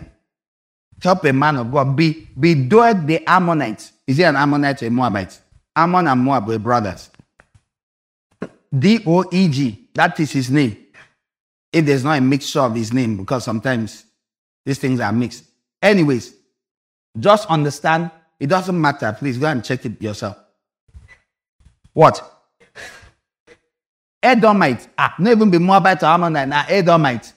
[1.02, 1.94] Help a man of God.
[1.94, 3.92] Be, be Doeg the Ammonite.
[4.06, 5.38] Is he an Ammonite or a Moabite?
[5.76, 7.10] Ammon and Moab were brothers.
[8.76, 9.88] D O E G.
[9.94, 10.76] That is his name.
[11.72, 14.04] If there's not a mixture of his name, because sometimes
[14.64, 15.44] these things are mixed.
[15.82, 16.34] Anyways,
[17.18, 19.14] just understand it doesn't matter.
[19.18, 20.36] Please go and check it yourself.
[21.92, 22.30] What?
[24.22, 24.88] Edomite.
[24.96, 26.48] Ah, not even be Moabite or Ammonite.
[26.48, 27.32] Now, Edomite.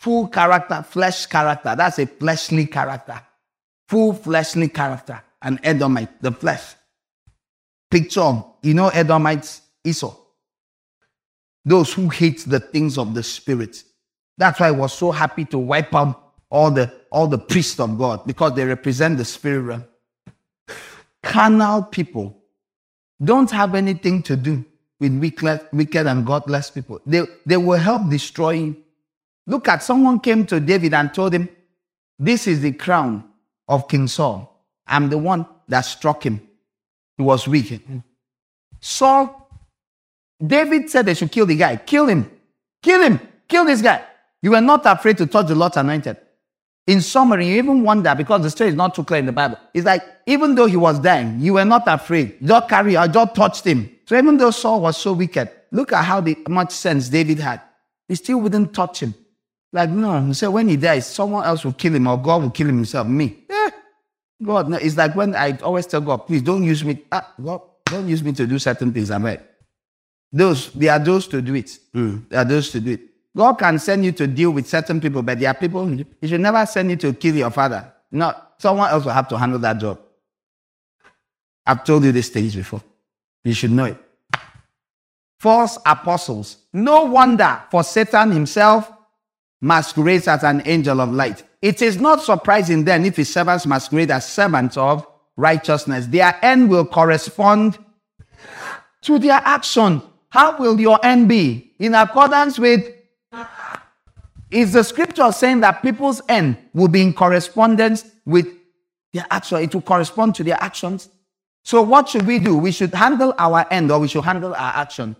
[0.00, 1.74] Full character, flesh character.
[1.76, 3.20] That's a fleshly character.
[3.88, 5.22] Full fleshly character.
[5.42, 6.74] An Edomite, the flesh.
[7.90, 10.14] Picture of, you know, Edomites, Esau.
[11.64, 13.82] Those who hate the things of the spirit.
[14.36, 17.98] That's why I was so happy to wipe out all the all the priests of
[17.98, 19.84] God because they represent the spirit realm.
[21.22, 22.38] Carnal people
[23.22, 24.64] don't have anything to do
[25.00, 27.00] with wicked, wicked and godless people.
[27.06, 28.76] They, they will help destroy you.
[29.46, 31.48] Look at someone came to David and told him,
[32.18, 33.24] This is the crown
[33.66, 34.64] of King Saul.
[34.86, 36.47] I'm the one that struck him.
[37.18, 37.84] He was weak.
[38.80, 39.50] Saul,
[40.44, 41.76] David said they should kill the guy.
[41.76, 42.30] Kill him.
[42.82, 43.20] Kill him.
[43.48, 44.04] Kill this guy.
[44.40, 46.16] You were not afraid to touch the Lord's anointed.
[46.86, 49.58] In summary, you even wonder because the story is not too clear in the Bible.
[49.74, 52.36] It's like even though he was dying, you were not afraid.
[52.40, 53.90] You just carry, I just touched him.
[54.06, 57.60] So even though Saul was so wicked, look at how the, much sense David had.
[58.06, 59.12] He still wouldn't touch him.
[59.70, 62.50] Like, no, he said, when he dies, someone else will kill him or God will
[62.50, 63.06] kill him himself.
[63.06, 63.44] Me.
[64.42, 67.02] God, no, it's like when I always tell God, please don't use me.
[67.10, 69.10] Ah, God, don't use me to do certain things.
[69.10, 69.40] I'm right.
[70.32, 71.78] Those, there are those to do it.
[71.94, 72.28] Mm.
[72.28, 73.00] There are those to do it.
[73.36, 76.40] God can send you to deal with certain people, but there are people, He should
[76.40, 77.92] never send you to kill your father.
[78.10, 80.00] No, someone else will have to handle that job.
[81.66, 82.82] I've told you this things before.
[83.44, 83.96] You should know it.
[85.38, 86.58] False apostles.
[86.72, 88.90] No wonder for Satan himself
[89.60, 91.42] masquerades as an angel of light.
[91.60, 95.06] It is not surprising then if his servants masquerade as servants of
[95.36, 96.06] righteousness.
[96.06, 97.78] Their end will correspond
[99.02, 100.02] to their action.
[100.30, 101.72] How will your end be?
[101.78, 102.94] In accordance with
[104.50, 108.46] is the scripture saying that people's end will be in correspondence with
[109.12, 109.58] their action?
[109.58, 111.10] It will correspond to their actions.
[111.64, 112.56] So, what should we do?
[112.56, 115.16] We should handle our end or we should handle our action.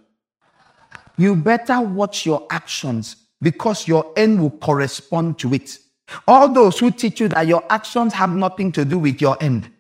[1.18, 5.78] You better watch your actions because your end will correspond to it.
[6.26, 9.70] All those who teach you that your actions have nothing to do with your end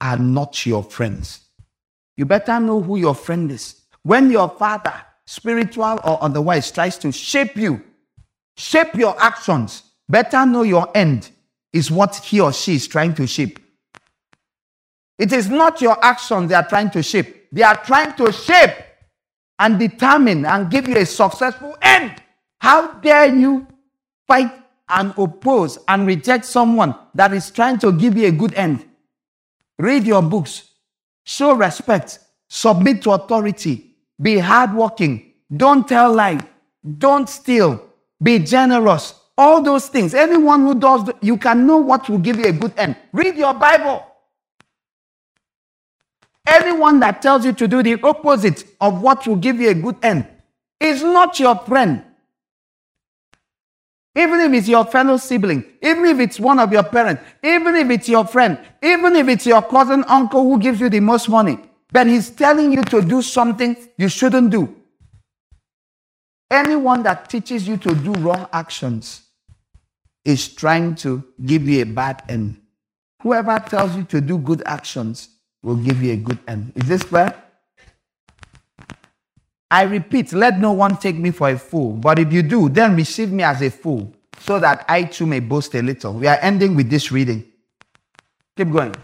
[0.00, 1.40] are not your friends.
[2.16, 3.82] You better know who your friend is.
[4.02, 4.94] When your father,
[5.26, 7.82] spiritual or otherwise, tries to shape you
[8.58, 9.84] shape your actions.
[10.08, 11.30] Better know your end
[11.72, 13.60] is what he or she is trying to shape.
[15.18, 17.48] It is not your actions they are trying to shape.
[17.52, 18.74] They are trying to shape
[19.58, 22.22] and determine and give you a successful end.
[22.60, 23.66] How dare you
[24.26, 24.52] fight
[24.88, 28.84] and oppose and reject someone that is trying to give you a good end?
[29.78, 30.70] Read your books,
[31.24, 36.42] show respect, submit to authority, be hardworking, don't tell lies,
[36.98, 37.82] don't steal,
[38.22, 39.14] be generous.
[39.36, 40.14] All those things.
[40.14, 42.96] Anyone who does, you can know what will give you a good end.
[43.12, 44.04] Read your Bible.
[46.44, 49.96] Anyone that tells you to do the opposite of what will give you a good
[50.02, 50.26] end
[50.80, 52.02] is not your friend.
[54.14, 57.90] Even if it's your fellow sibling, even if it's one of your parents, even if
[57.90, 61.58] it's your friend, even if it's your cousin, uncle who gives you the most money,
[61.92, 64.74] but he's telling you to do something you shouldn't do.
[66.50, 69.22] Anyone that teaches you to do wrong actions
[70.24, 72.60] is trying to give you a bad end.
[73.22, 75.28] Whoever tells you to do good actions
[75.62, 76.72] will give you a good end.
[76.76, 77.34] Is this clear?
[79.70, 82.96] I repeat, let no one take me for a fool, but if you do, then
[82.96, 86.14] receive me as a fool, so that I too may boast a little.
[86.14, 87.44] We are ending with this reading.
[88.56, 88.94] Keep going.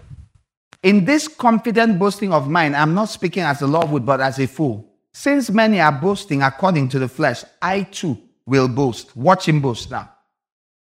[0.82, 4.38] In this confident boasting of mine, I'm not speaking as the Lord would, but as
[4.38, 4.90] a fool.
[5.12, 9.16] Since many are boasting according to the flesh, I too will boast.
[9.16, 10.10] Watch him boast now.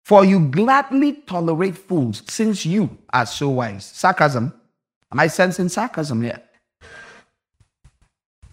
[0.05, 3.87] For you gladly tolerate fools, since you are so wise.
[3.87, 4.53] Sarcasm.
[5.11, 6.41] Am I sensing sarcasm here?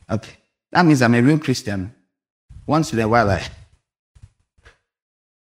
[0.09, 0.33] Okay.
[0.71, 1.93] That means I'm a real Christian.
[2.65, 3.43] Once in a while, I.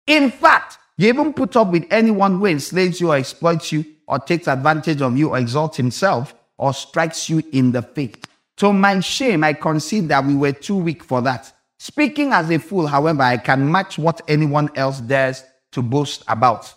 [0.05, 4.19] In fact, you even put up with anyone who enslaves you or exploits you or
[4.19, 8.15] takes advantage of you or exalts himself or strikes you in the face.
[8.57, 11.51] To my shame, I concede that we were too weak for that.
[11.77, 16.73] Speaking as a fool, however, I can match what anyone else dares to boast about.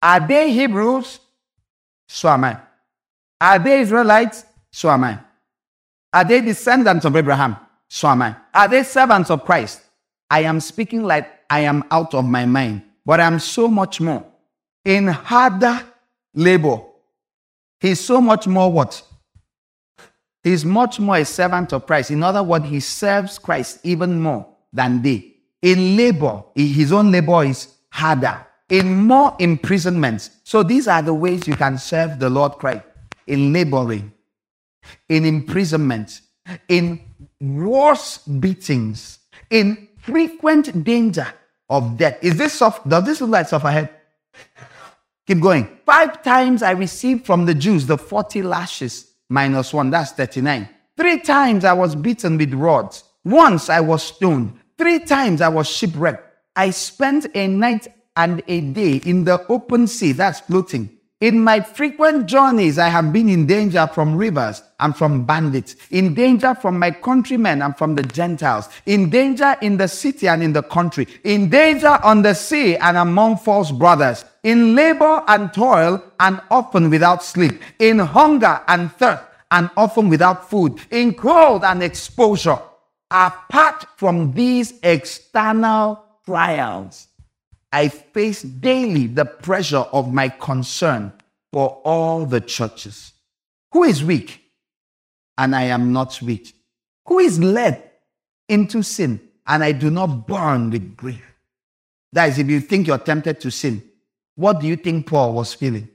[0.00, 1.18] Are they Hebrews?
[2.06, 2.60] So am I.
[3.40, 4.44] Are they Israelites?
[4.70, 5.18] So am I.
[6.12, 7.56] Are they descendants of Abraham?
[7.94, 8.34] So am I.
[8.52, 9.80] Are they servants of Christ?
[10.28, 14.26] I am speaking like I am out of my mind, but I'm so much more.
[14.84, 15.80] In harder
[16.34, 16.80] labor,
[17.78, 19.00] he's so much more what?
[20.42, 22.10] He's much more a servant of Christ.
[22.10, 25.36] In other words, he serves Christ even more than they.
[25.62, 28.44] In labor, his own labor is harder.
[28.70, 30.30] In more imprisonments.
[30.42, 32.82] So these are the ways you can serve the Lord Christ.
[33.28, 34.12] In laboring,
[35.08, 36.22] in imprisonment,
[36.68, 37.00] in
[37.40, 39.18] worse beatings,
[39.50, 41.26] in frequent danger
[41.68, 42.18] of death.
[42.22, 42.88] Is this soft?
[42.88, 43.90] Does this look like suffer ahead?
[45.26, 45.78] Keep going.
[45.86, 50.68] Five times I received from the Jews the 40 lashes minus one, that's 39.
[50.96, 53.04] Three times I was beaten with rods.
[53.24, 54.58] Once I was stoned.
[54.76, 56.22] Three times I was shipwrecked.
[56.54, 60.98] I spent a night and a day in the open sea, that's floating.
[61.20, 66.12] In my frequent journeys, I have been in danger from rivers and from bandits, in
[66.12, 70.52] danger from my countrymen and from the Gentiles, in danger in the city and in
[70.52, 76.02] the country, in danger on the sea and among false brothers, in labor and toil
[76.18, 81.82] and often without sleep, in hunger and thirst and often without food, in cold and
[81.82, 82.58] exposure.
[83.10, 87.06] Apart from these external trials,
[87.74, 91.12] I face daily the pressure of my concern
[91.52, 93.12] for all the churches.
[93.72, 94.40] Who is weak?
[95.36, 96.54] And I am not weak.
[97.06, 97.90] Who is led
[98.48, 99.20] into sin?
[99.44, 101.24] And I do not burn with grief.
[102.12, 103.82] That is, if you think you're tempted to sin,
[104.36, 105.88] what do you think Paul was feeling?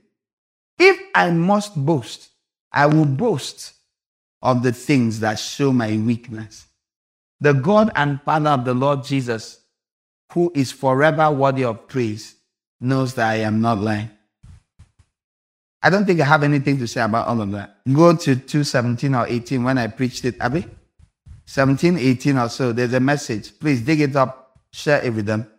[0.78, 2.28] If I must boast,
[2.70, 3.72] I will boast
[4.42, 6.66] of the things that show my weakness.
[7.40, 9.59] The God and Father of the Lord Jesus
[10.32, 12.36] who is forever worthy of praise,
[12.80, 14.10] knows that I am not lying.
[15.82, 17.76] I don't think I have anything to say about all of that.
[17.90, 20.66] Go to 217 or 18 when I preached it, Abby.
[21.46, 23.58] 17, 18 or so, there's a message.
[23.58, 25.50] Please dig it up, share it with them.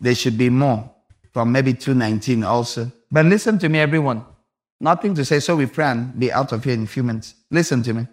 [0.00, 0.90] There should be more
[1.32, 2.90] from maybe 219 also.
[3.10, 4.24] But listen to me, everyone.
[4.80, 7.34] Nothing to say, so we pray and be out of here in a few minutes.
[7.50, 8.06] Listen to me.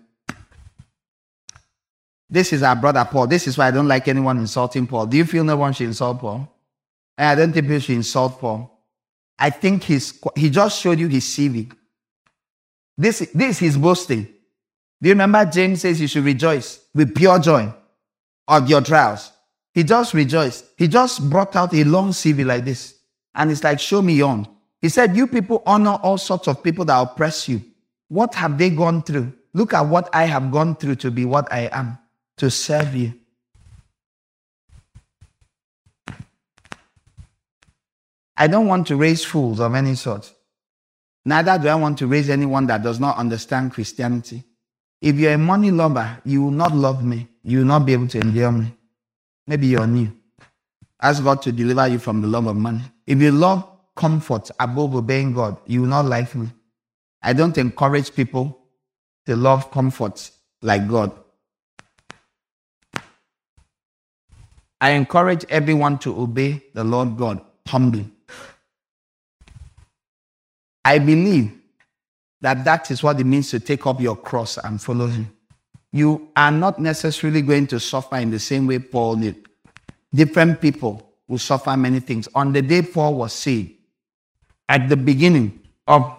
[2.32, 3.28] This is our brother Paul.
[3.28, 5.06] This is why I don't like anyone insulting Paul.
[5.06, 6.48] Do you feel no one should insult Paul?
[7.18, 8.72] Eh, I don't think people should insult Paul.
[9.38, 11.74] I think he's, he just showed you his CV.
[12.98, 14.24] This, this is boasting.
[15.02, 17.74] Do you remember James says you should rejoice with pure joy
[18.48, 19.32] of your trials?
[19.74, 20.66] He just rejoiced.
[20.78, 22.96] He just brought out a long CV like this.
[23.36, 24.48] And it's like, show me on.
[24.80, 27.62] He said, You people honor all sorts of people that oppress you.
[28.08, 29.34] What have they gone through?
[29.54, 31.98] Look at what I have gone through to be what I am
[32.42, 33.14] to serve you.
[38.36, 40.34] I don't want to raise fools of any sort.
[41.24, 44.44] Neither do I want to raise anyone that does not understand Christianity.
[45.00, 47.28] If you're a money lover, you will not love me.
[47.44, 48.74] You will not be able to endure me.
[49.46, 50.12] Maybe you're new.
[51.00, 52.82] Ask God to deliver you from the love of money.
[53.06, 56.48] If you love comfort above obeying God, you will not like me.
[57.22, 58.66] I don't encourage people
[59.28, 60.32] to love comfort
[60.64, 61.21] like God.
[64.82, 68.10] I encourage everyone to obey the Lord God humbly.
[70.84, 71.54] I believe
[72.42, 75.32] that that is what it means to take up your cross and follow Him.
[75.92, 79.46] You are not necessarily going to suffer in the same way Paul did.
[80.14, 82.28] Different people will suffer many things.
[82.34, 83.74] On the day Paul was saved,
[84.68, 86.18] at the beginning of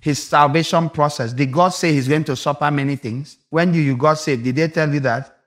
[0.00, 3.38] his salvation process, did God say he's going to suffer many things?
[3.50, 5.41] When you, you got saved, did they tell you that?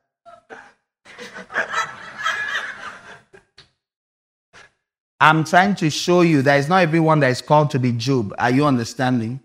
[5.19, 8.33] I'm trying to show you that it's not everyone that is called to be Job.
[8.37, 9.39] Are you understanding?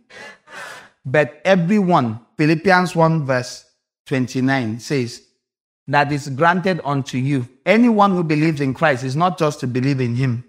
[1.04, 3.64] But everyone, Philippians 1 verse
[4.06, 5.22] 29 says,
[5.88, 7.48] that is granted unto you.
[7.66, 10.44] Anyone who believes in Christ is not just to believe in him,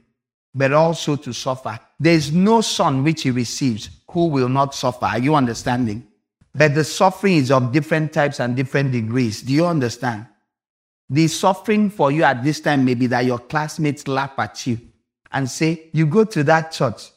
[0.54, 1.80] but also to suffer.
[2.00, 5.06] There is no son which he receives who will not suffer.
[5.06, 6.06] Are you understanding?
[6.54, 9.42] But the suffering is of different types and different degrees.
[9.42, 10.28] Do you understand?
[11.12, 14.80] The suffering for you at this time may be that your classmates laugh at you
[15.34, 17.12] and say, You go to that church.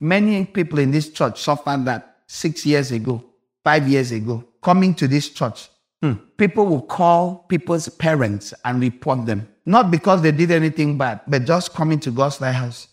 [0.00, 3.22] Many people in this church suffered that six years ago,
[3.62, 5.68] five years ago, coming to this church.
[6.02, 6.14] Hmm.
[6.38, 11.44] People will call people's parents and report them, not because they did anything bad, but
[11.44, 12.88] just coming to God's lighthouse.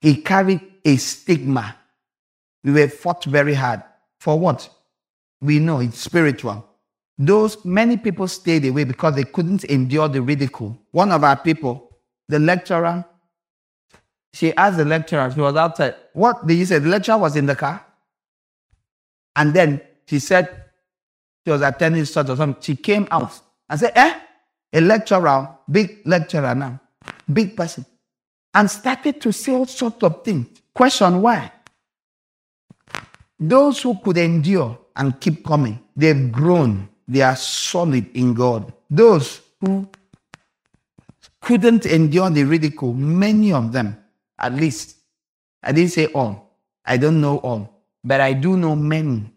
[0.00, 1.74] He carried a stigma.
[2.62, 3.82] We were fought very hard.
[4.20, 4.68] For what?
[5.40, 6.67] We know it's spiritual.
[7.18, 10.78] Those many people stayed away because they couldn't endure the ridicule.
[10.92, 11.98] One of our people,
[12.28, 13.04] the lecturer,
[14.32, 15.96] she asked the lecturer, she was outside.
[16.12, 16.78] What did you say?
[16.78, 17.84] The lecturer was in the car.
[19.34, 20.64] And then she said,
[21.44, 22.62] she was attending church or something.
[22.62, 24.20] She came out and said, Eh?
[24.74, 26.78] A lecturer, big lecturer now,
[27.32, 27.84] big person.
[28.54, 30.46] And started to say all sorts of things.
[30.74, 31.50] Question why?
[33.40, 36.88] Those who could endure and keep coming, they've grown.
[37.08, 38.72] They are solid in God.
[38.90, 39.88] Those who
[41.40, 43.96] couldn't endure the ridicule, many of them,
[44.38, 44.96] at least,
[45.62, 49.32] I didn't say all, I don't know all, but I do know many.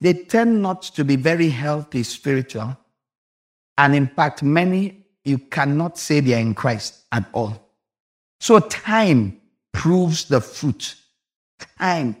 [0.00, 2.76] They tend not to be very healthy spiritual.
[3.76, 7.60] And in fact, many you cannot say they are in Christ at all.
[8.38, 9.40] So time
[9.72, 10.94] proves the fruit.
[11.78, 12.16] Time.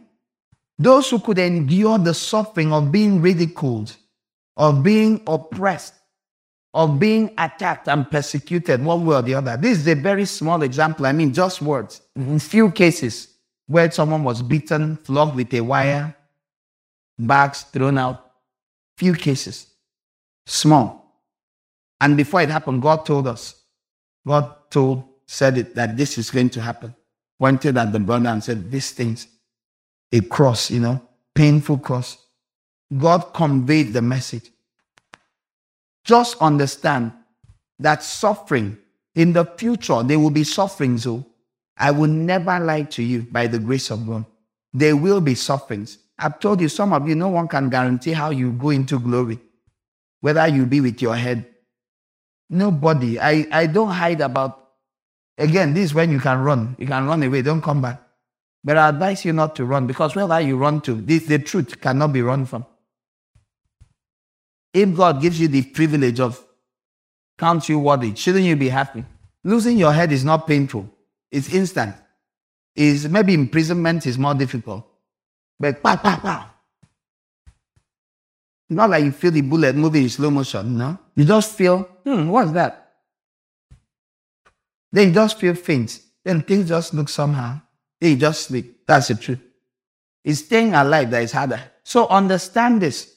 [0.78, 3.96] Those who could endure the suffering of being ridiculed,
[4.56, 5.94] of being oppressed,
[6.72, 9.56] of being attacked and persecuted one way or the other.
[9.56, 11.06] This is a very small example.
[11.06, 12.02] I mean, just words.
[12.14, 13.28] In few cases
[13.66, 16.14] where someone was beaten, flogged with a wire,
[17.18, 18.30] bags thrown out,
[18.96, 19.66] few cases,
[20.46, 21.22] small.
[22.00, 23.62] And before it happened, God told us,
[24.26, 26.94] God told, said it that this is going to happen.
[27.38, 29.26] Pointed at the brother and said, These things,
[30.12, 31.02] a cross, you know,
[31.34, 32.16] painful cross.
[32.94, 34.50] God conveyed the message.
[36.04, 37.12] Just understand
[37.78, 38.78] that suffering
[39.14, 40.98] in the future, there will be suffering.
[40.98, 41.26] So oh.
[41.76, 44.24] I will never lie to you by the grace of God.
[44.72, 45.98] There will be sufferings.
[46.18, 49.38] I've told you, some of you, no one can guarantee how you go into glory,
[50.20, 51.46] whether you be with your head.
[52.48, 53.18] Nobody.
[53.18, 54.68] I, I don't hide about,
[55.36, 56.76] again, this is when you can run.
[56.78, 58.00] You can run away, don't come back.
[58.64, 61.80] But I advise you not to run because wherever you run to, this, the truth
[61.80, 62.64] cannot be run from.
[64.76, 66.44] If God gives you the privilege of
[67.38, 69.06] count you worthy, shouldn't you be happy?
[69.42, 70.86] Losing your head is not painful.
[71.30, 71.96] It's instant.
[72.74, 74.86] Is maybe imprisonment is more difficult.
[75.58, 76.50] But pow, pow, pow.
[78.68, 80.98] Not like you feel the bullet moving in slow motion, no?
[81.14, 82.96] You just feel, hmm, what's that?
[84.92, 86.00] Then you just feel faint.
[86.22, 87.62] Then things just look somehow.
[87.98, 88.82] Then you just sleep.
[88.86, 89.40] That's the truth.
[90.22, 91.62] It's staying alive that is harder.
[91.82, 93.15] So understand this.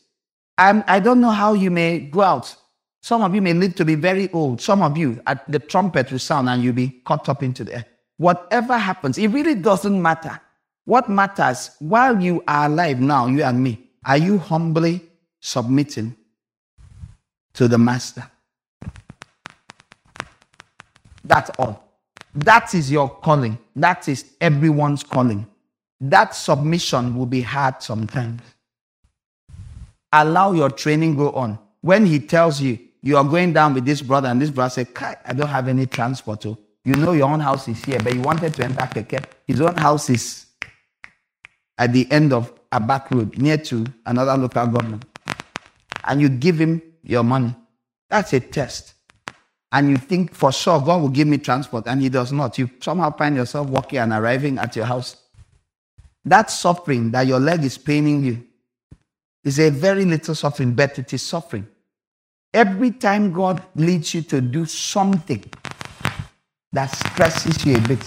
[0.60, 2.54] I'm, I don't know how you may go out.
[3.02, 4.60] Some of you may live to be very old.
[4.60, 7.86] Some of you, at the trumpet will sound and you'll be caught up into the.
[8.18, 10.38] Whatever happens, it really doesn't matter.
[10.84, 15.02] What matters while you are alive now, you and me, are you humbly
[15.40, 16.14] submitting
[17.54, 18.30] to the Master?
[21.24, 21.86] That's all.
[22.36, 23.58] That is your calling.
[23.78, 25.48] That is everyone's calling.
[26.02, 28.42] That submission will be hard sometimes.
[30.12, 31.60] Allow your training go on.
[31.82, 34.88] When he tells you you are going down with this brother, and this brother says,
[35.26, 36.44] I don't have any transport.
[36.44, 39.24] So you know your own house is here, but you wanted to enter Keke.
[39.48, 40.46] His own house is
[41.78, 45.06] at the end of a back road near to another local government.
[46.04, 47.56] And you give him your money.
[48.10, 48.96] That's a test.
[49.72, 52.58] And you think for sure God will give me transport, and He does not.
[52.58, 55.16] You somehow find yourself walking and arriving at your house.
[56.26, 58.46] That suffering that your leg is paining you
[59.44, 61.68] is a very little suffering, but it is suffering.
[62.54, 65.44] Every time God leads you to do something
[66.72, 68.04] that stresses you a bit,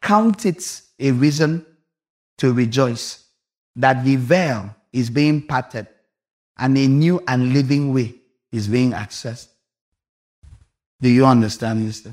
[0.00, 1.64] count it a reason
[2.38, 3.24] to rejoice
[3.76, 5.86] that the veil is being parted
[6.58, 8.14] and a new and living way
[8.50, 9.48] is being accessed.
[11.00, 12.06] Do you understand this?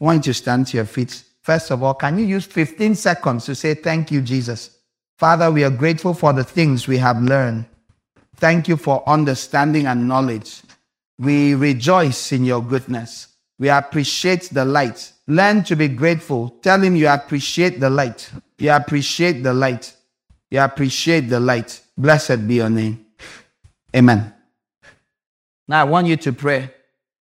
[0.00, 1.22] don't you stand to your feet.
[1.42, 4.73] First of all, can you use 15 seconds to say, Thank you, Jesus?
[5.24, 7.64] Father, we are grateful for the things we have learned.
[8.36, 10.60] Thank you for understanding and knowledge.
[11.18, 13.28] We rejoice in your goodness.
[13.58, 15.14] We appreciate the light.
[15.26, 16.50] Learn to be grateful.
[16.60, 18.30] Tell him you appreciate the light.
[18.58, 19.96] You appreciate the light.
[20.50, 21.80] You appreciate the light.
[21.96, 23.06] Blessed be your name.
[23.96, 24.30] Amen.
[25.66, 26.70] Now I want you to pray.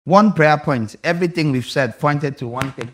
[0.05, 0.97] One prayer point.
[1.03, 2.93] Everything we've said pointed to one thing.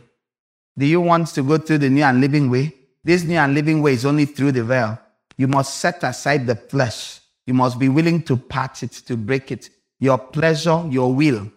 [0.78, 2.74] Do you want to go through the new and living way?
[3.04, 4.98] This new and living way is only through the veil.
[5.36, 7.20] You must set aside the flesh.
[7.46, 9.68] You must be willing to part it, to break it.
[10.00, 11.50] Your pleasure, your will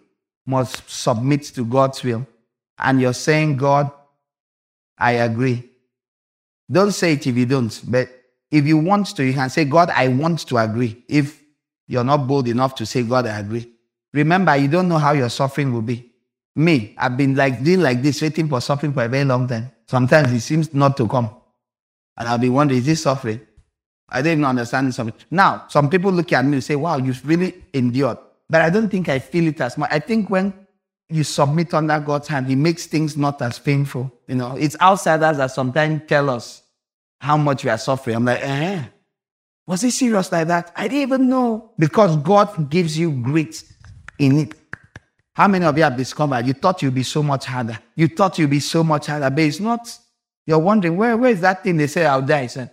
[0.46, 2.26] must submit to God's will.
[2.78, 3.90] And you're saying, God,
[4.96, 5.70] I agree.
[6.70, 8.08] Don't say it if you don't, but
[8.50, 11.02] if you want to, you can say, God, I want to agree.
[11.08, 11.42] If
[11.86, 13.72] you're not bold enough to say, God, I agree.
[14.12, 16.10] Remember, you don't know how your suffering will be.
[16.56, 19.70] Me, I've been like doing like this, waiting for suffering for a very long time.
[19.86, 21.30] Sometimes it seems not to come.
[22.18, 23.40] And I'll be wondering, is this suffering?
[24.08, 25.14] I didn't even understand something.
[25.30, 28.18] Now, some people look at me and say, wow, you've really endured.
[28.50, 29.90] But I don't think I feel it as much.
[29.92, 30.52] I think when
[31.08, 34.12] you submit under God's hand, He makes things not as painful.
[34.26, 36.62] You know, it's outsiders that sometimes tell us
[37.20, 38.16] how much we are suffering.
[38.16, 38.82] I'm like, eh,
[39.66, 40.72] was it serious like that?
[40.74, 41.72] I didn't even know.
[41.78, 43.62] Because God gives you grit
[44.18, 44.54] in it.
[45.34, 47.78] How many of you have discovered you thought you'd be so much harder?
[47.94, 49.96] You thought you'd be so much harder, but it's not.
[50.48, 52.46] You're wondering, where, where is that thing they say I'll die?
[52.46, 52.70] Said,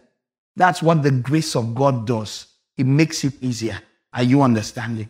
[0.56, 2.48] that's what the grace of God does.
[2.78, 3.78] It makes it easier.
[4.14, 5.10] Are you understanding?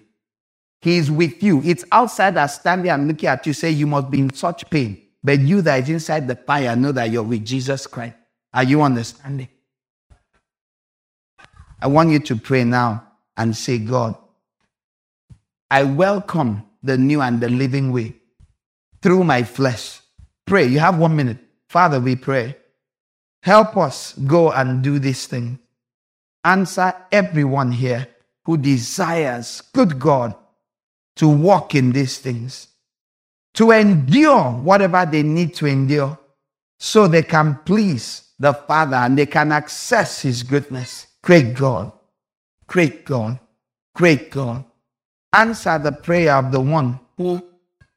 [0.82, 1.61] He is with you.
[1.64, 5.00] It's outsiders standing and looking at you, say you must be in such pain.
[5.24, 8.16] But you that is inside the fire know that you're with Jesus Christ.
[8.52, 9.50] Are you understanding?
[11.80, 14.16] I want you to pray now and say, God,
[15.69, 18.16] I welcome the new and the living way
[19.03, 20.00] through my flesh.
[20.48, 20.66] Pray.
[20.66, 21.44] You have one minute.
[21.69, 22.56] Father, we pray.
[23.42, 25.60] Help us go and do this thing.
[26.44, 28.08] Answer everyone here
[28.45, 30.35] who desires, good God,
[31.16, 32.68] to walk in these things,
[33.53, 36.18] to endure whatever they need to endure,
[36.77, 41.08] so they can please the Father and they can access His goodness.
[41.22, 41.92] Great God,
[42.68, 43.40] great God,
[43.95, 44.66] great God
[45.35, 47.44] answer the prayer of the one who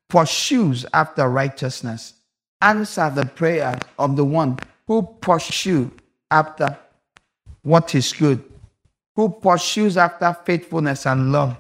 [0.09, 2.15] pursues after righteousness.
[2.61, 5.91] Answer the prayer of the one who pursues
[6.31, 6.77] after
[7.63, 8.43] what is good,
[9.15, 11.57] who pursues after faithfulness and love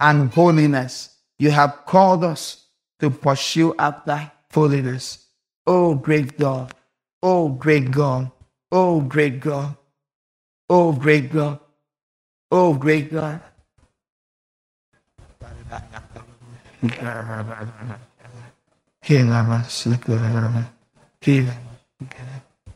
[0.00, 1.16] and holiness.
[1.38, 2.66] You have called us
[3.00, 5.26] to pursue after holiness.
[5.66, 6.74] Oh, great God.
[7.22, 8.30] Oh, great God.
[8.72, 9.76] Oh, great God.
[10.68, 11.60] Oh, great God.
[12.50, 13.40] Oh, great God.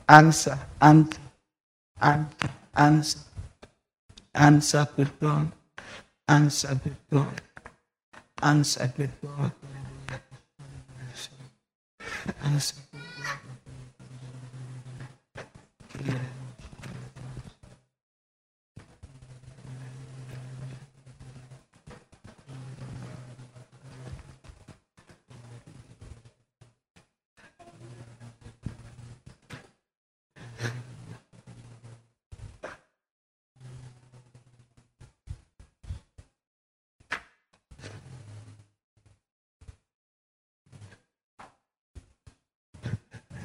[0.08, 1.20] Answer, answer,
[2.02, 3.20] answer, answer,
[4.34, 5.52] answer with God,
[6.28, 7.40] answer with God,
[8.42, 9.52] answer with God,
[12.42, 12.93] answer.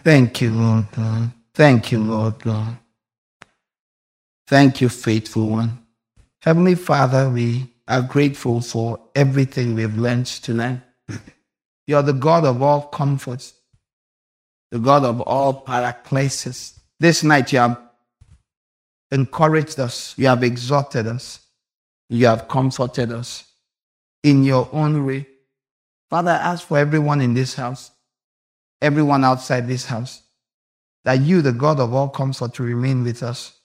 [0.09, 1.31] Thank you, Lord God.
[1.53, 2.79] Thank you, Lord God.
[4.47, 5.85] Thank you, faithful one.
[6.41, 10.79] Heavenly Father, we are grateful for everything we've learned tonight.
[11.85, 13.53] You're the God of all comforts,
[14.71, 16.79] the God of all paraclesis.
[16.99, 17.79] This night you have
[19.11, 21.39] encouraged us, you have exhorted us,
[22.09, 23.43] you have comforted us
[24.23, 25.27] in your own way.
[26.09, 27.91] Father, ask for everyone in this house
[28.81, 30.23] everyone outside this house,
[31.05, 33.59] that you, the God of all comfort, to remain with us.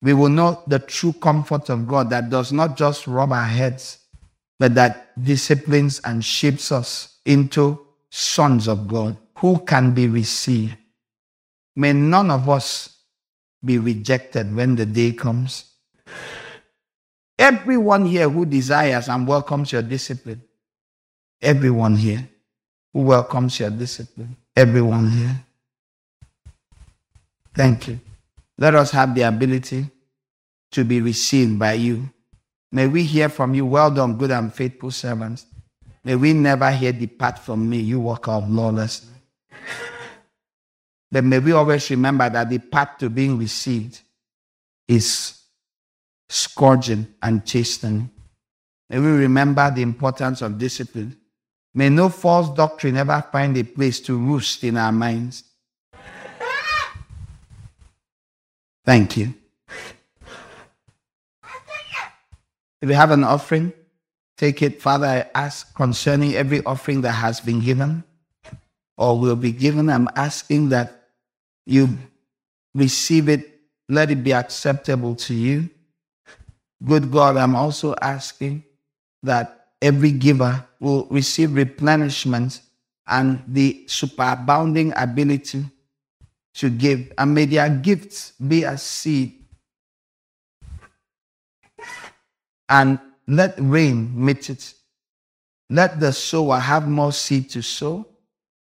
[0.00, 3.98] We will know the true comfort of God that does not just rub our heads,
[4.58, 10.76] but that disciplines and shapes us into sons of God who can be received.
[11.76, 12.96] May none of us
[13.64, 15.70] be rejected when the day comes.
[17.38, 20.42] Everyone here who desires and welcomes your discipline,
[21.40, 22.28] everyone here
[22.92, 24.36] who welcomes your discipline.
[24.56, 25.44] Everyone here.
[27.54, 28.00] Thank you.
[28.58, 29.86] Let us have the ability
[30.72, 32.10] to be received by you.
[32.70, 35.46] May we hear from you, well done, good and faithful servants.
[36.04, 39.10] May we never hear, Depart from me, you worker of lawlessness.
[41.12, 44.00] But may we always remember that the path to being received
[44.88, 45.42] is
[46.30, 48.10] scourging and chastening.
[48.88, 51.18] May we remember the importance of discipline.
[51.74, 55.44] May no false doctrine ever find a place to roost in our minds.
[58.84, 59.34] Thank you.
[62.80, 63.72] If you have an offering,
[64.36, 64.82] take it.
[64.82, 68.02] Father, I ask concerning every offering that has been given
[68.98, 71.08] or will be given, I'm asking that
[71.64, 71.96] you
[72.74, 75.70] receive it, let it be acceptable to you.
[76.84, 78.64] Good God, I'm also asking
[79.22, 82.60] that every giver will receive replenishment
[83.06, 85.64] and the superabounding ability
[86.54, 87.12] to give.
[87.18, 89.44] And may their gifts be a seed.
[92.68, 94.74] And let rain meet it.
[95.68, 98.06] Let the sower have more seed to sow,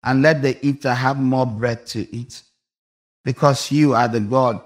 [0.03, 2.41] and let the eater have more bread to eat
[3.23, 4.61] because you are the God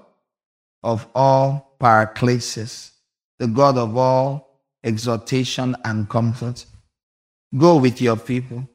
[0.82, 2.90] of all paraclesis,
[3.38, 4.53] the God of all
[4.84, 6.66] exhortation and comfort.
[7.56, 8.68] Go with your people.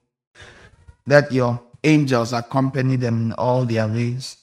[1.06, 4.38] Let your angels accompany them in all their ways.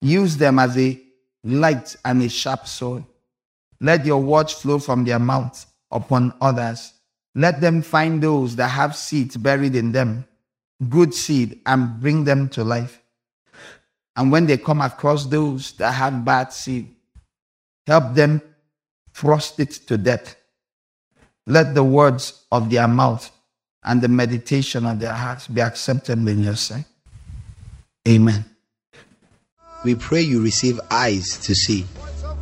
[0.00, 1.00] Use them as a
[1.44, 3.04] light and a sharp sword.
[3.80, 6.92] Let your words flow from their mouth upon others.
[7.34, 10.24] Let them find those that have seeds buried in them,
[10.88, 13.00] good seed, and bring them to life.
[14.14, 16.94] And when they come across those that have bad seed,
[17.86, 18.42] help them
[19.14, 20.36] thrust it to death.
[21.46, 23.30] Let the words of their mouth
[23.84, 26.86] and the meditation of their hearts be acceptable in your sight.
[28.08, 28.44] Amen.
[29.84, 31.84] We pray you receive eyes to see,